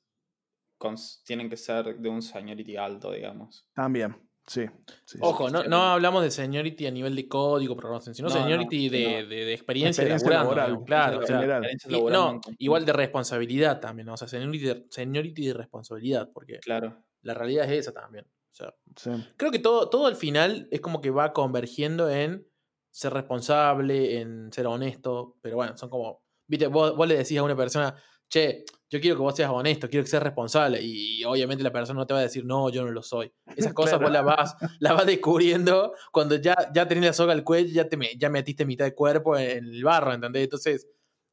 tienen 1.25 1.49
que 1.49 1.57
ser 1.57 1.99
de 1.99 2.09
un 2.11 2.21
seniority 2.21 2.77
alto, 2.77 3.11
digamos. 3.11 3.67
También, 3.75 4.15
sí. 4.47 4.67
sí, 4.67 4.95
sí. 5.05 5.19
Ojo, 5.21 5.51
no, 5.51 5.63
sí. 5.63 5.69
no 5.69 5.83
hablamos 5.85 6.23
de 6.23 6.31
seniority 6.31 6.87
a 6.87 6.91
nivel 6.91 7.15
de 7.17 7.29
código, 7.29 7.77
programación, 7.77 8.15
sino 8.15 8.29
No, 8.29 8.35
no, 8.35 8.41
seniority 8.43 8.89
de, 8.89 9.23
no. 9.23 9.29
de- 9.29 9.45
de 9.45 9.55
experiencia, 9.55 10.03
Experiencia 10.03 10.31
laboral, 10.31 10.79
claro. 10.85 11.19
o 11.21 11.27
sea, 11.27 11.43
y- 11.89 12.03
no, 12.11 12.41
igual 12.59 12.85
de 12.85 12.93
responsabilidad 12.93 13.81
también, 13.81 14.07
¿no? 14.07 14.15
o 14.15 14.17
sea, 14.17 14.29
seniority 14.29 14.65
de, 14.65 14.87
seniority 14.91 15.47
de 15.47 15.55
responsabilidad, 15.55 16.31
porque 16.33 16.59
Claro. 16.61 17.03
la 17.23 17.35
realidad 17.35 17.65
es 17.73 17.81
esa 17.81 17.93
también. 17.93 18.25
O 18.27 18.57
sea, 18.57 18.75
Sí. 18.97 19.11
creo 19.37 19.51
que 19.51 19.59
todo, 19.59 19.89
todo 19.91 20.07
al 20.07 20.17
final 20.17 20.69
es 20.71 20.81
como 20.81 21.01
que 21.01 21.11
va 21.11 21.33
convergiendo 21.33 22.09
en 22.09 22.47
ser 22.91 23.13
responsable, 23.13 24.21
en 24.21 24.53
ser 24.53 24.67
honesto, 24.69 25.37
pero 25.43 25.57
bueno, 25.57 25.77
son 25.77 25.91
como, 25.91 26.23
viste, 26.47 26.69
vos, 26.69 26.97
vos 26.97 27.09
le 27.09 27.17
decís 27.17 27.37
a 27.39 27.43
una 27.43 27.57
persona, 27.57 27.97
che, 28.29 28.65
yo 28.95 29.01
quiero 29.01 29.17
que 29.17 29.23
vos 29.23 29.35
seas 29.35 29.51
honesto, 29.51 29.89
quiero 29.89 30.05
que 30.05 30.11
seas 30.11 30.23
responsable, 30.23 30.81
y 30.81 31.25
obviamente 31.25 31.65
la 31.65 31.73
persona 31.73 31.99
no 31.99 32.07
te 32.07 32.15
va 32.15 32.21
a 32.21 32.23
decir, 32.23 32.45
no, 32.45 32.69
yo 32.71 32.85
no 32.85 32.93
lo 32.93 33.03
soy. 33.03 33.33
Esas 33.57 33.73
cosas 33.75 33.99
Claro. 33.99 34.05
vos 34.05 34.13
las 34.13 34.25
vas, 34.25 34.57
las 34.79 34.95
vas 34.95 35.05
descubriendo 35.07 35.95
cuando 36.13 36.37
ya, 36.37 36.55
ya 36.73 36.87
tenés 36.87 37.05
la 37.05 37.13
soga 37.13 37.33
al 37.33 37.43
cuello, 37.43 37.73
ya, 37.73 37.89
te, 37.89 37.97
me- 37.97 38.17
ya 38.17 38.31
metiste 38.31 38.65
mitad 38.65 38.85
del 38.85 38.95
cuerpo 38.95 39.37
en 39.37 39.65
el 39.65 39.83
barro, 39.83 40.13
¿entendés? 40.13 40.45
Entonces, 40.45 40.87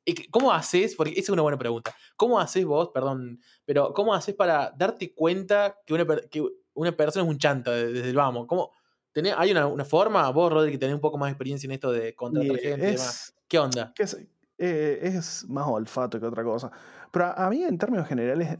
¿y 0.03 0.15
¿cómo 0.31 0.51
haces? 0.51 0.95
Porque 0.95 1.11
esa 1.11 1.19
es 1.21 1.29
una 1.29 1.43
buena 1.43 1.59
pregunta. 1.59 1.93
¿Cómo 2.15 2.39
haces 2.39 2.65
vos, 2.65 2.89
perdón, 2.91 3.39
pero 3.63 3.93
cómo 3.93 4.15
haces 4.15 4.33
para 4.33 4.73
darte 4.75 5.13
cuenta 5.13 5.77
que 5.85 5.93
una, 5.93 6.05
que 6.31 6.43
una 6.73 6.91
persona 6.93 7.23
es 7.23 7.29
un 7.29 7.37
chanta 7.37 7.69
de- 7.71 7.93
desde 7.93 8.09
el 8.09 8.15
vamos? 8.15 8.47
¿Cómo, 8.47 8.71
tenés, 9.11 9.35
¿Hay 9.37 9.51
una, 9.51 9.67
una 9.67 9.85
forma, 9.85 10.27
vos, 10.31 10.51
Rodri, 10.51 10.71
que 10.71 10.77
tenés 10.79 10.95
un 10.95 11.01
poco 11.01 11.19
más 11.19 11.27
de 11.27 11.33
experiencia 11.33 11.67
en 11.67 11.73
esto 11.73 11.91
de 11.91 12.15
contratar 12.15 12.55
Y 12.55 12.59
gente 12.59 12.87
y 12.87 12.91
demás? 12.93 13.35
¿Qué 13.47 13.59
onda? 13.59 13.93
que 13.95 14.03
es, 14.03 14.17
eh, 14.63 14.99
es 15.01 15.45
más 15.49 15.65
olfato 15.67 16.19
que 16.19 16.25
otra 16.25 16.43
cosa. 16.43 16.71
Pero 17.11 17.25
a, 17.25 17.45
a 17.45 17.49
mí, 17.49 17.63
en 17.63 17.77
términos 17.77 18.07
generales, 18.07 18.57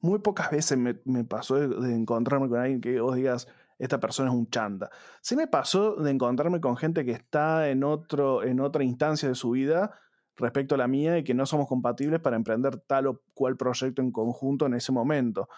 muy 0.00 0.18
pocas 0.18 0.50
veces 0.50 0.78
me, 0.78 1.00
me 1.04 1.24
pasó 1.24 1.56
de, 1.56 1.68
de 1.68 1.94
encontrarme 1.94 2.48
con 2.48 2.58
alguien 2.58 2.80
que 2.80 3.00
vos 3.00 3.16
digas, 3.16 3.48
esta 3.82 3.98
persona 3.98 4.30
es 4.30 4.36
un 4.36 4.48
chanta. 4.48 4.90
Sí 5.20 5.34
me 5.34 5.48
pasó 5.48 5.96
de 5.96 6.10
encontrarme 6.10 6.60
con 6.60 6.76
gente 6.76 7.04
que 7.04 7.10
está 7.10 7.68
en, 7.68 7.82
otro, 7.82 8.44
en 8.44 8.60
otra 8.60 8.84
instancia 8.84 9.28
de 9.28 9.34
su 9.34 9.50
vida 9.50 9.98
respecto 10.36 10.76
a 10.76 10.78
la 10.78 10.86
mía 10.86 11.18
y 11.18 11.24
que 11.24 11.34
no 11.34 11.46
somos 11.46 11.66
compatibles 11.66 12.20
para 12.20 12.36
emprender 12.36 12.76
tal 12.78 13.08
o 13.08 13.22
cual 13.34 13.56
proyecto 13.56 14.00
en 14.00 14.12
conjunto 14.12 14.66
en 14.66 14.74
ese 14.74 14.92
momento. 14.92 15.48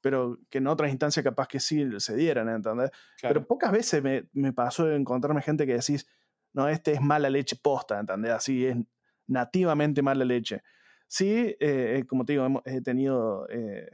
Pero 0.00 0.38
que 0.48 0.58
en 0.58 0.66
otras 0.66 0.90
instancias 0.90 1.22
capaz 1.22 1.46
que 1.46 1.60
sí 1.60 1.86
se 1.98 2.16
dieran, 2.16 2.48
¿entendés? 2.48 2.90
Pero 3.20 3.46
pocas 3.46 3.70
veces 3.70 4.02
me, 4.02 4.28
me, 4.32 4.52
pasó 4.52 4.86
de 4.86 4.96
encontrarme 4.96 5.42
gente 5.42 5.66
que 5.66 5.74
decís, 5.74 6.06
no, 6.54 6.68
este 6.68 6.92
es 6.92 7.02
mala 7.02 7.28
leche 7.28 7.56
posta, 7.62 8.00
¿entendés? 8.00 8.32
Así 8.32 8.66
es 8.66 8.76
nativamente 9.26 10.00
mala 10.02 10.24
leche. 10.24 10.62
Sí, 11.08 11.56
eh, 11.60 11.98
eh, 11.98 12.04
como 12.06 12.24
te 12.24 12.32
digo, 12.32 12.62
he 12.64 12.80
tenido 12.80 13.46
eh, 13.48 13.88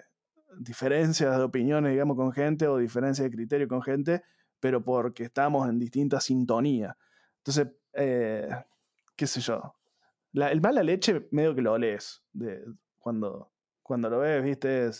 diferencias 0.58 1.36
de 1.36 1.42
opiniones, 1.42 1.92
digamos, 1.92 2.16
con 2.16 2.32
gente 2.32 2.66
o 2.66 2.78
diferencias 2.78 3.24
de 3.24 3.36
criterio 3.36 3.68
con 3.68 3.82
gente, 3.82 4.22
pero 4.58 4.82
porque 4.82 5.24
estamos 5.24 5.68
en 5.68 5.78
distinta 5.78 6.20
sintonía. 6.20 6.96
Entonces, 7.38 7.68
qué 7.92 9.26
sé 9.26 9.40
yo. 9.40 9.74
el 10.34 10.60
mala 10.60 10.82
leche 10.82 11.28
medio 11.30 11.54
que 11.54 11.62
lo 11.62 11.76
lees 11.76 12.22
de, 12.32 12.64
cuando, 12.98 13.52
cuando 13.82 14.08
lo 14.10 14.20
ves, 14.20 14.42
viste, 14.42 14.90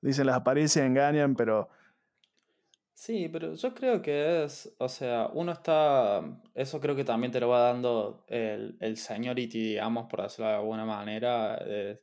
dicen 0.00 0.26
las 0.26 0.36
apariencias 0.36 0.86
engañan, 0.86 1.34
pero 1.34 1.68
Sí, 2.96 3.28
pero 3.28 3.54
yo 3.54 3.74
creo 3.74 4.00
que 4.00 4.44
es, 4.44 4.74
o 4.78 4.88
sea, 4.88 5.28
uno 5.34 5.52
está, 5.52 6.22
eso 6.54 6.80
creo 6.80 6.94
que 6.94 7.04
también 7.04 7.32
te 7.32 7.40
lo 7.40 7.48
va 7.48 7.60
dando 7.60 8.24
el, 8.28 8.76
el 8.80 8.96
seniority, 8.96 9.58
digamos, 9.70 10.06
por 10.08 10.22
decirlo 10.22 10.48
de 10.48 10.56
alguna 10.56 10.84
manera. 10.86 11.58
Eh, 11.66 12.00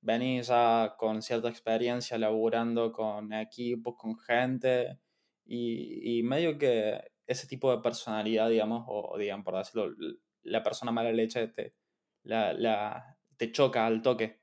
venís 0.00 0.48
ya 0.48 0.94
con 0.98 1.22
cierta 1.22 1.48
experiencia 1.48 2.18
laburando 2.18 2.92
con 2.92 3.32
equipos, 3.32 3.94
con 3.96 4.18
gente, 4.18 4.98
y, 5.44 6.18
y 6.18 6.22
medio 6.24 6.58
que 6.58 7.00
ese 7.26 7.46
tipo 7.46 7.74
de 7.74 7.80
personalidad, 7.80 8.48
digamos, 8.48 8.84
o, 8.88 9.16
digamos, 9.16 9.44
por 9.44 9.56
decirlo, 9.56 9.94
la 10.42 10.62
persona 10.62 10.90
mala 10.90 11.12
leche 11.12 11.48
te, 11.48 11.76
la, 12.24 12.52
la, 12.52 13.16
te 13.36 13.52
choca 13.52 13.86
al 13.86 14.02
toque. 14.02 14.42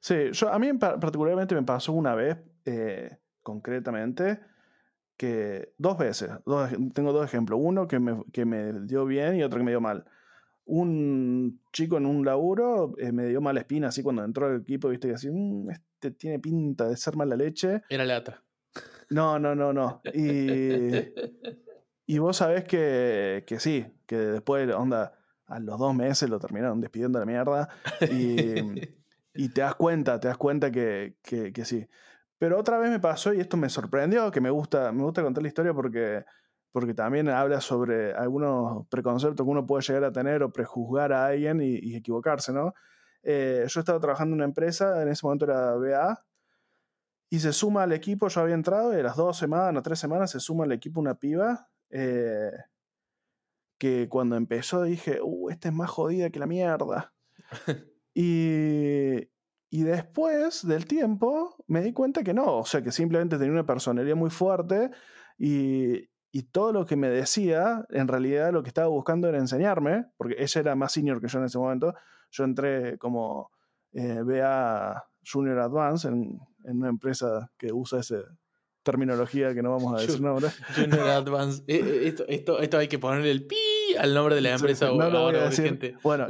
Sí, 0.00 0.32
yo, 0.32 0.52
a 0.52 0.58
mí 0.58 0.72
particularmente 0.72 1.54
me 1.54 1.62
pasó 1.62 1.92
una 1.92 2.14
vez. 2.14 2.38
Eh, 2.64 3.18
concretamente 3.42 4.40
que 5.16 5.72
dos 5.78 5.98
veces, 5.98 6.30
tengo 6.94 7.12
dos 7.12 7.24
ejemplos, 7.24 7.60
uno 7.62 7.86
que 7.86 8.00
me, 8.00 8.24
que 8.32 8.44
me, 8.44 8.72
dio 8.86 9.04
bien 9.04 9.36
y 9.36 9.42
otro 9.42 9.58
que 9.58 9.64
me 9.64 9.70
dio 9.70 9.80
mal. 9.80 10.04
Un 10.64 11.60
chico 11.72 11.96
en 11.96 12.06
un 12.06 12.24
laburo 12.24 12.94
eh, 12.98 13.12
me 13.12 13.26
dio 13.26 13.40
mala 13.40 13.60
espina 13.60 13.88
así 13.88 14.02
cuando 14.02 14.24
entró 14.24 14.46
al 14.46 14.62
equipo, 14.62 14.88
viste 14.88 15.08
que 15.08 15.14
así, 15.14 15.30
mm, 15.30 15.70
este 15.70 16.10
tiene 16.12 16.38
pinta 16.38 16.88
de 16.88 16.96
ser 16.96 17.16
mala 17.16 17.36
leche. 17.36 17.82
Era 17.88 18.04
lata. 18.04 18.42
No, 19.10 19.38
no, 19.38 19.54
no, 19.54 19.72
no. 19.72 20.00
Y, 20.12 20.90
y 22.06 22.18
vos 22.18 22.38
sabés 22.38 22.64
que, 22.64 23.44
que 23.46 23.60
sí, 23.60 23.86
que 24.06 24.16
después, 24.16 24.72
onda, 24.74 25.18
a 25.46 25.60
los 25.60 25.78
dos 25.78 25.94
meses 25.94 26.30
lo 26.30 26.38
terminaron 26.38 26.80
despidiendo 26.80 27.18
de 27.18 27.26
la 27.26 27.30
mierda. 27.30 27.68
Y, 28.10 28.96
y 29.34 29.48
te 29.50 29.60
das 29.60 29.74
cuenta, 29.74 30.18
te 30.18 30.28
das 30.28 30.38
cuenta 30.38 30.70
que, 30.70 31.16
que, 31.22 31.52
que 31.52 31.64
sí. 31.64 31.86
Pero 32.42 32.58
otra 32.58 32.76
vez 32.76 32.90
me 32.90 32.98
pasó 32.98 33.32
y 33.32 33.38
esto 33.38 33.56
me 33.56 33.68
sorprendió, 33.68 34.28
que 34.32 34.40
me 34.40 34.50
gusta, 34.50 34.90
me 34.90 35.04
gusta 35.04 35.22
contar 35.22 35.44
la 35.44 35.48
historia 35.48 35.72
porque, 35.72 36.24
porque 36.72 36.92
también 36.92 37.28
habla 37.28 37.60
sobre 37.60 38.14
algunos 38.14 38.84
preconceptos 38.88 39.46
que 39.46 39.48
uno 39.48 39.64
puede 39.64 39.84
llegar 39.84 40.02
a 40.02 40.10
tener 40.10 40.42
o 40.42 40.50
prejuzgar 40.52 41.12
a 41.12 41.26
alguien 41.26 41.60
y, 41.62 41.94
equivocarse, 41.94 42.52
¿no? 42.52 42.74
Eh, 43.22 43.64
yo 43.68 43.78
estaba 43.78 44.00
trabajando 44.00 44.32
en 44.32 44.38
una 44.38 44.46
empresa, 44.46 45.02
en 45.02 45.08
ese 45.10 45.24
momento 45.24 45.44
era 45.44 45.76
BA, 45.76 46.26
y 47.30 47.38
se 47.38 47.52
suma 47.52 47.84
al 47.84 47.92
equipo, 47.92 48.26
yo 48.26 48.40
había 48.40 48.56
entrado 48.56 48.92
y 48.92 48.98
a 48.98 49.04
las 49.04 49.14
dos 49.14 49.38
semanas, 49.38 49.80
tres 49.84 50.00
semanas, 50.00 50.32
se 50.32 50.40
suma 50.40 50.64
al 50.64 50.72
equipo 50.72 50.98
una 50.98 51.14
piba 51.14 51.68
eh, 51.90 52.50
que 53.78 54.08
cuando 54.08 54.34
empezó 54.34 54.82
dije, 54.82 55.20
uh, 55.22 55.48
esta 55.48 55.68
es 55.68 55.74
más 55.74 55.90
jodida 55.90 56.30
que 56.30 56.40
la 56.40 56.46
mierda. 56.48 57.14
y, 58.14 59.28
y 59.72 59.84
después 59.84 60.66
del 60.66 60.84
tiempo 60.84 61.56
me 61.66 61.80
di 61.80 61.94
cuenta 61.94 62.22
que 62.22 62.34
no, 62.34 62.58
o 62.58 62.64
sea, 62.66 62.82
que 62.82 62.92
simplemente 62.92 63.38
tenía 63.38 63.52
una 63.52 63.64
personalidad 63.64 64.14
muy 64.14 64.28
fuerte 64.28 64.90
y, 65.38 66.10
y, 66.30 66.42
todo 66.52 66.74
lo 66.74 66.84
que 66.84 66.94
me 66.94 67.08
decía, 67.08 67.82
en 67.88 68.06
realidad 68.06 68.52
lo 68.52 68.62
que 68.62 68.68
estaba 68.68 68.88
buscando 68.88 69.30
era 69.30 69.38
enseñarme, 69.38 70.04
porque 70.18 70.36
ella 70.38 70.60
era 70.60 70.74
más 70.74 70.92
senior 70.92 71.22
que 71.22 71.28
yo 71.28 71.38
en 71.38 71.46
ese 71.46 71.56
momento. 71.56 71.94
Yo 72.30 72.44
entré 72.44 72.98
como 72.98 73.50
eh, 73.92 74.20
BA 74.22 75.02
Junior 75.24 75.60
Advance 75.60 76.06
en, 76.06 76.38
en, 76.64 76.76
una 76.76 76.90
empresa 76.90 77.50
que 77.56 77.72
usa 77.72 78.00
esa 78.00 78.16
terminología 78.82 79.54
que 79.54 79.62
no 79.62 79.70
vamos 79.70 79.94
a 79.94 80.02
decir 80.06 80.26
ahora. 80.26 80.52
Junior 80.76 81.08
Advance. 81.08 81.62
Eh, 81.66 81.80
eh, 81.82 82.08
esto, 82.08 82.24
esto, 82.28 82.58
esto 82.58 82.76
hay 82.76 82.88
que 82.88 82.98
ponerle 82.98 83.30
el 83.30 83.46
pi 83.46 83.56
al 83.98 84.14
nombre 84.14 84.34
de 84.34 84.40
la 84.40 84.54
empresa. 84.54 84.86
no 84.86 85.10
lo 85.10 85.22
voy 85.24 85.36
a 85.36 85.44
decir. 85.48 85.96
Bueno, 86.02 86.26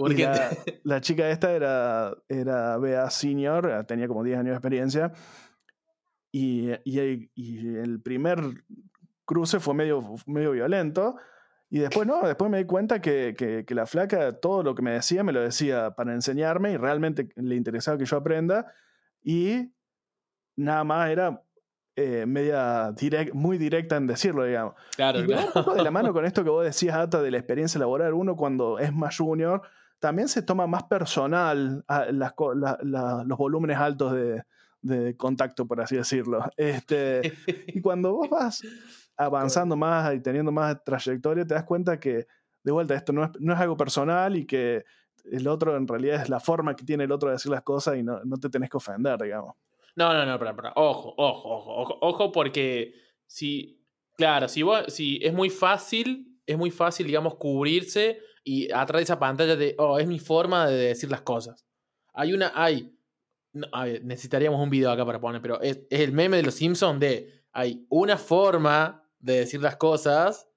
la, 0.84 1.00
chica 1.00 1.30
esta 1.30 1.52
era, 1.52 2.14
era 2.28 2.76
BA 2.76 3.08
Senior, 3.10 3.84
tenía 3.86 4.08
como 4.08 4.22
10 4.22 4.38
años 4.38 4.50
de 4.50 4.54
experiencia. 4.54 5.12
Y, 6.30 6.70
y, 6.84 7.76
el 7.76 8.00
primer 8.02 8.64
cruce 9.24 9.60
fue 9.60 9.74
medio, 9.74 10.02
medio 10.26 10.52
violento. 10.52 11.16
Y 11.68 11.78
después 11.78 12.06
no, 12.06 12.26
después 12.26 12.50
me 12.50 12.58
di 12.58 12.64
cuenta 12.64 13.00
que, 13.00 13.34
que, 13.36 13.64
que, 13.64 13.74
la 13.74 13.86
flaca 13.86 14.32
todo 14.32 14.62
lo 14.62 14.74
que 14.74 14.82
me 14.82 14.92
decía 14.92 15.24
me 15.24 15.32
lo 15.32 15.40
decía 15.40 15.92
para 15.92 16.12
enseñarme 16.12 16.72
y 16.72 16.76
realmente 16.76 17.28
le 17.36 17.56
interesaba 17.56 17.96
que 17.96 18.04
yo 18.04 18.16
aprenda. 18.18 18.72
Y 19.22 19.72
nada 20.56 20.84
más 20.84 21.10
era 21.10 21.42
eh, 21.94 22.24
media 22.26 22.90
direct, 22.92 23.34
muy 23.34 23.58
directa 23.58 23.96
en 23.96 24.06
decirlo, 24.06 24.44
digamos. 24.44 24.74
Claro, 24.96 25.20
y 25.20 25.32
un 25.32 25.52
poco 25.52 25.74
de 25.74 25.82
la 25.82 25.90
mano 25.90 26.12
con 26.14 26.24
esto 26.24 26.42
que 26.42 26.50
vos 26.50 26.64
decías, 26.64 26.96
Ata, 26.96 27.20
de 27.20 27.30
la 27.30 27.38
experiencia 27.38 27.78
laboral, 27.78 28.14
uno 28.14 28.34
cuando 28.34 28.78
es 28.78 28.92
más 28.92 29.16
junior, 29.16 29.62
también 29.98 30.28
se 30.28 30.42
toma 30.42 30.66
más 30.66 30.84
personal 30.84 31.84
las, 32.10 32.32
los 32.34 33.38
volúmenes 33.38 33.76
altos 33.76 34.14
de, 34.14 34.42
de, 34.80 35.16
contacto, 35.16 35.66
por 35.66 35.80
así 35.80 35.96
decirlo. 35.96 36.44
Este, 36.56 37.34
y 37.68 37.80
cuando 37.80 38.14
vos 38.14 38.30
vas 38.30 38.62
avanzando 39.16 39.76
más 39.76 40.14
y 40.14 40.20
teniendo 40.20 40.50
más 40.50 40.82
trayectoria, 40.82 41.46
te 41.46 41.54
das 41.54 41.64
cuenta 41.64 42.00
que, 42.00 42.26
de 42.64 42.72
vuelta, 42.72 42.94
esto 42.94 43.12
no 43.12 43.24
es, 43.24 43.30
no 43.38 43.52
es 43.52 43.60
algo 43.60 43.76
personal 43.76 44.36
y 44.36 44.46
que 44.46 44.84
el 45.30 45.46
otro 45.46 45.76
en 45.76 45.86
realidad 45.86 46.22
es 46.22 46.28
la 46.28 46.40
forma 46.40 46.74
que 46.74 46.84
tiene 46.84 47.04
el 47.04 47.12
otro 47.12 47.28
de 47.28 47.34
decir 47.34 47.52
las 47.52 47.62
cosas 47.62 47.96
y 47.96 48.02
no, 48.02 48.24
no 48.24 48.38
te 48.38 48.48
tenés 48.48 48.70
que 48.70 48.78
ofender, 48.78 49.20
digamos. 49.20 49.54
No, 49.94 50.12
no, 50.14 50.24
no, 50.24 50.38
pero, 50.38 50.72
Ojo, 50.76 51.14
ojo, 51.16 51.48
ojo, 51.50 51.82
ojo, 51.82 51.98
ojo, 52.00 52.32
porque 52.32 52.94
si, 53.26 53.84
claro, 54.16 54.48
si, 54.48 54.62
vos, 54.62 54.84
si 54.88 55.20
es 55.22 55.32
muy 55.32 55.50
fácil, 55.50 56.40
es 56.46 56.56
muy 56.56 56.70
fácil, 56.70 57.06
digamos, 57.06 57.36
cubrirse 57.36 58.20
y 58.44 58.72
atrás 58.72 59.00
de 59.00 59.04
esa 59.04 59.18
pantalla 59.18 59.56
de, 59.56 59.74
oh, 59.78 59.98
es 59.98 60.06
mi 60.06 60.18
forma 60.18 60.66
de 60.66 60.76
decir 60.76 61.10
las 61.10 61.22
cosas. 61.22 61.66
Hay 62.14 62.32
una, 62.32 62.52
hay, 62.54 62.94
necesitaríamos 64.02 64.60
un 64.60 64.70
video 64.70 64.90
acá 64.90 65.04
para 65.04 65.20
poner, 65.20 65.42
pero 65.42 65.60
es, 65.60 65.80
el 65.90 66.12
meme 66.12 66.38
de 66.38 66.42
los 66.42 66.54
Simpsons 66.54 66.98
de, 66.98 67.44
hay 67.52 67.86
una 67.90 68.16
forma 68.16 69.08
de 69.18 69.40
decir 69.40 69.60
las 69.60 69.76
cosas 69.76 70.48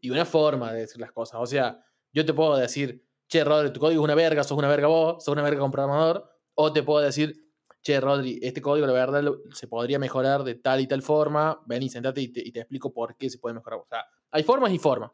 y 0.00 0.10
una 0.10 0.24
forma 0.24 0.72
de 0.72 0.80
decir 0.80 1.00
las 1.00 1.12
cosas. 1.12 1.40
O 1.40 1.46
sea, 1.46 1.84
yo 2.12 2.24
te 2.24 2.34
puedo 2.34 2.56
decir, 2.56 3.04
che, 3.28 3.42
Rodri, 3.42 3.72
tu 3.72 3.80
código 3.80 4.02
es 4.02 4.04
una 4.04 4.14
verga, 4.14 4.44
sos 4.44 4.58
una 4.58 4.68
verga 4.68 4.86
vos, 4.86 5.24
sos 5.24 5.32
una 5.32 5.42
verga 5.42 5.60
con 5.60 5.70
programador, 5.70 6.30
o 6.54 6.72
te 6.72 6.82
puedo 6.82 7.00
decir, 7.00 7.43
che, 7.84 8.00
Rodri, 8.00 8.40
este 8.42 8.62
código 8.62 8.86
la 8.86 8.94
verdad 8.94 9.22
se 9.52 9.68
podría 9.68 9.98
mejorar 9.98 10.42
de 10.42 10.54
tal 10.54 10.80
y 10.80 10.86
tal 10.86 11.02
forma, 11.02 11.60
sentate 11.88 12.22
y 12.22 12.28
te, 12.28 12.40
y 12.40 12.50
te 12.50 12.60
explico 12.60 12.92
por 12.92 13.14
qué 13.16 13.28
se 13.28 13.38
puede 13.38 13.54
mejorar. 13.54 13.80
O 13.80 13.86
sea, 13.86 14.04
hay 14.30 14.42
formas 14.42 14.72
y 14.72 14.78
formas. 14.78 15.10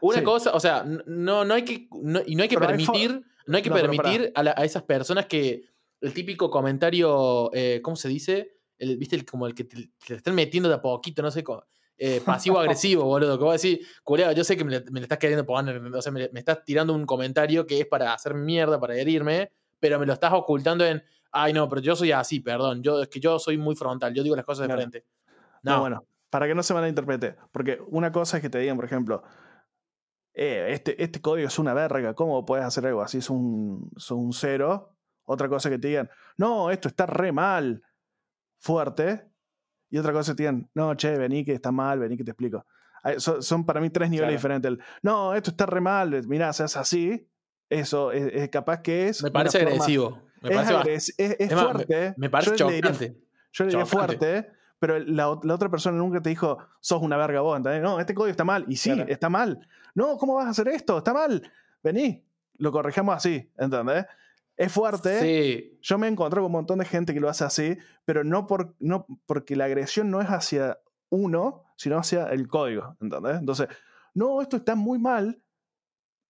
Una 0.00 0.22
cosa, 0.22 0.52
o 0.54 0.60
sea, 0.60 0.84
no, 0.84 1.44
no 1.44 1.52
hay 1.52 1.64
que, 1.64 1.88
y 2.26 2.36
no 2.36 2.42
hay 2.42 2.48
que 2.48 2.58
permitir, 2.58 3.20
no 3.46 3.56
hay 3.56 3.62
que 3.62 3.70
permitir 3.70 4.32
a, 4.34 4.40
a, 4.40 4.64
esas 4.64 4.84
personas 4.84 5.26
que 5.26 5.64
el 6.00 6.14
típico 6.14 6.48
comentario, 6.48 7.50
eh, 7.52 7.80
¿cómo 7.82 7.96
se 7.96 8.08
dice? 8.08 8.56
El, 8.78 8.96
¿Viste? 8.96 9.22
como 9.26 9.46
el 9.46 9.54
que 9.54 9.64
te, 9.64 9.90
están 10.14 10.34
metiendo 10.34 10.68
de 10.68 10.76
a 10.76 10.80
poquito, 10.80 11.22
no 11.22 11.30
sé, 11.30 11.44
eh, 11.98 12.22
pasivo-agresivo, 12.24 13.04
boludo. 13.04 13.36
Que 13.36 13.44
vos 13.44 13.60
decís, 13.60 13.86
culeado, 14.04 14.32
yo 14.32 14.44
sé 14.44 14.56
que 14.56 14.64
me, 14.64 14.70
le, 14.70 15.00
estás 15.00 15.18
queriendo 15.18 15.44
poner, 15.44 15.82
o 15.82 16.02
sea, 16.02 16.12
me, 16.12 16.30
me, 16.32 16.38
estás 16.38 16.64
tirando 16.64 16.94
un 16.94 17.04
comentario 17.04 17.66
que 17.66 17.80
es 17.80 17.86
para 17.86 18.14
hacer 18.14 18.32
mierda, 18.32 18.80
para 18.80 18.96
herirme, 18.96 19.52
pero 19.80 19.98
me 19.98 20.06
lo 20.06 20.14
estás 20.14 20.32
ocultando 20.32 20.86
en, 20.86 21.02
ay, 21.32 21.52
no, 21.52 21.68
pero 21.68 21.80
yo 21.80 21.96
soy 21.96 22.12
así, 22.12 22.40
perdón, 22.40 22.82
yo, 22.82 23.02
es 23.02 23.08
que 23.08 23.20
yo 23.20 23.38
soy 23.38 23.58
muy 23.58 23.76
frontal, 23.76 24.14
yo 24.14 24.22
digo 24.22 24.36
las 24.36 24.44
cosas 24.44 24.68
de 24.68 24.74
frente. 24.74 25.06
No. 25.62 25.80
bueno, 25.80 26.04
para 26.30 26.46
que 26.46 26.54
no 26.54 26.62
se 26.62 26.74
malinterprete, 26.74 27.36
porque 27.52 27.80
una 27.88 28.10
cosa 28.12 28.38
es 28.38 28.42
que 28.42 28.50
te 28.50 28.58
digan, 28.58 28.76
por 28.76 28.84
ejemplo, 28.84 29.22
eh, 30.32 30.68
este, 30.70 31.02
este 31.02 31.20
código 31.20 31.48
es 31.48 31.58
una 31.58 31.74
verga, 31.74 32.14
¿cómo 32.14 32.44
puedes 32.44 32.64
hacer 32.64 32.86
algo 32.86 33.02
así? 33.02 33.18
Es 33.18 33.30
un, 33.30 33.90
es 33.96 34.10
un 34.10 34.32
cero. 34.32 34.96
Otra 35.24 35.48
cosa 35.48 35.68
es 35.68 35.74
que 35.74 35.78
te 35.78 35.88
digan, 35.88 36.10
no, 36.36 36.70
esto 36.70 36.88
está 36.88 37.06
re 37.06 37.32
mal, 37.32 37.82
fuerte. 38.58 39.28
Y 39.90 39.98
otra 39.98 40.12
cosa 40.12 40.30
es 40.30 40.34
que 40.34 40.36
te 40.36 40.42
digan, 40.44 40.70
no, 40.74 40.94
che, 40.94 41.16
vení 41.18 41.44
que 41.44 41.52
está 41.52 41.72
mal, 41.72 41.98
vení 41.98 42.16
que 42.16 42.24
te 42.24 42.30
explico. 42.30 42.64
Son, 43.18 43.64
para 43.64 43.80
mí 43.80 43.90
tres 43.90 44.10
niveles 44.10 44.34
diferentes. 44.34 44.76
no, 45.02 45.34
esto 45.34 45.50
está 45.50 45.66
re 45.66 45.80
mal, 45.80 46.26
mirá, 46.26 46.52
seas 46.52 46.76
así. 46.76 47.26
Eso 47.68 48.10
es, 48.10 48.48
capaz 48.50 48.82
que 48.82 49.08
es. 49.08 49.22
Me 49.22 49.30
parece 49.30 49.58
agresivo. 49.58 50.20
Me 50.42 50.94
es, 50.94 51.14
es, 51.18 51.52
fuerte. 51.54 52.14
Me, 52.16 52.30
parece 52.30 52.56
yo 52.56 52.70
chocante. 52.70 53.16
yo 53.52 53.64
le 53.64 53.70
diría 53.70 53.86
fuerte, 53.86 54.50
pero 54.78 54.98
la, 54.98 55.38
la 55.42 55.54
otra 55.54 55.68
persona 55.68 55.98
nunca 55.98 56.20
te 56.22 56.30
dijo, 56.30 56.58
sos 56.80 57.02
una 57.02 57.16
verga 57.16 57.40
vos, 57.40 57.56
¿entendés? 57.56 57.82
No, 57.82 58.00
este 58.00 58.14
código 58.14 58.30
está 58.30 58.44
mal. 58.44 58.64
Y 58.68 58.76
sí, 58.76 58.92
Claro. 58.92 59.10
está 59.10 59.28
mal. 59.28 59.68
No, 59.94 60.16
¿cómo 60.16 60.34
vas 60.34 60.46
a 60.46 60.50
hacer 60.50 60.68
esto? 60.68 60.98
Está 60.98 61.12
mal. 61.12 61.50
Vení, 61.82 62.24
lo 62.58 62.72
corregimos 62.72 63.14
así, 63.16 63.50
¿entendés? 63.58 64.06
Es 64.56 64.72
fuerte. 64.72 65.20
Sí. 65.20 65.78
Yo 65.82 65.98
me 65.98 66.08
encontré 66.08 66.38
con 66.38 66.46
un 66.46 66.52
montón 66.52 66.78
de 66.78 66.84
gente 66.84 67.14
que 67.14 67.20
lo 67.20 67.28
hace 67.28 67.44
así, 67.44 67.78
pero 68.04 68.24
no, 68.24 68.46
por, 68.46 68.74
no 68.78 69.06
porque 69.26 69.56
la 69.56 69.64
agresión 69.64 70.10
no 70.10 70.20
es 70.20 70.28
hacia 70.28 70.78
uno, 71.08 71.64
sino 71.76 71.98
hacia 71.98 72.24
el 72.26 72.46
código, 72.46 72.96
¿entendés? 73.00 73.38
Entonces, 73.38 73.68
no, 74.14 74.40
esto 74.42 74.56
está 74.56 74.74
muy 74.74 74.98
mal. 74.98 75.40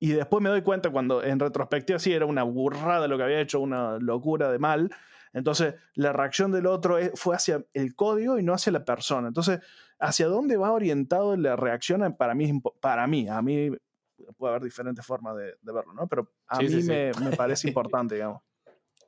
Y 0.01 0.13
después 0.13 0.43
me 0.43 0.49
doy 0.49 0.63
cuenta 0.63 0.91
cuando 0.91 1.23
en 1.23 1.39
retrospectiva 1.39 1.99
sí 1.99 2.13
era 2.13 2.25
una 2.27 2.43
burrada 2.43 3.07
lo 3.07 3.17
que 3.19 3.23
había 3.25 3.41
hecho, 3.41 3.61
una 3.61 3.99
locura 3.99 4.51
de 4.51 4.59
mal. 4.59 4.91
Entonces, 5.33 5.75
la 5.95 6.13
reacción 6.13 6.51
del 6.51 6.67
otro 6.67 6.97
fue 7.15 7.37
hacia 7.37 7.65
el 7.75 7.95
código 7.95 8.39
y 8.39 8.43
no 8.43 8.55
hacia 8.55 8.73
la 8.73 8.85
persona. 8.85 9.29
Entonces, 9.29 9.61
hacia 9.99 10.27
dónde 10.27 10.57
va 10.57 10.73
orientado 10.73 11.37
la 11.37 11.55
reacción 11.55 12.17
para 12.17 12.35
mí, 12.35 12.61
para 12.81 13.07
mí, 13.07 13.29
a 13.29 13.43
mí 13.43 13.71
puede 14.37 14.55
haber 14.55 14.65
diferentes 14.65 15.05
formas 15.05 15.37
de, 15.37 15.55
de 15.61 15.73
verlo, 15.73 15.93
¿no? 15.93 16.09
Pero 16.09 16.33
a 16.49 16.57
Sí, 16.57 16.63
mí 16.65 16.69
sí, 16.71 16.83
sí. 16.83 16.89
Me, 16.89 17.13
me 17.23 17.37
parece 17.37 17.69
importante, 17.69 18.15
digamos. 18.15 18.43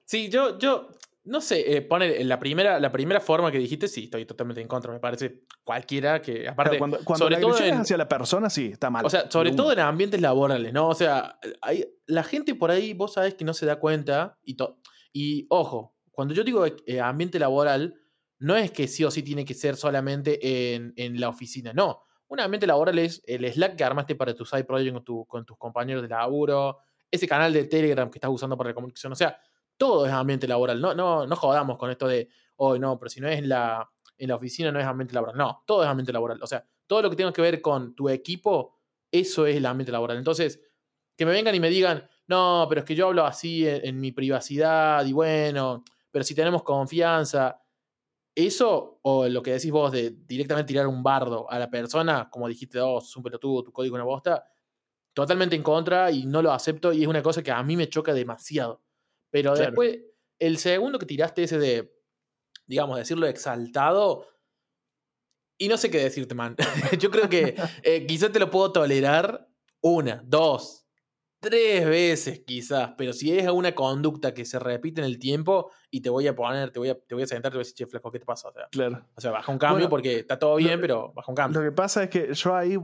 Sí, 0.04 0.28
yo, 0.28 0.58
yo, 0.58 0.88
no 1.24 1.40
sé, 1.40 1.76
eh, 1.76 1.82
pone 1.82 2.24
la 2.24 2.38
primera, 2.38 2.80
la 2.80 2.90
primera 2.90 3.20
forma 3.20 3.52
que 3.52 3.58
dijiste, 3.58 3.86
sí, 3.88 4.04
estoy 4.04 4.24
totalmente 4.26 4.60
en 4.60 4.66
contra. 4.68 4.92
Me 4.92 4.98
parece 4.98 5.42
cualquiera 5.64 6.20
que, 6.20 6.48
aparte, 6.48 6.78
cuando 6.78 6.98
cuando 7.04 7.26
sobre 7.26 7.36
la 7.36 7.40
todo 7.40 7.58
en- 7.64 7.74
hacia 7.74 7.96
la 7.96 8.08
persona, 8.08 8.50
sí, 8.50 8.70
está 8.72 8.90
mal. 8.90 9.04
O 9.06 9.10
sea, 9.10 9.30
sobre 9.30 9.50
todo 9.52 9.72
en 9.72 9.78
ambientes 9.80 10.20
laborales, 10.20 10.72
¿no? 10.72 10.88
O 10.88 10.94
sea, 10.94 11.38
hay, 11.60 11.84
la 12.06 12.24
gente 12.24 12.54
por 12.56 12.70
ahí, 12.70 12.92
vos 12.94 13.12
sabés 13.14 13.34
que 13.34 13.44
no 13.44 13.54
se 13.54 13.66
da 13.66 13.76
cuenta. 13.78 14.36
Y, 14.42 14.54
to- 14.54 14.78
y 15.12 15.46
ojo, 15.50 15.94
cuando 16.10 16.34
yo 16.34 16.42
digo 16.44 16.64
eh, 16.66 17.00
ambiente 17.00 17.38
laboral, 17.38 17.94
no 18.38 18.56
es 18.56 18.72
que 18.72 18.88
sí 18.88 19.04
o 19.04 19.10
sí 19.12 19.22
tiene 19.22 19.44
que 19.44 19.54
ser 19.54 19.76
solamente 19.76 20.74
en, 20.74 20.92
en 20.96 21.20
la 21.20 21.28
oficina, 21.28 21.72
no. 21.72 22.02
Un 22.26 22.40
ambiente 22.40 22.66
laboral 22.66 22.98
es 22.98 23.22
el 23.26 23.44
Slack 23.52 23.76
que 23.76 23.84
armaste 23.84 24.14
para 24.16 24.34
tu 24.34 24.44
side 24.44 24.64
project 24.64 24.92
con, 24.94 25.04
tu- 25.04 25.24
con 25.26 25.44
tus 25.44 25.56
compañeros 25.56 26.02
de 26.02 26.08
laburo, 26.08 26.78
ese 27.10 27.28
canal 27.28 27.52
de 27.52 27.64
Telegram 27.66 28.10
que 28.10 28.16
estás 28.18 28.30
usando 28.30 28.56
para 28.56 28.70
la 28.70 28.74
comunicación. 28.74 29.12
O 29.12 29.16
sea, 29.16 29.38
todo 29.82 30.06
es 30.06 30.12
ambiente 30.12 30.46
laboral. 30.46 30.80
No, 30.80 30.94
no, 30.94 31.26
no 31.26 31.34
jodamos 31.34 31.76
con 31.76 31.90
esto 31.90 32.06
de, 32.06 32.28
hoy 32.58 32.78
no, 32.78 32.96
pero 33.00 33.08
si 33.08 33.20
no 33.20 33.26
es 33.26 33.40
en 33.40 33.48
la, 33.48 33.90
en 34.16 34.28
la 34.28 34.36
oficina 34.36 34.70
no 34.70 34.78
es 34.78 34.86
ambiente 34.86 35.12
laboral. 35.12 35.36
No, 35.36 35.64
todo 35.66 35.82
es 35.82 35.88
ambiente 35.88 36.12
laboral. 36.12 36.40
O 36.40 36.46
sea, 36.46 36.64
todo 36.86 37.02
lo 37.02 37.10
que 37.10 37.16
tenga 37.16 37.32
que 37.32 37.42
ver 37.42 37.60
con 37.60 37.92
tu 37.96 38.08
equipo, 38.08 38.78
eso 39.10 39.44
es 39.44 39.56
el 39.56 39.66
ambiente 39.66 39.90
laboral. 39.90 40.18
Entonces, 40.18 40.60
que 41.16 41.26
me 41.26 41.32
vengan 41.32 41.52
y 41.56 41.58
me 41.58 41.68
digan, 41.68 42.08
no, 42.28 42.64
pero 42.68 42.82
es 42.82 42.84
que 42.84 42.94
yo 42.94 43.08
hablo 43.08 43.26
así 43.26 43.66
en, 43.66 43.98
mi 43.98 44.12
privacidad 44.12 45.04
y 45.04 45.12
bueno, 45.12 45.82
pero 46.12 46.24
si 46.24 46.36
tenemos 46.36 46.62
confianza, 46.62 47.60
eso 48.36 49.00
o 49.02 49.26
lo 49.26 49.42
que 49.42 49.54
decís 49.54 49.72
vos 49.72 49.90
de 49.90 50.10
directamente 50.10 50.68
tirar 50.68 50.86
un 50.86 51.02
bardo 51.02 51.50
a 51.50 51.58
la 51.58 51.68
persona, 51.68 52.30
como 52.30 52.46
dijiste, 52.46 52.78
oh, 52.78 53.02
un 53.16 53.22
pelotudo, 53.24 53.64
tu 53.64 53.72
código 53.72 53.96
una 53.96 54.04
bosta, 54.04 54.46
totalmente 55.12 55.56
en 55.56 55.64
contra 55.64 56.12
y 56.12 56.24
no 56.24 56.40
lo 56.40 56.52
acepto 56.52 56.92
y 56.92 57.02
es 57.02 57.08
una 57.08 57.20
cosa 57.20 57.42
que 57.42 57.50
a 57.50 57.60
mí 57.64 57.76
me 57.76 57.88
choca 57.88 58.14
demasiado. 58.14 58.80
Pero 59.32 59.54
Claro. 59.54 59.70
después, 59.70 59.98
el 60.38 60.58
segundo 60.58 60.98
que 61.00 61.06
tiraste 61.06 61.42
ese 61.42 61.58
de, 61.58 61.92
digamos, 62.66 62.96
decirlo 62.98 63.26
exaltado, 63.26 64.28
y 65.58 65.68
no 65.68 65.76
sé 65.76 65.90
qué 65.90 65.98
decirte, 65.98 66.34
man. 66.34 66.54
Yo 67.00 67.10
creo 67.10 67.28
que 67.28 67.54
eh, 67.82 68.06
quizás 68.06 68.30
te 68.30 68.38
lo 68.38 68.50
puedo 68.50 68.72
tolerar 68.72 69.48
una, 69.80 70.22
dos, 70.26 70.86
tres 71.40 71.84
veces 71.86 72.40
quizás, 72.46 72.92
pero 72.96 73.12
si 73.12 73.36
es 73.36 73.48
una 73.48 73.74
conducta 73.74 74.32
que 74.34 74.44
se 74.44 74.58
repite 74.58 75.00
en 75.00 75.06
el 75.06 75.18
tiempo 75.18 75.70
y 75.90 76.00
te 76.00 76.10
voy 76.10 76.26
a 76.28 76.34
poner, 76.36 76.70
te 76.70 76.78
voy 76.78 76.90
a, 76.90 76.94
te 76.98 77.14
voy 77.14 77.24
a 77.24 77.26
sentar, 77.26 77.50
te 77.50 77.56
voy 77.56 77.62
a 77.62 77.64
decir, 77.64 77.74
che, 77.74 77.86
flaco, 77.86 78.10
¿qué 78.12 78.18
te 78.20 78.24
pasa? 78.24 78.48
O 78.48 78.52
sea, 78.52 78.68
Claro. 78.70 79.06
o 79.14 79.20
sea, 79.20 79.30
baja 79.32 79.50
un 79.50 79.58
cambio 79.58 79.76
Bueno, 79.78 79.90
porque 79.90 80.18
está 80.20 80.38
todo 80.38 80.56
bien, 80.56 80.80
pero 80.80 81.12
baja 81.12 81.30
un 81.32 81.36
cambio. 81.36 81.60
Lo 81.60 81.68
que 81.70 81.74
pasa 81.74 82.04
es 82.04 82.10
que 82.10 82.32
yo 82.34 82.54
ahí 82.54 82.76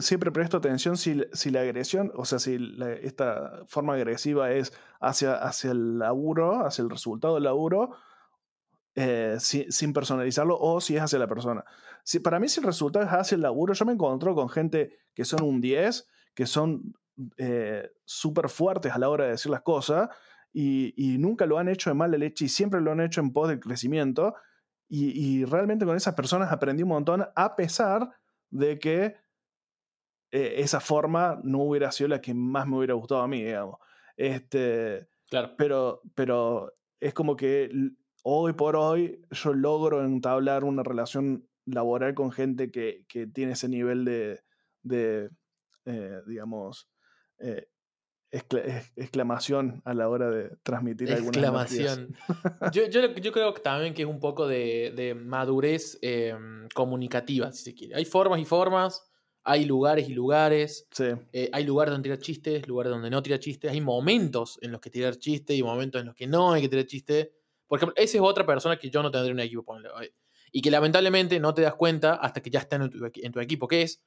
siempre 0.00 0.30
presto 0.32 0.56
atención 0.56 0.96
si, 0.96 1.22
si 1.32 1.50
la 1.50 1.60
agresión, 1.60 2.10
o 2.14 2.24
sea, 2.24 2.38
si 2.38 2.58
esta 3.02 3.62
forma 3.66 3.94
agresiva 3.94 4.50
es 4.52 4.72
hacia, 5.00 5.34
hacia 5.34 5.72
el 5.72 5.98
laburo, 5.98 6.64
hacia 6.66 6.82
el 6.82 6.90
resultado 6.90 7.34
del 7.34 7.44
laburo, 7.44 7.90
eh, 8.94 9.36
si- 9.40 9.66
sin 9.70 9.92
personalizarlo, 9.92 10.56
o 10.58 10.80
si 10.80 10.96
es 10.96 11.02
hacia 11.02 11.18
la 11.18 11.26
persona. 11.26 11.64
Si, 12.04 12.20
para 12.20 12.38
mí, 12.38 12.48
si 12.48 12.60
el 12.60 12.66
resultado 12.66 13.04
es 13.04 13.10
hacia 13.12 13.34
el 13.34 13.42
laburo, 13.42 13.74
yo 13.74 13.84
me 13.84 13.92
encuentro 13.92 14.34
con 14.34 14.48
gente 14.48 14.98
que 15.14 15.24
son 15.24 15.42
un 15.42 15.60
10, 15.60 16.08
que 16.34 16.46
son 16.46 16.94
eh, 17.36 17.90
súper 18.04 18.48
fuertes 18.48 18.92
a 18.92 18.98
la 18.98 19.08
hora 19.08 19.24
de 19.24 19.30
decir 19.32 19.50
las 19.50 19.62
cosas, 19.62 20.08
y, 20.52 20.94
y 20.96 21.18
nunca 21.18 21.46
lo 21.46 21.58
han 21.58 21.68
hecho 21.68 21.90
de 21.90 21.94
mala 21.94 22.16
leche 22.16 22.44
y 22.44 22.48
siempre 22.48 22.80
lo 22.80 22.92
han 22.92 23.00
hecho 23.00 23.20
en 23.20 23.32
pos 23.32 23.48
del 23.48 23.60
crecimiento. 23.60 24.34
Y, 24.88 25.10
y 25.40 25.44
realmente 25.44 25.84
con 25.86 25.96
esas 25.96 26.14
personas 26.14 26.52
aprendí 26.52 26.82
un 26.84 26.90
montón, 26.90 27.26
a 27.34 27.56
pesar 27.56 28.10
de 28.50 28.78
que 28.78 29.16
eh, 30.36 30.54
esa 30.58 30.80
forma 30.80 31.38
no 31.44 31.60
hubiera 31.62 31.92
sido 31.92 32.08
la 32.08 32.20
que 32.20 32.34
más 32.34 32.66
me 32.66 32.76
hubiera 32.78 32.94
gustado 32.94 33.20
a 33.22 33.28
mí, 33.28 33.42
digamos. 33.44 33.78
Este, 34.16 35.06
Claro. 35.30 35.54
pero, 35.56 36.02
pero 36.14 36.72
es 37.00 37.14
como 37.14 37.34
que 37.36 37.70
hoy 38.22 38.52
por 38.52 38.76
hoy 38.76 39.20
yo 39.30 39.52
logro 39.54 40.04
entablar 40.04 40.64
una 40.64 40.82
relación 40.82 41.48
laboral 41.66 42.14
con 42.14 42.30
gente 42.32 42.70
que, 42.70 43.04
que 43.08 43.26
tiene 43.26 43.52
ese 43.52 43.68
nivel 43.68 44.04
de, 44.04 44.40
de, 44.82 45.30
eh, 45.86 46.20
digamos, 46.26 46.88
eh, 47.38 47.68
excla- 48.30 48.64
ex- 48.66 48.92
exclamación 48.96 49.80
a 49.84 49.94
la 49.94 50.08
hora 50.08 50.30
de 50.30 50.50
transmitir 50.62 51.10
algunas. 51.12 51.36
Exclamación. 51.36 52.14
Yo, 52.72 52.86
yo, 52.88 53.14
yo 53.14 53.32
creo 53.32 53.54
que 53.54 53.60
también 53.62 53.94
que 53.94 54.02
es 54.02 54.08
un 54.08 54.20
poco 54.20 54.46
de, 54.46 54.92
de 54.96 55.14
madurez 55.14 55.98
eh, 56.02 56.34
comunicativa, 56.74 57.52
si 57.52 57.62
se 57.64 57.74
quiere. 57.74 57.94
Hay 57.96 58.04
formas 58.04 58.40
y 58.40 58.44
formas, 58.44 59.02
hay 59.44 59.64
lugares 59.66 60.08
y 60.08 60.14
lugares. 60.14 60.86
Sí, 60.90 61.04
Eh, 61.32 61.50
hay 61.52 61.64
lugares 61.64 61.92
donde 61.92 62.06
tirar 62.08 62.18
chistes, 62.18 62.66
lugares 62.66 62.90
donde 62.90 63.10
no 63.10 63.22
tirar 63.22 63.38
chistes. 63.40 63.70
Hay 63.70 63.80
momentos 63.80 64.58
en 64.62 64.72
los 64.72 64.80
que 64.80 64.90
tirar 64.90 65.16
chistes 65.16 65.56
y 65.56 65.62
momentos 65.62 66.00
en 66.00 66.06
los 66.06 66.14
que 66.16 66.26
no 66.26 66.52
hay 66.52 66.62
que 66.62 66.68
tirar 66.68 66.86
chistes. 66.86 67.28
Por 67.66 67.78
ejemplo, 67.78 67.94
esa 67.96 68.16
es 68.18 68.22
otra 68.22 68.44
persona 68.46 68.78
que 68.78 68.88
yo 68.90 69.02
no 69.02 69.10
tendría 69.10 69.30
en 69.32 69.36
un 69.36 69.40
equipo. 69.40 69.76
eh, 70.02 70.12
Y 70.52 70.60
que 70.62 70.70
lamentablemente 70.70 71.38
no 71.40 71.52
te 71.52 71.62
das 71.62 71.74
cuenta 71.74 72.14
hasta 72.14 72.40
que 72.40 72.48
ya 72.50 72.60
está 72.60 72.76
en 72.76 72.88
tu, 72.90 72.98
equi- 72.98 73.20
en 73.24 73.32
tu 73.32 73.40
equipo. 73.40 73.66
Que 73.68 73.82
es 73.82 74.02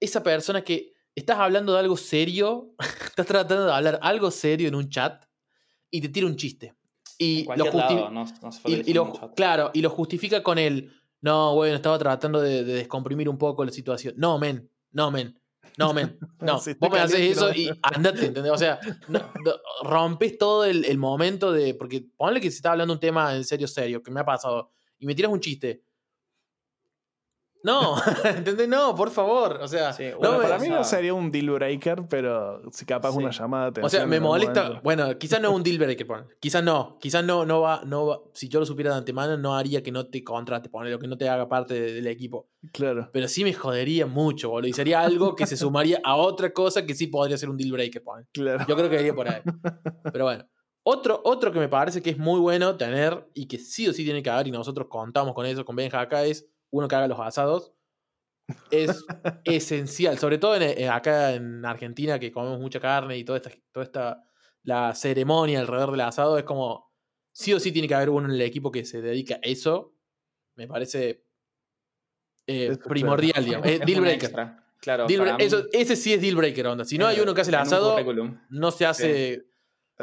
esa 0.00 0.22
persona 0.22 0.62
que 0.62 0.92
estás 1.14 1.38
hablando 1.38 1.72
de 1.74 1.80
algo 1.80 1.96
serio, 1.96 2.74
estás 3.06 3.26
tratando 3.26 3.66
de 3.66 3.72
hablar 3.72 3.98
algo 4.02 4.30
serio 4.30 4.68
en 4.68 4.74
un 4.74 4.88
chat 4.88 5.24
y 5.90 6.00
te 6.00 6.08
tira 6.08 6.26
un 6.26 6.36
chiste. 6.36 6.74
Y 7.20 7.44
lo 7.56 7.64
lado, 7.78 8.10
no, 8.10 8.10
no 8.10 8.50
y, 8.70 8.90
y 8.90 8.92
lo, 8.94 9.04
claro, 9.34 9.70
y 9.74 9.80
lo 9.82 9.90
justifica 9.90 10.42
con 10.42 10.58
el, 10.58 10.92
no, 11.20 11.54
bueno, 11.54 11.76
estaba 11.76 11.98
tratando 11.98 12.40
de, 12.40 12.64
de 12.64 12.74
descomprimir 12.74 13.28
un 13.28 13.38
poco 13.38 13.64
la 13.64 13.72
situación. 13.72 14.14
No, 14.16 14.38
men, 14.38 14.70
no, 14.92 15.10
men, 15.10 15.38
no, 15.76 15.92
men, 15.92 16.18
no. 16.40 16.56
Está 16.58 16.74
Vos 16.80 16.90
me 16.90 17.00
haces 17.00 17.20
eso 17.36 17.52
y 17.52 17.68
andate, 17.82 18.26
¿entendés? 18.26 18.52
O 18.52 18.58
sea, 18.58 18.78
no- 19.08 19.32
no, 19.44 19.52
rompes 19.88 20.38
todo 20.38 20.64
el, 20.64 20.84
el 20.84 20.98
momento 20.98 21.52
de, 21.52 21.74
porque 21.74 22.06
ponle 22.16 22.40
que 22.40 22.50
se 22.50 22.56
está 22.56 22.72
hablando 22.72 22.94
un 22.94 23.00
tema 23.00 23.34
en 23.34 23.44
serio, 23.44 23.66
serio, 23.68 24.02
que 24.02 24.10
me 24.10 24.20
ha 24.20 24.24
pasado, 24.24 24.72
y 24.98 25.06
me 25.06 25.14
tiras 25.14 25.32
un 25.32 25.40
chiste. 25.40 25.84
No, 27.68 27.96
¿entendés? 28.24 28.66
No, 28.68 28.94
por 28.94 29.10
favor, 29.10 29.58
o 29.60 29.68
sea, 29.68 29.92
Sí, 29.92 30.04
no 30.20 30.32
me- 30.32 30.38
para 30.38 30.58
mí 30.58 30.68
no 30.68 30.82
sería 30.84 31.12
un 31.12 31.30
deal 31.30 31.50
breaker, 31.50 32.04
pero 32.08 32.62
si 32.72 32.86
capaz 32.86 33.12
Sí. 33.12 33.18
una 33.18 33.30
llamada 33.30 33.70
de 33.70 33.82
O 33.82 33.88
sea, 33.88 34.06
me 34.06 34.18
molesta. 34.20 34.62
momento. 34.62 34.82
Bueno, 34.82 35.18
quizás 35.18 35.40
no 35.42 35.50
es 35.50 35.54
un 35.54 35.62
deal 35.62 35.78
breaker. 35.78 36.06
Quizás 36.40 36.64
no. 36.64 36.96
Quizás 37.00 37.22
no, 37.24 37.44
no 37.44 37.60
va, 37.60 37.82
no 37.84 38.06
va. 38.06 38.20
Si 38.32 38.48
yo 38.48 38.58
lo 38.60 38.66
supiera 38.66 38.92
de 38.92 38.98
antemano, 38.98 39.36
no 39.36 39.54
haría 39.54 39.82
que 39.82 39.92
no 39.92 40.06
te 40.06 40.24
contrate, 40.24 40.70
ponele, 40.70 40.94
o 40.94 40.98
que 40.98 41.06
no 41.08 41.18
te 41.18 41.28
haga 41.28 41.48
parte 41.48 41.74
de- 41.74 41.92
del 41.92 42.06
equipo. 42.06 42.48
Claro. 42.72 43.10
Pero 43.12 43.28
sí 43.28 43.44
me 43.44 43.52
jodería 43.52 44.06
mucho, 44.06 44.48
boludo. 44.50 44.68
Y 44.68 44.72
sería 44.72 45.00
algo 45.02 45.36
que 45.36 45.46
se 45.46 45.56
sumaría 45.56 46.00
a 46.04 46.16
otra 46.16 46.52
cosa 46.52 46.86
que 46.86 46.94
sí 46.94 47.06
podría 47.08 47.36
ser 47.36 47.50
un 47.50 47.56
deal 47.58 47.72
breaker. 47.72 48.02
Claro. 48.32 48.64
Yo 48.66 48.76
creo 48.76 48.88
que 48.88 48.96
iría 49.00 49.14
por 49.14 49.28
ahí. 49.28 49.42
Pero 50.12 50.24
bueno. 50.24 50.44
Otro, 50.84 51.20
otro 51.24 51.52
que 51.52 51.58
me 51.58 51.68
parece 51.68 52.00
que 52.00 52.08
es 52.08 52.16
muy 52.18 52.40
bueno 52.40 52.76
tener 52.78 53.28
y 53.34 53.46
que 53.46 53.58
sí 53.58 53.86
o 53.88 53.92
sí 53.92 54.04
tiene 54.04 54.22
que 54.22 54.30
haber, 54.30 54.46
y 54.46 54.50
nosotros 54.50 54.86
contamos 54.88 55.34
con 55.34 55.44
eso 55.44 55.62
con 55.66 55.76
Benja 55.76 56.00
acá, 56.00 56.24
es 56.24 56.48
uno 56.70 56.88
que 56.88 56.96
haga 56.96 57.08
los 57.08 57.20
asados. 57.20 57.72
Es 58.70 59.04
esencial, 59.44 60.18
sobre 60.18 60.38
todo 60.38 60.56
en, 60.56 60.62
en- 60.62 60.90
acá 60.90 61.34
en 61.34 61.64
Argentina, 61.64 62.18
que 62.18 62.32
comemos 62.32 62.58
mucha 62.60 62.80
carne 62.80 63.18
y 63.18 63.24
toda 63.24 63.38
esta, 63.38 63.50
toda 63.72 63.84
esta 63.84 64.24
la 64.62 64.94
ceremonia 64.94 65.60
alrededor 65.60 65.92
del 65.92 66.00
asado, 66.02 66.36
es 66.38 66.44
como 66.44 66.90
sí 67.32 67.52
o 67.54 67.60
sí 67.60 67.72
tiene 67.72 67.88
que 67.88 67.94
haber 67.94 68.10
uno 68.10 68.26
en 68.28 68.34
el 68.34 68.40
equipo 68.42 68.70
que 68.70 68.84
se 68.84 69.00
dedica 69.00 69.36
a 69.36 69.38
eso. 69.42 69.94
Me 70.56 70.66
parece 70.66 71.24
eh, 72.46 72.76
primordial, 72.88 73.44
digamos. 73.44 73.66
Es 73.66 73.80
Es 73.80 73.86
deal 73.86 74.00
breaker. 74.00 74.24
extra. 74.24 74.64
Claro, 74.80 75.06
Deal 75.08 75.36
eso- 75.40 75.64
ese 75.72 75.96
sí 75.96 76.12
es 76.14 76.20
deal 76.20 76.36
breaker, 76.36 76.66
onda. 76.68 76.84
Si 76.84 76.98
no 76.98 77.06
hay 77.06 77.18
eh, 77.18 77.22
uno 77.22 77.34
que 77.34 77.40
hace 77.40 77.50
el 77.50 77.56
asado, 77.56 77.96
no 78.50 78.70
se 78.70 78.86
hace. 78.86 79.44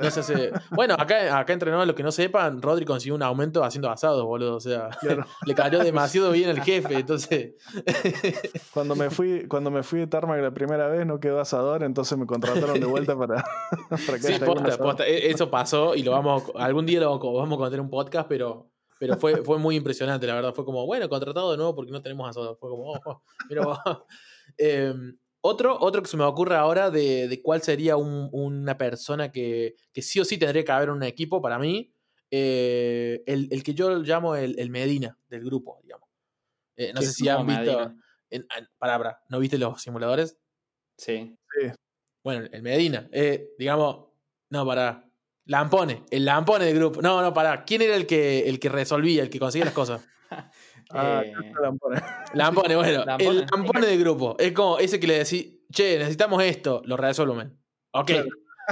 No 0.02 0.12
se 0.12 0.20
hace. 0.20 0.52
Bueno, 0.72 0.96
acá, 0.98 1.38
acá 1.40 1.54
entre 1.54 1.72
nosotros, 1.72 1.88
los 1.88 1.96
que 1.96 2.04
no 2.04 2.12
sepan, 2.12 2.62
Rodri 2.62 2.84
consiguió 2.84 3.16
un 3.16 3.24
aumento 3.24 3.64
haciendo 3.64 3.90
asados, 3.90 4.24
boludo. 4.24 4.58
O 4.58 4.60
sea, 4.60 4.90
Claro. 5.00 5.26
le 5.46 5.56
cayó 5.56 5.80
demasiado 5.80 6.32
bien 6.32 6.50
al 6.50 6.62
jefe. 6.62 6.96
Entonces, 6.96 7.54
Cuando 8.74 8.96
me 8.96 9.10
fui, 9.10 9.48
cuando 9.48 9.72
me 9.72 9.84
fui 9.84 10.00
de 10.00 10.08
Tarmac 10.08 10.42
la 10.42 10.52
primera 10.54 10.88
vez 10.88 11.06
no 11.06 11.20
quedó 11.20 11.40
asador, 11.40 11.84
entonces 11.84 12.18
me 12.18 12.26
contrataron 12.26 12.80
de 12.80 12.86
vuelta 12.86 13.18
para, 13.18 13.44
para 13.90 14.18
que 14.20 14.20
sí, 14.20 14.34
posta, 14.46 14.78
posta. 14.78 15.08
E- 15.08 15.32
Eso 15.32 15.50
pasó 15.50 15.96
y 15.96 16.04
lo 16.04 16.12
vamos. 16.12 16.44
Algún 16.56 16.86
día 16.86 17.00
lo 17.00 17.18
vamos 17.18 17.54
a 17.54 17.58
contar 17.58 17.74
en 17.76 17.80
un 17.86 17.90
podcast, 17.90 18.28
pero 18.28 18.70
Pero 19.00 19.18
fue, 19.18 19.44
fue 19.44 19.60
muy 19.60 19.76
impresionante, 19.78 20.28
la 20.28 20.36
verdad. 20.36 20.54
Fue 20.54 20.66
como, 20.66 20.86
bueno, 20.86 21.08
contratado 21.10 21.52
de 21.52 21.58
nuevo 21.58 21.74
porque 21.76 21.92
no 21.92 22.02
tenemos 22.02 22.30
a 22.30 22.34
Soda. 22.34 22.56
Fue 22.56 22.70
como, 22.70 22.92
oh, 22.94 23.00
oh, 23.06 24.06
em, 24.58 25.18
otro, 25.48 25.78
otro 25.80 26.02
que 26.02 26.10
se 26.10 26.18
me 26.18 26.24
ocurre 26.24 26.56
ahora 26.56 26.90
de, 26.90 27.40
cuál 27.44 27.62
sería 27.62 27.98
una 27.98 28.78
persona 28.80 29.32
que, 29.32 29.76
sí 29.94 30.20
o 30.20 30.26
sí 30.26 30.40
tendría 30.40 30.66
que 30.66 30.72
haber 30.72 30.90
un 30.90 31.04
equipo 31.04 31.40
para 31.42 31.60
mí. 31.60 31.94
Eh, 32.32 33.24
el, 33.28 33.64
que 33.64 33.76
yo 33.76 34.00
llamo 34.00 34.36
el, 34.36 34.70
Medina 34.72 35.18
del 35.28 35.46
grupo, 35.46 35.80
digamos. 35.84 36.10
Eh, 36.76 36.92
no 36.94 37.02
sé 37.02 37.12
si 37.12 37.30
han 37.30 37.46
visto. 37.46 37.94
En, 38.32 38.48
palabra, 38.80 39.22
¿no 39.30 39.40
viste 39.40 39.60
los 39.60 39.80
simuladores? 39.82 40.36
Sí. 40.98 41.38
sí. 41.60 41.72
Bueno, 42.24 42.48
el 42.52 42.64
Medina. 42.64 43.08
Eh, 43.12 43.50
digamos, 43.60 44.08
no, 44.50 44.66
para. 44.66 45.08
Lampone, 45.48 46.06
el 46.10 46.26
Lampone 46.26 46.66
del 46.66 46.76
grupo. 46.76 47.04
No, 47.04 47.22
no, 47.22 47.36
para. 47.36 47.66
¿Quién 47.66 47.84
era 47.84 47.96
el 47.96 48.08
que, 48.08 48.50
el 48.50 48.60
que 48.60 48.70
resolvía, 48.70 49.22
el 49.22 49.30
que 49.30 49.40
conseguía 49.40 49.66
las 49.66 49.76
cosas? 49.76 50.04
ah, 50.92 51.24
Lampone. 51.62 52.02
Lampone, 52.34 52.76
bueno. 52.76 53.04
El 53.20 53.46
Lampone 53.52 53.88
del 53.88 54.00
grupo. 54.00 54.36
Es 54.40 54.52
como 54.52 54.78
ese 54.78 55.00
que 55.00 55.08
le 55.08 55.20
decís, 55.20 55.60
che, 55.72 55.98
necesitamos 55.98 56.44
esto, 56.44 56.82
lo 56.86 56.98
resuelven. 56.98 57.58
Ok. 57.92 58.12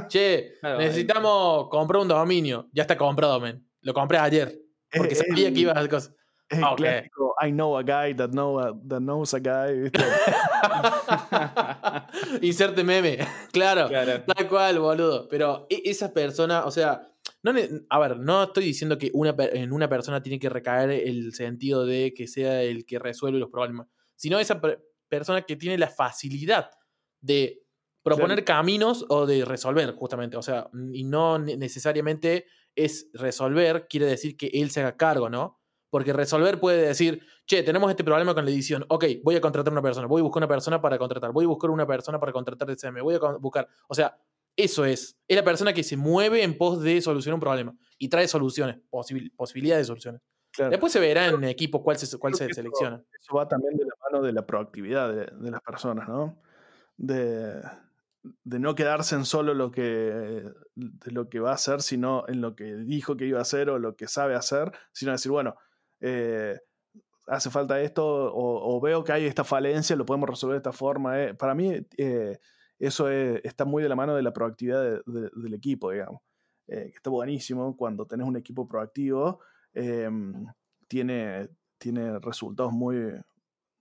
Che, 0.10 0.56
necesitamos 0.64 1.70
comprar 1.70 2.02
un 2.02 2.08
dominio. 2.08 2.70
Ya 2.74 2.84
está 2.84 2.98
comprado, 2.98 3.40
men. 3.40 3.66
Lo 3.82 3.94
compré 3.94 4.18
ayer. 4.18 4.60
Porque 4.96 5.16
sabía 5.16 5.52
que 5.52 5.60
iba 5.60 5.72
a 5.72 5.76
hacer 5.76 5.90
cosas. 5.90 6.16
okay. 6.52 7.10
I 7.42 7.52
know 7.52 7.78
a 7.78 7.84
guy 7.84 8.14
that, 8.14 8.32
know 8.32 8.60
that 8.88 9.02
knows 9.02 9.34
a 9.34 9.40
guy. 9.40 9.90
Inserte 12.42 12.84
meme. 12.84 13.18
Claro, 13.52 13.90
Tal 13.90 14.48
cual, 14.48 14.80
boludo. 14.80 15.28
Pero 15.30 15.66
e, 15.70 15.82
esa 15.86 16.14
persona, 16.14 16.66
o 16.66 16.72
sea, 16.72 17.08
no, 17.44 17.54
a 17.90 18.00
ver, 18.00 18.18
no 18.20 18.44
estoy 18.44 18.64
diciendo 18.64 18.98
que 18.98 19.12
una, 19.14 19.36
en 19.38 19.74
una 19.74 19.90
persona 19.90 20.24
tiene 20.24 20.40
que 20.40 20.50
recaer 20.50 20.90
el 20.92 21.34
sentido 21.34 21.86
de 21.86 22.14
que 22.16 22.28
sea 22.28 22.64
el 22.64 22.86
que 22.86 23.00
resuelve 23.00 23.40
los 23.40 23.50
problemas, 23.50 23.88
sino 24.16 24.40
esa 24.40 24.62
persona 25.10 25.42
que 25.42 25.58
tiene 25.58 25.78
la 25.78 25.90
facilidad 25.90 26.72
de 27.20 27.64
proponer 28.02 28.46
caminos 28.46 29.06
o 29.10 29.26
de 29.26 29.44
resolver, 29.44 29.94
justamente. 29.94 30.38
O 30.38 30.42
sea, 30.42 30.70
y 30.94 31.04
no 31.04 31.38
necesariamente 31.38 32.46
es 32.76 33.10
resolver, 33.14 33.88
quiere 33.90 34.06
decir 34.06 34.38
que 34.38 34.48
él 34.54 34.72
se 34.72 34.82
haga 34.82 34.98
cargo, 34.98 35.30
¿no? 35.30 35.60
Porque 35.90 36.12
resolver 36.12 36.60
puede 36.60 36.88
decir, 36.88 37.22
che, 37.46 37.62
tenemos 37.62 37.90
este 37.90 38.04
problema 38.04 38.34
con 38.34 38.46
la 38.46 38.52
edición. 38.52 38.86
Ok, 38.90 39.06
voy 39.22 39.36
a 39.36 39.42
contratar 39.42 39.72
una 39.72 39.82
persona, 39.82 40.08
voy 40.08 40.22
a 40.22 40.24
buscar 40.24 40.40
una 40.40 40.48
persona 40.48 40.82
para 40.82 40.98
contratar, 40.98 41.32
voy 41.32 41.46
a 41.46 41.50
buscar 41.50 41.70
una 41.70 41.86
persona 41.86 42.20
para 42.20 42.32
contratar 42.32 42.70
el 42.70 42.78
CM, 42.78 43.02
voy 43.02 43.16
a 43.16 43.20
buscar. 43.40 43.68
O 43.88 43.94
sea, 43.94 44.18
eso 44.56 44.86
es. 44.86 45.18
Es 45.28 45.36
la 45.36 45.44
persona 45.44 45.74
que 45.74 45.84
se 45.84 45.98
mueve 45.98 46.44
en 46.44 46.58
pos 46.58 46.82
de 46.82 47.02
solucionar 47.02 47.36
un 47.36 47.42
problema 47.42 47.76
y 47.98 48.10
trae 48.10 48.28
soluciones, 48.28 48.78
posibilidades 48.90 49.84
de 49.84 49.88
soluciones. 49.88 50.22
Después 50.70 50.94
se 50.94 51.00
verá 51.00 51.28
en 51.28 51.44
equipo 51.46 51.84
cuál 51.84 51.98
se, 51.98 52.18
cuál 52.20 52.36
se 52.36 52.54
selecciona. 52.54 53.04
Eso 53.20 53.36
va 53.36 53.48
también 53.48 53.76
de 53.76 53.86
la 53.86 53.96
mano 54.04 54.24
de 54.24 54.34
la 54.34 54.46
proactividad 54.46 55.12
de, 55.12 55.52
las 55.52 55.62
personas, 55.62 56.08
¿no? 56.08 56.40
De, 56.96 57.60
de, 58.44 58.60
no 58.60 58.76
quedarse 58.76 59.16
en 59.16 59.26
solo 59.26 59.56
lo 59.56 59.72
que, 59.72 59.84
de 60.76 61.12
lo 61.12 61.28
que 61.28 61.40
va 61.40 61.52
a 61.52 61.56
hacer, 61.56 61.82
sino 61.82 62.26
en 62.28 62.42
lo 62.42 62.56
que 62.56 62.76
dijo 62.76 63.18
que 63.18 63.26
iba 63.26 63.40
a 63.40 63.42
hacer 63.42 63.72
o 63.72 63.80
lo 63.80 63.96
que 63.96 64.08
sabe 64.08 64.36
hacer, 64.36 64.72
sino 64.92 65.12
decir, 65.12 65.32
bueno, 65.32 65.56
eh, 66.02 66.60
hace 67.28 67.50
falta 67.50 67.82
esto 67.82 68.06
o, 68.06 68.80
veo 68.82 69.04
que 69.04 69.14
hay 69.14 69.26
esta 69.26 69.44
falencia, 69.44 69.96
lo 69.96 70.06
podemos 70.06 70.30
resolver 70.30 70.56
de 70.56 70.60
esta 70.60 70.72
forma. 70.72 71.22
Eh. 71.22 71.34
Para 71.34 71.56
mí 71.56 71.74
eh, 71.98 72.40
eso 72.88 73.10
está 73.10 73.66
muy 73.66 73.84
de 73.84 73.90
la 73.90 73.96
mano 73.96 74.16
de 74.16 74.24
la 74.24 74.34
proactividad 74.34 75.02
del 75.06 75.54
equipo, 75.54 75.92
digamos. 75.92 76.22
que 76.66 76.94
está 76.96 77.10
buenísimo 77.10 77.76
cuando 77.76 78.06
tenés 78.06 78.26
un 78.26 78.38
equipo 78.38 78.68
proactivo, 78.68 79.40
em, 79.74 80.46
tiene, 80.88 81.50
tiene 81.78 82.20
resultados 82.20 82.72
muy, 82.72 82.98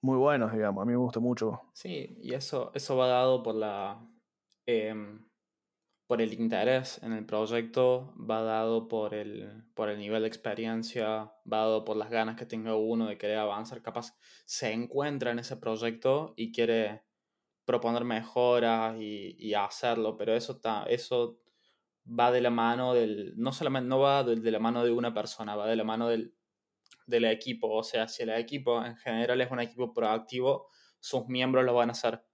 muy 0.02 0.16
buenos, 0.16 0.52
digamos. 0.52 0.82
A 0.82 0.84
mí 0.84 0.92
me 0.92 0.98
gusta 0.98 1.20
mucho. 1.20 1.60
Sí, 1.74 2.16
y 2.20 2.34
eso, 2.34 2.70
eso 2.74 2.96
va 2.96 3.06
dado 3.06 3.42
por 3.42 3.54
la 3.54 4.04
em, 4.66 5.20
por 6.12 6.20
el 6.20 6.34
interés 6.34 7.02
en 7.02 7.14
el 7.14 7.24
proyecto, 7.24 8.12
va 8.18 8.42
dado 8.42 8.86
por 8.86 9.14
el, 9.14 9.64
por 9.72 9.88
el 9.88 9.98
nivel 9.98 10.20
de 10.20 10.28
experiencia, 10.28 11.32
va 11.50 11.58
dado 11.60 11.86
por 11.86 11.96
las 11.96 12.10
ganas 12.10 12.36
que 12.36 12.44
tenga 12.44 12.76
uno 12.76 13.06
de 13.06 13.16
querer 13.16 13.38
avanzar, 13.38 13.80
capaz 13.80 14.14
se 14.44 14.72
encuentra 14.72 15.30
en 15.30 15.38
ese 15.38 15.56
proyecto 15.56 16.34
y 16.36 16.52
quiere 16.52 17.02
proponer 17.64 18.04
mejoras 18.04 18.96
y, 18.98 19.54
hacerlo, 19.54 20.16
pero 20.16 20.34
eso, 20.34 20.52
está 20.52 20.84
eso 20.84 21.38
va 22.06 22.32
de 22.32 22.40
la 22.40 22.50
mano 22.50 22.94
del, 22.94 23.34
no 23.36 23.52
solamente 23.52 23.88
no 23.88 24.00
va 24.00 24.24
de, 24.24 24.50
la 24.50 24.58
mano 24.58 24.84
de 24.84 24.90
una 24.90 25.14
persona, 25.14 25.54
va 25.54 25.66
de 25.66 25.76
la 25.76 25.84
mano 25.84 26.08
del, 26.08 26.34
del 27.06 27.24
equipo, 27.26 27.70
o 27.70 27.82
sea, 27.82 28.08
si 28.08 28.24
el 28.24 28.30
equipo 28.30 28.84
en 28.84 28.96
general 28.96 29.40
es 29.40 29.50
un 29.50 29.60
equipo 29.60 29.92
proactivo, 29.92 30.68
sus 30.98 31.26
miembros 31.28 31.64
lo 31.64 31.74
van 31.74 31.90
a 31.90 31.92
hacer. 31.92 32.24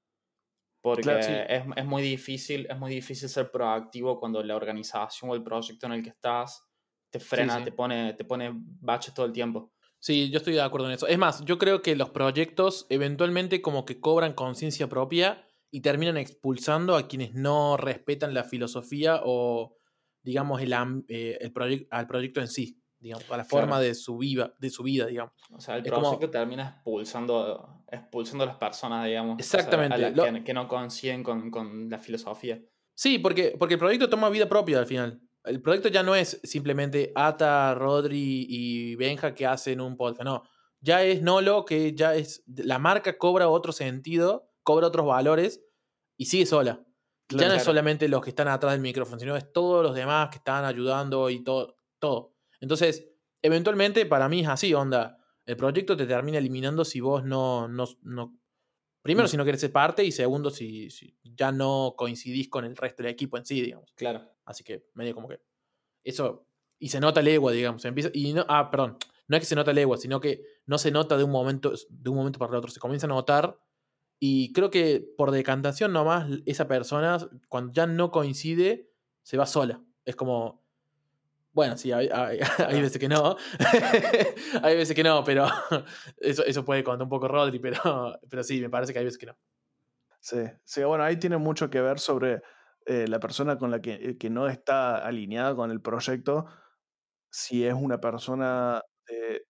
Porque 0.80 1.46
es, 1.48 1.84
muy 1.84 2.02
difícil, 2.02 2.66
es 2.70 2.78
muy 2.78 2.90
difícil 2.90 3.28
ser 3.28 3.50
proactivo 3.50 4.18
cuando 4.18 4.42
la 4.42 4.54
organización 4.56 5.30
o 5.30 5.34
el 5.34 5.42
proyecto 5.42 5.86
en 5.86 5.92
el 5.92 6.02
que 6.02 6.10
estás 6.10 6.66
te 7.10 7.18
frena, 7.18 7.64
te 7.64 7.72
pone, 7.72 8.14
te 8.14 8.24
pone 8.24 8.52
baches 8.54 9.12
todo 9.12 9.26
el 9.26 9.32
tiempo. 9.32 9.72
Sí, 10.00 10.30
yo 10.30 10.38
estoy 10.38 10.54
de 10.54 10.62
acuerdo 10.62 10.86
en 10.86 10.92
eso. 10.94 11.06
Es 11.06 11.18
más, 11.18 11.44
yo 11.44 11.58
creo 11.58 11.82
que 11.82 11.96
los 11.96 12.10
proyectos 12.10 12.86
eventualmente 12.88 13.60
como 13.60 13.84
que 13.84 14.00
cobran 14.00 14.32
conciencia 14.32 14.88
propia 14.88 15.46
y 15.70 15.80
terminan 15.80 16.16
expulsando 16.16 16.96
a 16.96 17.08
quienes 17.08 17.34
no 17.34 17.76
respetan 17.76 18.32
la 18.32 18.44
filosofía 18.44 19.20
o, 19.24 19.76
digamos, 20.22 20.62
el, 20.62 20.72
eh, 21.08 21.38
el 21.40 21.88
al 21.90 22.06
proyecto 22.06 22.40
en 22.40 22.48
sí 22.48 22.82
digamos, 23.00 23.30
a 23.30 23.36
la 23.36 23.44
forma 23.44 23.80
de, 23.80 23.94
su 23.94 24.18
vida, 24.18 24.54
de 24.58 24.70
su 24.70 24.82
vida, 24.82 25.06
digamos. 25.06 25.32
O 25.52 25.60
sea, 25.60 25.76
el 25.76 25.82
proyecto 25.82 26.30
termina 26.30 26.68
expulsando, 26.68 27.84
expulsando 27.90 28.44
a 28.44 28.48
las 28.48 28.56
personas, 28.56 29.06
digamos. 29.06 29.38
Exactamente. 29.38 30.42
que, 30.44 30.54
no 30.54 30.68
coinciden 30.68 31.22
con, 31.22 31.88
la 31.88 31.98
filosofía. 31.98 32.60
Sí, 32.94 33.18
porque, 33.18 33.54
porque 33.58 33.74
el 33.74 33.80
proyecto 33.80 34.08
toma 34.08 34.28
vida 34.28 34.48
propia 34.48 34.78
al 34.78 34.86
final. 34.86 35.20
El 35.44 35.62
proyecto 35.62 35.88
ya 35.88 36.02
no 36.02 36.14
es 36.14 36.40
simplemente 36.44 37.12
Ata, 37.14 37.74
Rodri 37.74 38.46
y 38.48 38.96
Benja 38.96 39.34
que 39.34 39.46
hacen 39.46 39.80
un 39.80 39.96
podcast, 39.96 40.24
no. 40.24 40.42
Ya 40.80 41.02
es 41.02 41.22
Nolo, 41.22 41.64
que 41.64 41.94
ya 41.94 42.14
es. 42.14 42.44
La 42.46 42.78
marca 42.78 43.18
cobra 43.18 43.48
otro 43.48 43.72
sentido, 43.72 44.50
cobra 44.62 44.86
otros 44.86 45.06
valores 45.06 45.64
y 46.16 46.26
sigue 46.26 46.46
sola. 46.46 46.84
ya 47.28 47.48
no 47.48 47.54
es 47.54 47.62
solamente 47.62 48.08
los 48.08 48.22
que 48.22 48.30
están 48.30 48.48
atrás 48.48 48.72
del 48.72 48.80
micrófono, 48.80 49.18
sino 49.18 49.36
es 49.36 49.52
todos 49.52 49.82
los 49.82 49.94
demás 49.94 50.28
que 50.30 50.38
están 50.38 50.64
ayudando 50.64 51.30
y 51.30 51.42
todo. 51.42 51.76
todo. 51.98 52.34
Entonces, 52.60 53.08
eventualmente 53.42 54.06
para 54.06 54.28
mí 54.28 54.40
es 54.40 54.48
así, 54.48 54.72
onda. 54.74 55.18
El 55.46 55.56
proyecto 55.56 55.96
te 55.96 56.06
termina 56.06 56.38
eliminando 56.38 56.84
si 56.84 57.00
vos 57.00 57.24
no, 57.24 57.68
no, 57.68 57.86
no 58.02 58.37
primero 59.08 59.26
mm. 59.26 59.30
si 59.30 59.36
no 59.38 59.44
querés 59.46 59.62
ser 59.62 59.72
parte 59.72 60.04
y 60.04 60.12
segundo 60.12 60.50
si, 60.50 60.90
ya 61.22 61.50
no 61.50 61.94
coincidís 61.96 62.50
con 62.50 62.66
el 62.66 62.76
resto 62.76 63.02
del 63.02 63.10
equipo 63.10 63.38
en 63.38 63.46
sí, 63.46 63.62
digamos. 63.62 63.90
Claro. 63.94 64.30
Así 64.44 64.62
que 64.62 64.84
medio 64.92 65.14
como 65.14 65.28
que 65.28 65.40
eso 66.04 66.46
y 66.78 66.90
se 66.90 67.00
nota 67.00 67.22
legua, 67.22 67.52
digamos, 67.52 67.82
empieza 67.86 68.10
y 68.12 68.34
no 68.34 68.44
ah, 68.50 68.70
perdón, 68.70 68.98
no 69.26 69.36
es 69.38 69.40
que 69.40 69.46
se 69.46 69.54
nota 69.54 69.72
legua, 69.72 69.96
sino 69.96 70.20
que 70.20 70.42
no 70.66 70.76
se 70.76 70.90
nota 70.90 71.16
de 71.16 71.24
un 71.24 71.30
momento 71.30 71.72
de 71.88 72.10
un 72.10 72.16
momento 72.16 72.38
para 72.38 72.52
el 72.52 72.58
otro, 72.58 72.70
se 72.70 72.80
comienza 72.80 73.06
a 73.06 73.08
notar 73.08 73.58
y 74.20 74.52
creo 74.52 74.68
que 74.68 75.02
por 75.16 75.30
decantación 75.30 75.90
nomás 75.94 76.28
esa 76.44 76.68
persona 76.68 77.16
cuando 77.48 77.72
ya 77.72 77.86
no 77.86 78.10
coincide 78.10 78.90
se 79.22 79.38
va 79.38 79.46
sola. 79.46 79.82
Es 80.04 80.16
como 80.16 80.67
bueno, 81.58 81.76
sí, 81.76 81.90
hay, 81.90 82.08
veces 82.80 82.98
que 83.00 83.08
no. 83.08 83.36
hay 84.62 84.76
veces 84.76 84.94
que 84.94 85.02
no, 85.02 85.24
pero 85.24 85.48
eso, 86.18 86.44
eso 86.44 86.64
puede 86.64 86.84
contar 86.84 87.02
un 87.02 87.08
poco 87.08 87.26
Rodri, 87.26 87.58
pero, 87.58 88.16
pero 88.30 88.44
sí, 88.44 88.60
me 88.60 88.70
parece 88.70 88.92
que 88.92 89.00
hay 89.00 89.04
veces 89.04 89.18
que 89.18 89.26
no. 89.26 89.36
Sí, 90.20 90.36
sí 90.62 90.84
bueno, 90.84 91.02
ahí 91.02 91.16
tiene 91.16 91.36
mucho 91.36 91.68
que 91.68 91.80
ver 91.80 91.98
sobre 91.98 92.42
eh, 92.86 93.08
la 93.08 93.18
persona 93.18 93.58
con 93.58 93.72
la 93.72 93.80
que, 93.80 93.94
eh, 93.94 94.16
que, 94.16 94.30
no 94.30 94.46
está 94.46 94.98
alineada 94.98 95.56
con 95.56 95.72
el 95.72 95.80
proyecto, 95.80 96.46
si 97.28 97.66
es 97.66 97.74
una 97.74 98.00
persona 98.00 98.80
de, 99.08 99.44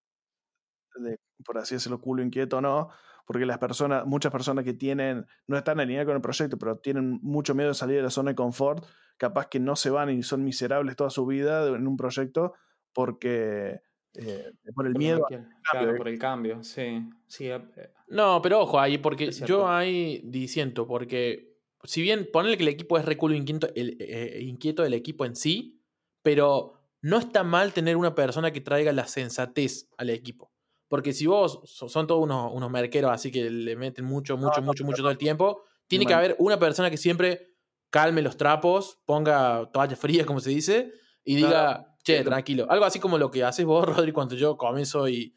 de 0.95 1.19
por 1.45 1.59
así 1.59 1.75
decirlo, 1.75 2.01
culo 2.01 2.23
inquieto 2.23 2.57
o 2.57 2.61
no, 2.63 2.89
porque 3.29 3.45
las 3.45 3.59
personas, 3.59 4.07
muchas 4.07 4.33
personas 4.33 4.65
que 4.65 4.73
tienen, 4.73 5.27
no 5.47 5.59
están 5.59 5.79
alineadas 5.79 6.07
con 6.07 6.17
el 6.17 6.23
proyecto, 6.23 6.57
pero 6.57 6.79
tienen 6.79 7.21
mucho 7.23 7.55
miedo 7.55 7.69
de 7.69 7.75
salir 7.75 7.97
de 7.97 8.03
la 8.03 8.09
zona 8.09 8.31
de 8.31 8.35
confort, 8.35 8.87
capaz 9.19 9.49
que 9.49 9.61
no 9.61 9.77
se 9.77 9.91
van 9.91 10.09
y 10.09 10.23
son 10.23 10.43
miserables 10.43 10.97
toda 10.97 11.11
su 11.11 11.27
vida 11.27 11.69
en 11.69 11.87
un 11.87 11.99
proyecto 11.99 12.55
porque 12.95 13.83
eh, 14.15 14.53
por 14.75 14.87
el 14.87 14.95
miedo. 14.95 15.27
claro, 15.71 15.95
por 15.95 16.09
el 16.09 16.19
cambio, 16.19 16.65
sí. 16.65 17.07
sí 17.27 17.51
eh, 17.51 17.61
no, 18.09 18.41
pero 18.41 18.61
ojo 18.61 18.81
ahí, 18.81 18.97
porque 18.97 19.31
yo 19.31 19.69
ahí 19.69 20.23
diciendo, 20.25 20.87
porque 20.87 21.59
si 21.85 22.01
bien 22.01 22.31
ponerle 22.33 22.57
que 22.57 22.63
el 22.63 22.71
equipo 22.71 22.97
es 22.97 23.05
reculo 23.05 23.35
inquieto, 23.35 23.69
el, 23.75 23.99
eh, 24.01 24.39
inquieto 24.41 24.83
del 24.83 24.95
equipo 24.95 25.27
en 25.27 25.37
sí, 25.37 25.83
pero 26.23 26.81
no 27.03 27.19
está 27.19 27.45
mal 27.45 27.75
tener 27.75 27.99
una 27.99 28.15
persona 28.15 28.55
que 28.55 28.63
traiga 28.63 28.91
la 28.93 29.07
sensatez 29.07 29.91
al 29.99 30.09
equipo. 30.09 30.51
Porque 30.89 31.13
si 31.13 31.27
vos 31.27 31.61
son 31.65 32.07
todos 32.07 32.23
unos, 32.23 32.51
unos 32.53 32.71
merqueros 32.71 33.11
así 33.11 33.31
que 33.31 33.51
le 33.51 33.77
meten 33.77 34.05
mucho, 34.05 34.37
mucho, 34.37 34.63
mucho, 34.63 34.85
mucho 34.85 35.03
todo 35.03 35.11
el 35.11 35.19
tiempo, 35.19 35.63
tiene 35.87 36.07
que 36.07 36.15
haber 36.15 36.37
una 36.39 36.59
persona 36.59 36.91
que 36.91 36.97
siempre 36.97 37.55
calme 37.91 38.23
los 38.23 38.37
trapos, 38.37 38.99
ponga 39.05 39.71
toalla 39.73 39.97
fría, 39.97 40.27
como 40.27 40.41
se 40.41 40.51
dice, 40.51 40.93
y 41.25 41.37
diga, 41.37 41.95
che, 42.03 42.23
tranquilo. 42.23 42.67
Algo 42.71 42.85
así 42.85 42.99
como 43.01 43.19
lo 43.19 43.31
que 43.31 43.45
haces 43.45 43.65
vos, 43.65 43.85
Rodri, 43.97 44.13
cuando 44.13 44.35
yo 44.35 44.57
comienzo 44.57 45.09
y. 45.09 45.35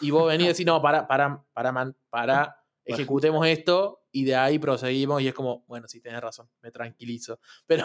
y 0.00 0.10
vos 0.10 0.28
venís 0.28 0.46
y 0.46 0.48
decís, 0.52 0.66
no, 0.66 0.80
para, 0.80 1.06
para, 1.06 1.44
para, 1.52 1.72
man, 1.72 1.96
para, 2.10 2.56
ejecutemos 2.84 3.46
esto 3.46 4.04
y 4.12 4.24
de 4.24 4.36
ahí 4.36 4.58
proseguimos 4.58 5.22
y 5.22 5.28
es 5.28 5.34
como, 5.34 5.64
bueno, 5.66 5.88
sí, 5.88 6.00
tenés 6.00 6.20
razón, 6.20 6.48
me 6.60 6.70
tranquilizo. 6.70 7.38
Pero, 7.66 7.84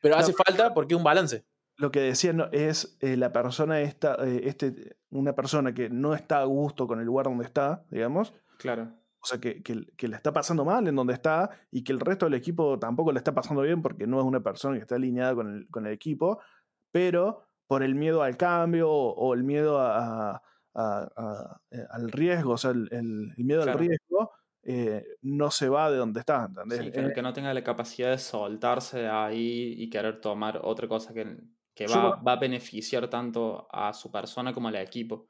pero 0.00 0.16
hace 0.16 0.32
falta 0.32 0.72
porque 0.74 0.94
es 0.94 0.98
un 0.98 1.04
balance. 1.04 1.44
Lo 1.76 1.90
que 1.90 2.00
decía 2.00 2.32
no, 2.32 2.46
es 2.52 2.96
eh, 3.00 3.16
la 3.16 3.32
persona 3.32 3.80
esta, 3.80 4.14
eh, 4.24 4.42
este, 4.44 4.96
una 5.10 5.34
persona 5.34 5.74
que 5.74 5.90
no 5.90 6.14
está 6.14 6.40
a 6.40 6.44
gusto 6.44 6.86
con 6.86 7.00
el 7.00 7.06
lugar 7.06 7.26
donde 7.26 7.44
está, 7.44 7.84
digamos. 7.90 8.32
Claro. 8.58 8.92
O 9.20 9.26
sea, 9.26 9.40
que, 9.40 9.62
que, 9.62 9.86
que 9.96 10.06
le 10.06 10.16
está 10.16 10.32
pasando 10.32 10.64
mal 10.64 10.86
en 10.86 10.94
donde 10.94 11.14
está 11.14 11.50
y 11.70 11.82
que 11.82 11.92
el 11.92 12.00
resto 12.00 12.26
del 12.26 12.34
equipo 12.34 12.78
tampoco 12.78 13.10
le 13.10 13.18
está 13.18 13.34
pasando 13.34 13.62
bien 13.62 13.80
porque 13.82 14.06
no 14.06 14.20
es 14.20 14.24
una 14.26 14.40
persona 14.40 14.76
que 14.76 14.82
está 14.82 14.96
alineada 14.96 15.34
con 15.34 15.52
el, 15.52 15.68
con 15.68 15.86
el 15.86 15.92
equipo, 15.94 16.40
pero 16.92 17.42
por 17.66 17.82
el 17.82 17.94
miedo 17.94 18.22
al 18.22 18.36
cambio 18.36 18.90
o, 18.90 19.14
o 19.14 19.32
el 19.34 19.42
miedo 19.42 19.80
a, 19.80 20.32
a- 20.36 20.42
a- 20.74 21.60
eh, 21.70 21.84
al 21.90 22.10
riesgo, 22.12 22.52
o 22.52 22.58
sea, 22.58 22.70
el, 22.72 23.32
miedo 23.38 23.62
Claro. 23.62 23.78
al 23.80 23.86
riesgo, 23.86 24.30
eh, 24.62 25.04
no 25.22 25.50
se 25.50 25.68
va 25.68 25.90
de 25.90 25.96
donde 25.96 26.20
está. 26.20 26.44
¿entendés? 26.46 26.80
Sí, 26.80 26.90
que, 26.92 27.12
que 27.14 27.22
no 27.22 27.32
tenga 27.32 27.52
la 27.54 27.64
capacidad 27.64 28.10
de 28.10 28.18
soltarse 28.18 28.98
de 29.00 29.08
ahí 29.08 29.74
y 29.78 29.88
querer 29.88 30.20
tomar 30.20 30.60
otra 30.62 30.86
cosa 30.86 31.14
que, 31.14 31.36
que 31.74 31.86
va, 31.86 32.16
va 32.16 32.32
a 32.32 32.36
beneficiar 32.38 33.08
tanto 33.08 33.66
a 33.70 33.92
su 33.92 34.10
persona 34.10 34.52
como 34.52 34.68
al 34.68 34.76
equipo. 34.76 35.26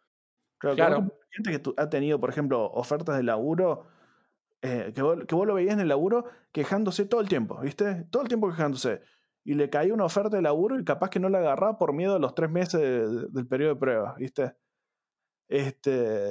Claro, 0.59 0.77
Claro. 0.77 1.13
gente 1.31 1.51
que 1.61 1.73
ha 1.77 1.89
tenido, 1.91 2.21
por 2.21 2.31
ejemplo, 2.31 2.71
ofertas 2.73 3.17
de 3.17 3.23
laburo, 3.23 3.87
eh, 4.63 4.93
que, 4.95 5.03
vos, 5.03 5.25
que 5.27 5.35
vos 5.35 5.47
lo 5.47 5.55
veías 5.55 5.75
en 5.75 5.81
el 5.81 5.89
laburo 5.89 6.25
quejándose 6.53 7.05
todo 7.07 7.21
el 7.21 7.29
tiempo, 7.29 7.61
¿viste? 7.61 8.05
Todo 8.11 8.23
el 8.23 8.29
tiempo 8.29 8.49
quejándose. 8.49 9.01
Y 9.45 9.55
le 9.55 9.69
caía 9.69 9.93
una 9.93 10.05
oferta 10.07 10.37
de 10.37 10.43
laburo 10.43 10.79
y 10.79 10.85
capaz 10.85 11.11
que 11.11 11.21
no 11.21 11.29
la 11.29 11.39
agarraba 11.39 11.77
por 11.77 11.93
miedo 11.93 12.17
a 12.17 12.19
los 12.19 12.35
tres 12.35 12.51
meses 12.51 12.81
de- 12.81 13.09
de- 13.09 13.27
del 13.31 13.47
periodo 13.47 13.75
de 13.75 13.81
prueba, 13.81 14.15
¿viste? 14.19 14.55
Este, 15.49 16.29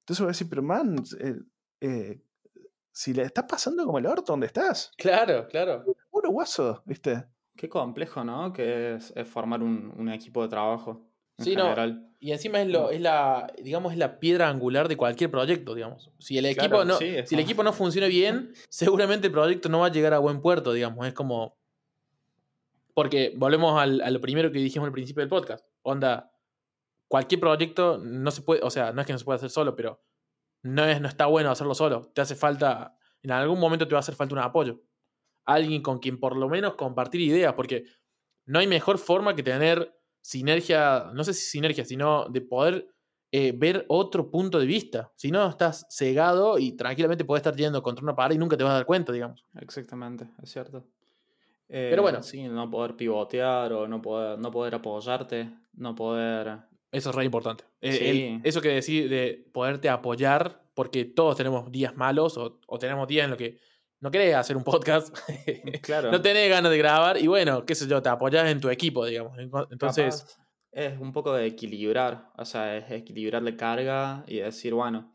entonces 0.00 0.18
voy 0.20 0.26
a 0.26 0.28
decir, 0.28 0.48
pero 0.48 0.62
man, 0.62 0.96
eh, 1.20 1.36
eh, 1.80 2.20
si 2.90 3.14
le 3.14 3.22
está 3.22 3.46
pasando 3.46 3.84
como 3.84 3.98
el 3.98 4.06
orto, 4.06 4.32
¿dónde 4.32 4.46
estás? 4.46 4.90
Claro, 4.98 5.46
claro. 5.46 5.84
Puro 6.10 6.30
guaso, 6.30 6.82
¿viste? 6.84 7.24
Qué 7.58 7.68
complejo, 7.68 8.22
¿no? 8.22 8.52
Que 8.52 8.94
es, 8.94 9.12
es 9.16 9.26
formar 9.26 9.64
un, 9.64 9.92
un 9.98 10.08
equipo 10.10 10.42
de 10.44 10.48
trabajo. 10.48 11.04
En 11.38 11.44
Sí, 11.44 11.56
no, 11.56 11.64
general. 11.64 12.08
Y 12.20 12.30
encima 12.30 12.62
es, 12.62 12.68
lo, 12.68 12.90
es 12.90 13.00
la, 13.00 13.52
digamos, 13.60 13.92
es 13.92 13.98
la 13.98 14.20
piedra 14.20 14.48
angular 14.48 14.86
de 14.86 14.96
cualquier 14.96 15.28
proyecto, 15.28 15.74
digamos. 15.74 16.08
Si 16.20 16.38
el 16.38 16.46
equipo, 16.46 16.68
Claro, 16.68 16.84
no, 16.84 16.94
sí, 16.98 17.16
si 17.24 17.34
el 17.34 17.40
equipo 17.40 17.64
no 17.64 17.72
funciona 17.72 18.06
bien, 18.06 18.52
seguramente 18.68 19.26
el 19.26 19.32
proyecto 19.32 19.68
no 19.68 19.80
va 19.80 19.86
a 19.86 19.90
llegar 19.90 20.14
a 20.14 20.20
buen 20.20 20.40
puerto, 20.40 20.72
digamos. 20.72 21.04
Es 21.04 21.14
como. 21.14 21.58
Porque 22.94 23.34
volvemos 23.36 23.80
al, 23.80 24.02
a 24.02 24.10
lo 24.10 24.20
primero 24.20 24.52
que 24.52 24.60
dijimos 24.60 24.86
al 24.86 24.92
principio 24.92 25.22
del 25.22 25.28
podcast. 25.28 25.66
Onda, 25.82 26.32
cualquier 27.08 27.40
proyecto 27.40 27.98
no 27.98 28.30
se 28.30 28.42
puede, 28.42 28.62
o 28.62 28.70
sea, 28.70 28.92
no 28.92 29.00
es 29.00 29.06
que 29.06 29.12
no 29.12 29.18
se 29.18 29.24
pueda 29.24 29.36
hacer 29.36 29.50
solo, 29.50 29.74
pero 29.74 30.00
no, 30.62 30.84
es, 30.84 31.00
no 31.00 31.08
está 31.08 31.26
bueno 31.26 31.50
hacerlo 31.50 31.74
solo. 31.74 32.10
Te 32.14 32.20
hace 32.20 32.36
falta, 32.36 32.96
en 33.22 33.32
algún 33.32 33.58
momento 33.58 33.88
te 33.88 33.94
va 33.94 33.98
a 33.98 34.00
hacer 34.00 34.14
falta 34.14 34.34
un 34.34 34.40
apoyo. 34.40 34.80
Alguien 35.48 35.82
con 35.82 35.98
quien 35.98 36.20
por 36.20 36.36
lo 36.36 36.48
menos 36.48 36.74
compartir 36.74 37.20
ideas, 37.22 37.54
porque 37.54 37.84
no 38.46 38.58
hay 38.58 38.66
mejor 38.66 38.98
forma 38.98 39.34
que 39.34 39.42
tener 39.42 39.94
sinergia, 40.20 41.10
no 41.14 41.24
sé 41.24 41.32
si 41.32 41.48
sinergia, 41.50 41.84
sino 41.84 42.28
de 42.28 42.40
poder 42.42 42.86
eh, 43.32 43.52
ver 43.56 43.84
otro 43.88 44.30
punto 44.30 44.58
de 44.58 44.66
vista. 44.66 45.10
Si 45.16 45.30
no, 45.30 45.48
estás 45.48 45.86
cegado 45.90 46.58
y 46.58 46.72
tranquilamente 46.72 47.24
puedes 47.24 47.40
estar 47.40 47.56
yendo 47.56 47.82
contra 47.82 48.02
una 48.02 48.14
pared 48.14 48.36
y 48.36 48.38
nunca 48.38 48.56
te 48.56 48.64
vas 48.64 48.72
a 48.72 48.76
dar 48.76 48.86
cuenta, 48.86 49.10
digamos. 49.12 49.44
Exactamente, 49.60 50.28
es 50.42 50.50
cierto. 50.50 50.84
Pero 51.66 52.02
bueno. 52.02 52.18
Eh, 52.18 52.22
Sí, 52.22 52.42
no 52.48 52.70
poder 52.70 52.96
pivotear 52.96 53.72
o 53.72 53.86
no 53.88 54.00
poder, 54.00 54.38
no 54.38 54.50
poder 54.50 54.74
apoyarte, 54.74 55.50
no 55.74 55.94
poder... 55.94 56.58
Eso 56.90 57.10
es 57.10 57.16
re 57.16 57.24
importante. 57.24 57.64
Eh, 57.80 57.92
Sí. 57.92 58.04
el- 58.06 58.40
eso 58.44 58.60
que 58.62 58.68
decir 58.68 59.08
de 59.10 59.46
poderte 59.52 59.88
apoyar, 59.90 60.62
porque 60.74 61.04
todos 61.04 61.36
tenemos 61.36 61.70
días 61.70 61.94
malos 61.96 62.38
o, 62.38 62.60
o 62.66 62.78
tenemos 62.78 63.06
días 63.08 63.24
en 63.24 63.30
los 63.30 63.38
que 63.38 63.58
no 64.00 64.10
querés 64.10 64.34
hacer 64.34 64.56
un 64.56 64.64
podcast, 64.64 65.16
Claro. 65.82 66.10
no 66.12 66.20
tenés 66.20 66.48
ganas 66.48 66.70
de 66.70 66.78
grabar 66.78 67.20
y 67.20 67.26
bueno, 67.26 67.64
qué 67.64 67.74
sé 67.74 67.86
yo, 67.88 68.02
te 68.02 68.08
apoyas 68.08 68.46
en 68.48 68.60
tu 68.60 68.68
equipo, 68.70 69.04
digamos. 69.04 69.36
Entonces, 69.70 70.22
Capaz 70.22 70.48
es 70.72 71.00
un 71.00 71.12
poco 71.12 71.32
de 71.32 71.46
equilibrar, 71.46 72.30
o 72.36 72.44
sea, 72.44 72.76
es 72.76 72.90
equilibrar 72.90 73.42
la 73.42 73.56
carga 73.56 74.24
y 74.26 74.38
decir, 74.38 74.74
bueno, 74.74 75.12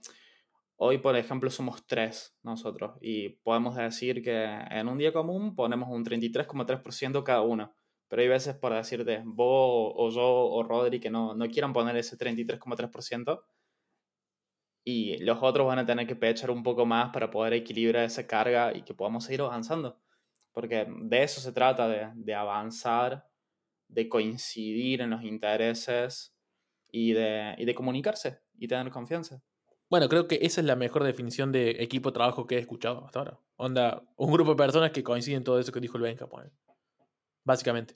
hoy 0.77 0.97
por 0.97 1.15
ejemplo 1.15 1.49
somos 1.49 1.86
tres 1.86 2.36
nosotros 2.43 2.97
y 3.01 3.29
podemos 3.29 3.75
decir 3.75 4.21
que 4.23 4.43
en 4.43 4.89
un 4.89 4.97
día 4.97 5.13
común 5.13 5.55
ponemos 5.55 5.89
un 5.89 6.03
33,3% 6.03 7.23
cada 7.23 7.41
uno, 7.41 7.73
pero 8.09 8.21
hay 8.21 8.27
veces 8.27 8.55
por 8.55 8.73
decirte 8.73 9.21
vos 9.23 9.93
o 9.95 10.09
yo 10.09 10.23
o 10.25 10.63
Rodri 10.63 10.99
que 10.99 11.09
no, 11.09 11.36
no 11.36 11.47
quieran 11.47 11.71
poner 11.71 11.95
ese 11.95 12.17
33,3% 12.17 13.41
y 14.84 15.17
los 15.19 15.39
otros 15.41 15.67
van 15.67 15.79
a 15.79 15.86
tener 15.86 16.07
que 16.07 16.15
pechar 16.15 16.51
un 16.51 16.63
poco 16.63 16.86
más 16.86 17.11
para 17.11 17.31
poder 17.31 17.53
equilibrar 17.53 18.03
esa 18.03 18.27
carga 18.27 18.75
y 18.75 18.84
que 18.84 18.93
podamos 18.93 19.25
seguir 19.25 19.41
avanzando, 19.41 19.99
porque 20.51 20.88
de 20.89 21.23
eso 21.23 21.41
se 21.41 21.51
trata, 21.51 21.88
de, 21.88 22.09
de 22.15 22.34
avanzar 22.36 23.27
de 23.93 24.09
coincidir 24.09 25.01
en 25.01 25.11
los 25.11 25.23
intereses 25.23 26.36
y 26.91 27.13
de, 27.13 27.55
y 27.57 27.65
de 27.65 27.75
comunicarse 27.75 28.39
y 28.57 28.67
tener 28.67 28.91
confianza. 28.91 29.41
bueno, 29.89 30.09
creo 30.09 30.27
que 30.27 30.39
esa 30.41 30.61
es 30.61 30.67
la 30.67 30.75
mejor 30.75 31.03
definición 31.03 31.51
de 31.51 31.84
equipo 31.84 32.09
de 32.09 32.13
trabajo 32.15 32.47
que 32.47 32.55
he 32.55 32.59
escuchado 32.59 33.05
hasta 33.05 33.19
ahora. 33.19 33.39
Onda, 33.55 34.03
un 34.15 34.31
grupo 34.31 34.51
de 34.51 34.57
personas 34.57 34.91
que 34.91 35.03
coinciden 35.03 35.38
en 35.38 35.43
todo 35.43 35.59
eso 35.59 35.71
que 35.71 35.79
dijo 35.79 35.97
el 35.97 36.03
Benja, 36.03 36.27
ponele. 36.27 36.51
básicamente. 37.43 37.95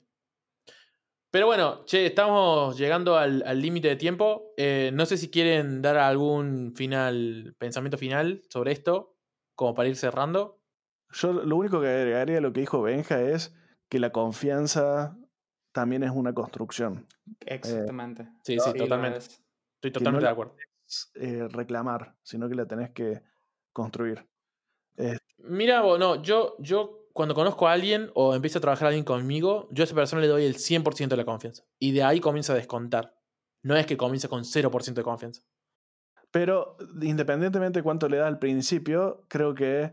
Pero 1.38 1.46
bueno, 1.46 1.84
che, 1.84 2.04
estamos 2.04 2.76
llegando 2.76 3.16
al 3.16 3.62
límite 3.62 3.86
de 3.86 3.94
tiempo. 3.94 4.54
Eh, 4.56 4.90
no 4.92 5.06
sé 5.06 5.16
si 5.16 5.30
quieren 5.30 5.80
dar 5.80 5.96
algún 5.96 6.72
final, 6.74 7.54
pensamiento 7.58 7.96
final 7.96 8.42
sobre 8.48 8.72
esto, 8.72 9.14
como 9.54 9.72
para 9.72 9.88
ir 9.88 9.94
cerrando. 9.94 10.60
Yo 11.12 11.32
lo 11.32 11.54
único 11.54 11.80
que 11.80 11.86
agregaría 11.86 12.38
a 12.38 12.40
lo 12.40 12.52
que 12.52 12.58
dijo 12.58 12.82
Benja 12.82 13.22
es 13.22 13.54
que 13.88 14.00
la 14.00 14.10
confianza 14.10 15.16
también 15.70 16.02
es 16.02 16.10
una 16.10 16.34
construcción. 16.34 17.06
Exactamente. 17.46 18.28
Sí, 18.42 18.56
No, 18.56 18.64
sí, 18.64 18.70
lo 18.72 18.84
totalmente. 18.86 19.18
es. 19.18 19.40
Estoy 19.76 19.90
no 19.90 19.92
totalmente 19.92 20.26
de 20.26 20.32
acuerdo. 20.32 20.56
Es, 20.88 21.12
eh, 21.14 21.46
reclamar, 21.52 22.16
sino 22.24 22.48
que 22.48 22.56
la 22.56 22.66
tenés 22.66 22.90
que 22.90 23.22
construir. 23.72 24.26
Mira, 25.36 25.82
vos, 25.82 26.00
no, 26.00 26.20
yo, 26.20 26.56
yo 26.58 26.97
cuando 27.18 27.34
conozco 27.34 27.66
a 27.66 27.72
alguien 27.72 28.12
o 28.14 28.32
empieza 28.36 28.60
a 28.60 28.62
trabajar 28.62 28.86
alguien 28.86 29.04
conmigo, 29.04 29.66
yo 29.72 29.82
a 29.82 29.86
esa 29.86 29.94
persona 29.96 30.22
le 30.22 30.28
doy 30.28 30.44
el 30.44 30.54
100% 30.54 31.08
de 31.08 31.16
la 31.16 31.24
confianza. 31.24 31.64
Y 31.80 31.90
de 31.90 32.04
ahí 32.04 32.20
comienza 32.20 32.52
a 32.52 32.56
descontar. 32.56 33.18
No 33.64 33.74
es 33.76 33.86
que 33.86 33.96
comienza 33.96 34.28
con 34.28 34.44
0% 34.44 35.00
de 35.00 35.02
confianza. 35.02 35.42
Pero 36.30 36.76
independientemente 37.02 37.80
de 37.80 37.82
cuánto 37.82 38.08
le 38.08 38.18
das 38.18 38.28
al 38.28 38.38
principio, 38.38 39.24
creo 39.26 39.52
que. 39.52 39.92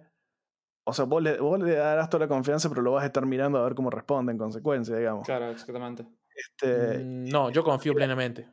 O 0.84 0.93
sea, 0.93 1.05
vos 1.05 1.23
le, 1.23 1.39
vos 1.39 1.59
le 1.59 1.73
darás 1.73 2.11
toda 2.11 2.26
la 2.26 2.28
confianza, 2.28 2.69
pero 2.69 2.84
lo 2.84 2.91
vas 2.91 3.01
a 3.01 3.07
estar 3.07 3.26
mirando 3.26 3.57
a 3.57 3.63
ver 3.63 3.73
cómo 3.73 3.89
responde 3.89 4.32
en 4.32 4.38
consecuencia, 4.38 4.95
digamos. 4.95 5.26
Claro, 5.26 5.49
exactamente. 5.49 6.05
Este, 6.36 6.99
Mm, 6.99 7.30
No, 7.30 7.49
yo 7.49 7.63
confío 7.63 7.95
plenamente. 7.95 8.47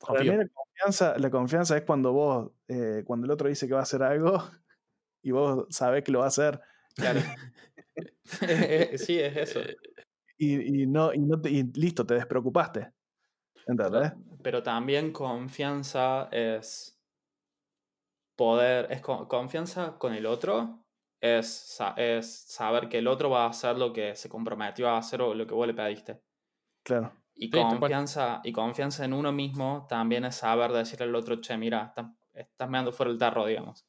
Para 0.00 0.18
mí 0.24 0.30
Confío. 0.30 0.36
la 0.42 0.48
confianza, 0.48 1.14
la 1.16 1.30
confianza 1.30 1.76
es 1.76 1.84
cuando 1.84 2.12
vos, 2.12 2.50
eh, 2.66 3.04
cuando 3.06 3.26
el 3.26 3.30
otro 3.30 3.48
dice 3.48 3.68
que 3.68 3.74
va 3.74 3.80
a 3.80 3.84
hacer 3.84 4.02
algo 4.02 4.32
y 5.22 5.30
vos 5.30 5.66
sabés 5.70 6.02
que 6.02 6.10
lo 6.10 6.18
va 6.18 6.24
a 6.24 6.28
hacer 6.28 6.60
Claro. 6.96 7.20
sí, 8.98 9.18
es 9.20 9.36
eso. 9.36 9.60
y, 10.38 10.82
y 10.82 10.86
no, 10.86 11.12
y, 11.14 11.18
no 11.20 11.40
te- 11.40 11.50
y 11.50 11.62
listo, 11.74 12.04
te 12.04 12.14
despreocupaste. 12.14 12.92
¿Entendés? 13.66 14.12
Pero, 14.12 14.38
pero 14.42 14.62
también 14.62 15.12
confianza 15.12 16.28
es 16.30 17.00
poder, 18.36 18.90
es 18.92 19.00
co- 19.00 19.26
confianza 19.28 19.98
con 19.98 20.12
el 20.14 20.26
otro, 20.26 20.84
es, 21.20 21.78
es 21.96 22.26
saber 22.48 22.88
que 22.88 22.98
el 22.98 23.08
otro 23.08 23.30
va 23.30 23.44
a 23.44 23.48
hacer 23.48 23.76
lo 23.78 23.92
que 23.92 24.14
se 24.14 24.28
comprometió 24.28 24.88
a 24.88 24.98
hacer 24.98 25.22
o 25.22 25.34
lo 25.34 25.46
que 25.46 25.54
vos 25.54 25.66
le 25.66 25.74
pediste. 25.74 26.20
Claro. 26.84 27.12
Y 27.34 27.50
cual. 27.50 27.68
confianza, 27.80 28.40
y 28.44 28.52
confianza 28.52 29.04
en 29.04 29.12
uno 29.12 29.32
mismo 29.32 29.86
también 29.88 30.24
es 30.24 30.36
saber 30.36 30.72
decirle 30.72 31.06
al 31.06 31.14
otro, 31.14 31.40
che, 31.40 31.56
mira, 31.56 31.86
estás, 31.86 32.06
estás 32.34 32.68
meando 32.70 32.92
fuera 32.92 33.10
el 33.12 33.18
tarro, 33.18 33.46
digamos. 33.46 33.86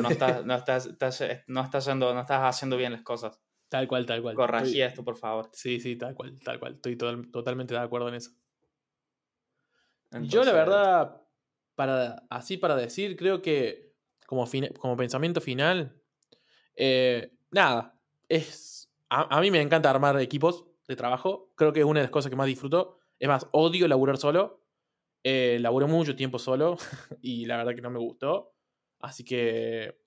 No 0.00 0.08
estás, 0.08 0.44
no 0.44 0.54
estás, 0.54 0.86
estás- 0.86 1.44
no 1.46 1.62
estás 1.62 1.86
yendo- 1.86 2.12
no 2.14 2.20
estás 2.20 2.42
haciendo 2.42 2.76
bien 2.76 2.92
las 2.92 3.02
cosas. 3.02 3.40
Tal 3.68 3.86
cual, 3.86 4.04
tal 4.04 4.20
cual. 4.20 4.34
Corregí 4.34 4.82
esto, 4.82 5.04
por 5.04 5.16
favor. 5.16 5.48
Sí, 5.52 5.78
sí, 5.80 5.96
tal 5.96 6.14
cual, 6.14 6.38
tal 6.40 6.58
cual. 6.58 6.74
Estoy 6.74 6.96
total- 6.96 7.30
totalmente 7.30 7.72
de 7.74 7.80
acuerdo 7.80 8.08
en 8.08 8.14
eso. 8.16 8.32
Yo 10.22 10.42
la 10.44 10.52
verdad, 10.52 11.22
para, 11.76 12.24
así 12.30 12.56
para 12.56 12.74
decir, 12.74 13.16
creo 13.16 13.40
que 13.42 13.94
como, 14.26 14.44
como 14.78 14.96
pensamiento 14.96 15.40
final, 15.40 16.02
eh, 16.74 17.32
nada, 17.52 17.94
es, 18.28 18.90
a, 19.08 19.36
a 19.36 19.40
mí 19.40 19.50
me 19.52 19.60
encanta 19.60 19.88
armar 19.88 20.20
equipos 20.20 20.66
de 20.88 20.96
trabajo, 20.96 21.52
creo 21.54 21.72
que 21.72 21.80
es 21.80 21.86
una 21.86 22.00
de 22.00 22.04
las 22.04 22.10
cosas 22.10 22.28
que 22.30 22.36
más 22.36 22.46
disfruto, 22.48 22.98
es 23.20 23.28
más, 23.28 23.46
odio 23.52 23.86
laburar 23.86 24.16
solo, 24.18 24.64
eh, 25.22 25.58
laburé 25.60 25.86
mucho 25.86 26.16
tiempo 26.16 26.38
solo 26.40 26.76
y 27.22 27.44
la 27.46 27.56
verdad 27.58 27.74
que 27.76 27.82
no 27.82 27.90
me 27.90 28.00
gustó, 28.00 28.54
así 29.00 29.24
que 29.24 29.98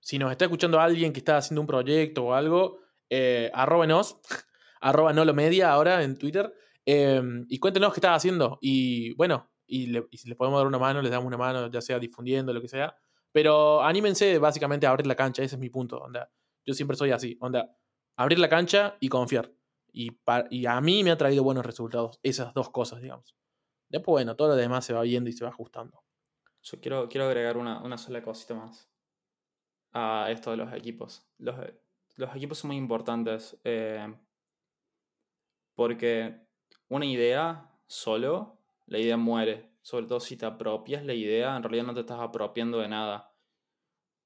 si 0.00 0.18
nos 0.18 0.30
está 0.30 0.44
escuchando 0.46 0.80
alguien 0.80 1.12
que 1.12 1.20
está 1.20 1.36
haciendo 1.36 1.60
un 1.60 1.66
proyecto 1.66 2.26
o 2.26 2.34
algo, 2.34 2.80
eh, 3.10 3.50
arróbenos, 3.54 4.20
arroba 4.80 5.12
no 5.12 5.24
lo 5.24 5.34
media 5.34 5.70
ahora 5.70 6.02
en 6.02 6.18
Twitter, 6.18 6.52
Em, 6.90 7.44
y 7.50 7.58
cuéntenos 7.58 7.92
qué 7.92 7.98
estás 7.98 8.16
haciendo. 8.16 8.56
Y 8.62 9.12
bueno, 9.12 9.50
y, 9.66 9.92
si 10.12 10.26
les 10.26 10.38
podemos 10.38 10.58
dar 10.58 10.66
una 10.66 10.78
mano, 10.78 11.02
les 11.02 11.10
damos 11.10 11.26
una 11.26 11.36
mano, 11.36 11.70
ya 11.70 11.82
sea 11.82 11.98
difundiendo, 11.98 12.50
lo 12.54 12.62
que 12.62 12.68
sea. 12.68 12.96
Pero 13.30 13.82
anímense 13.82 14.38
básicamente 14.38 14.86
a 14.86 14.90
abrir 14.90 15.06
la 15.06 15.14
cancha, 15.14 15.42
ese 15.42 15.56
es 15.56 15.60
mi 15.60 15.68
punto. 15.68 16.02
Yo 16.64 16.72
siempre 16.72 16.96
soy 16.96 17.10
así, 17.10 17.38
abrir 18.16 18.38
la 18.38 18.48
cancha 18.48 18.96
y 19.00 19.10
confiar. 19.10 19.52
Y, 19.92 20.16
y 20.48 20.64
a 20.64 20.80
mí 20.80 21.04
me 21.04 21.10
ha 21.10 21.18
traído 21.18 21.44
buenos 21.44 21.66
resultados 21.66 22.20
esas 22.22 22.54
dos 22.54 22.70
cosas, 22.70 23.02
digamos. 23.02 23.36
Después, 23.90 24.12
bueno, 24.12 24.34
todo 24.34 24.48
lo 24.48 24.56
demás 24.56 24.86
se 24.86 24.94
va 24.94 25.02
viendo 25.02 25.28
y 25.28 25.34
se 25.34 25.44
va 25.44 25.50
ajustando. 25.50 26.02
Yo 26.62 26.80
quiero, 26.80 27.08
quiero 27.08 27.26
agregar 27.26 27.56
una, 27.56 27.82
una 27.82 27.98
sola 27.98 28.22
cosita 28.22 28.54
más 28.54 28.90
a 29.92 30.28
esto 30.30 30.50
de 30.50 30.56
los 30.56 30.72
equipos. 30.72 31.26
Los, 31.38 31.56
los 32.16 32.34
equipos 32.36 32.58
son 32.58 32.68
muy 32.68 32.76
importantes 32.76 33.58
eh, 33.64 34.14
porque 35.74 36.40
una 36.88 37.06
idea 37.06 37.70
solo, 37.86 38.58
la 38.86 38.98
idea 38.98 39.16
muere. 39.16 39.70
Sobre 39.82 40.06
todo 40.06 40.20
si 40.20 40.36
te 40.36 40.44
apropias 40.44 41.04
la 41.04 41.14
idea, 41.14 41.56
en 41.56 41.62
realidad 41.62 41.84
no 41.84 41.94
te 41.94 42.00
estás 42.00 42.20
apropiando 42.20 42.78
de 42.78 42.88
nada. 42.88 43.32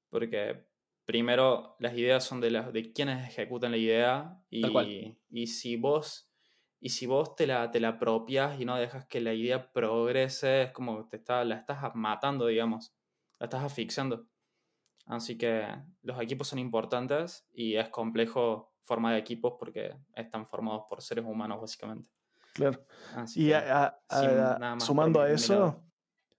Porque 0.09 0.66
primero 1.05 1.76
las 1.78 1.97
ideas 1.97 2.24
son 2.24 2.41
de, 2.41 2.51
las, 2.51 2.72
de 2.72 2.93
quienes 2.93 3.28
ejecutan 3.28 3.70
la 3.72 3.76
idea 3.76 4.43
y, 4.51 5.16
y 5.30 5.47
si 5.47 5.76
vos 5.76 6.32
y 6.85 6.89
si 6.89 7.07
vos 7.07 7.37
te 7.37 7.47
la, 7.47 7.70
te 7.70 7.78
la 7.78 7.91
apropias 7.91 8.61
y 8.61 8.64
no 8.64 8.76
dejas 8.76 9.07
que 9.07 9.20
la 9.20 9.33
idea 9.33 9.70
progrese, 9.72 10.64
es 10.64 10.72
como 10.72 11.09
te 11.09 11.16
está, 11.16 11.45
la 11.45 11.55
estás 11.55 11.95
matando, 11.95 12.47
digamos, 12.47 12.93
la 13.39 13.47
estás 13.47 13.62
asfixiando. 13.62 14.26
Así 15.07 15.39
que 15.39 15.64
los 16.03 16.20
equipos 16.20 16.49
son 16.49 16.59
importantes 16.59 17.47
y 17.53 17.76
es 17.76 17.89
complejo 17.89 18.74
formar 18.83 19.14
equipos 19.14 19.55
porque 19.61 19.95
están 20.16 20.45
formados 20.45 20.83
por 20.89 21.03
seres 21.03 21.24
humanos, 21.24 21.61
básicamente. 21.61 22.11
Claro. 22.53 22.85
y 23.37 23.53
sumando 24.80 25.20
a 25.20 25.30
eso, 25.30 25.85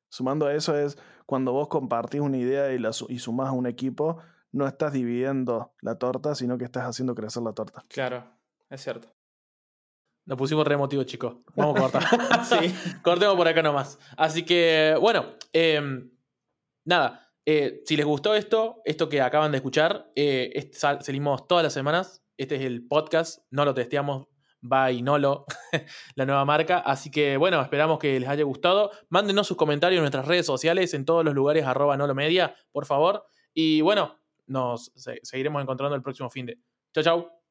sumando 0.10 0.46
a 0.46 0.54
eso 0.54 0.78
es 0.78 0.98
cuando 1.26 1.54
vos 1.54 1.70
compartís 1.70 2.20
una 2.20 2.38
idea 2.38 2.74
y, 2.74 2.80
la, 2.80 2.92
y 3.08 3.20
sumás 3.20 3.48
a 3.48 3.54
un 3.54 3.66
equipo, 3.66 4.18
no 4.52 4.68
estás 4.68 4.92
dividiendo 4.92 5.74
la 5.80 5.98
torta, 5.98 6.36
sino 6.36 6.58
que 6.58 6.66
estás 6.66 6.84
haciendo 6.84 7.16
crecer 7.16 7.44
la 7.44 7.54
torta. 7.54 7.86
Claro, 7.88 8.30
es 8.70 8.84
cierto. 8.84 9.08
Nos 10.26 10.38
pusimos 10.38 10.66
re 10.66 10.76
emotivos, 10.76 11.06
chicos. 11.06 11.38
Vamos 11.56 11.76
a 11.78 11.82
cortar. 11.82 12.46
sí. 12.46 12.74
Cortemos 13.02 13.36
por 13.36 13.48
acá 13.48 13.62
nomás. 13.62 14.00
Así 14.18 14.44
que, 14.44 14.96
bueno, 15.00 15.36
em, 15.52 16.12
nada. 16.86 17.20
Eh, 17.46 17.82
si 17.86 17.98
les 17.98 18.06
gustó 18.06 18.36
esto, 18.36 18.82
esto 18.86 19.10
que 19.10 19.20
acaban 19.22 19.52
de 19.52 19.58
escuchar, 19.58 20.10
eh, 20.16 20.72
salimos 20.74 21.46
todas 21.48 21.64
las 21.64 21.74
semanas. 21.74 22.24
Este 22.38 22.56
es 22.56 22.62
el 22.62 22.88
podcast. 22.88 23.44
No 23.52 23.66
lo 23.66 23.74
testeamos. 23.74 24.28
By 24.66 25.02
Nolo, 25.02 25.46
la 26.16 26.26
nueva 26.26 26.46
marca. 26.46 26.80
Así 26.80 27.12
que, 27.12 27.36
bueno, 27.36 27.62
esperamos 27.62 28.00
que 28.00 28.18
les 28.18 28.30
haya 28.30 28.46
gustado. 28.46 28.92
Mándenos 29.10 29.46
sus 29.46 29.58
comentarios 29.58 29.98
en 29.98 30.04
nuestras 30.04 30.26
redes 30.26 30.46
sociales, 30.46 30.94
en 30.94 31.04
todos 31.04 31.26
los 31.26 31.36
lugares, 31.36 31.66
arroba 31.66 31.98
Nolo 31.98 32.16
Media, 32.16 32.56
por 32.72 32.86
favor. 32.86 33.26
Y 33.54 33.82
bueno, 33.82 34.18
nos 34.48 34.94
seguiremos 34.96 35.62
encontrando 35.62 35.98
el 35.98 36.02
próximo 36.02 36.30
fin 36.30 36.46
de. 36.46 36.60
Chao, 36.94 37.04
chao. 37.04 37.43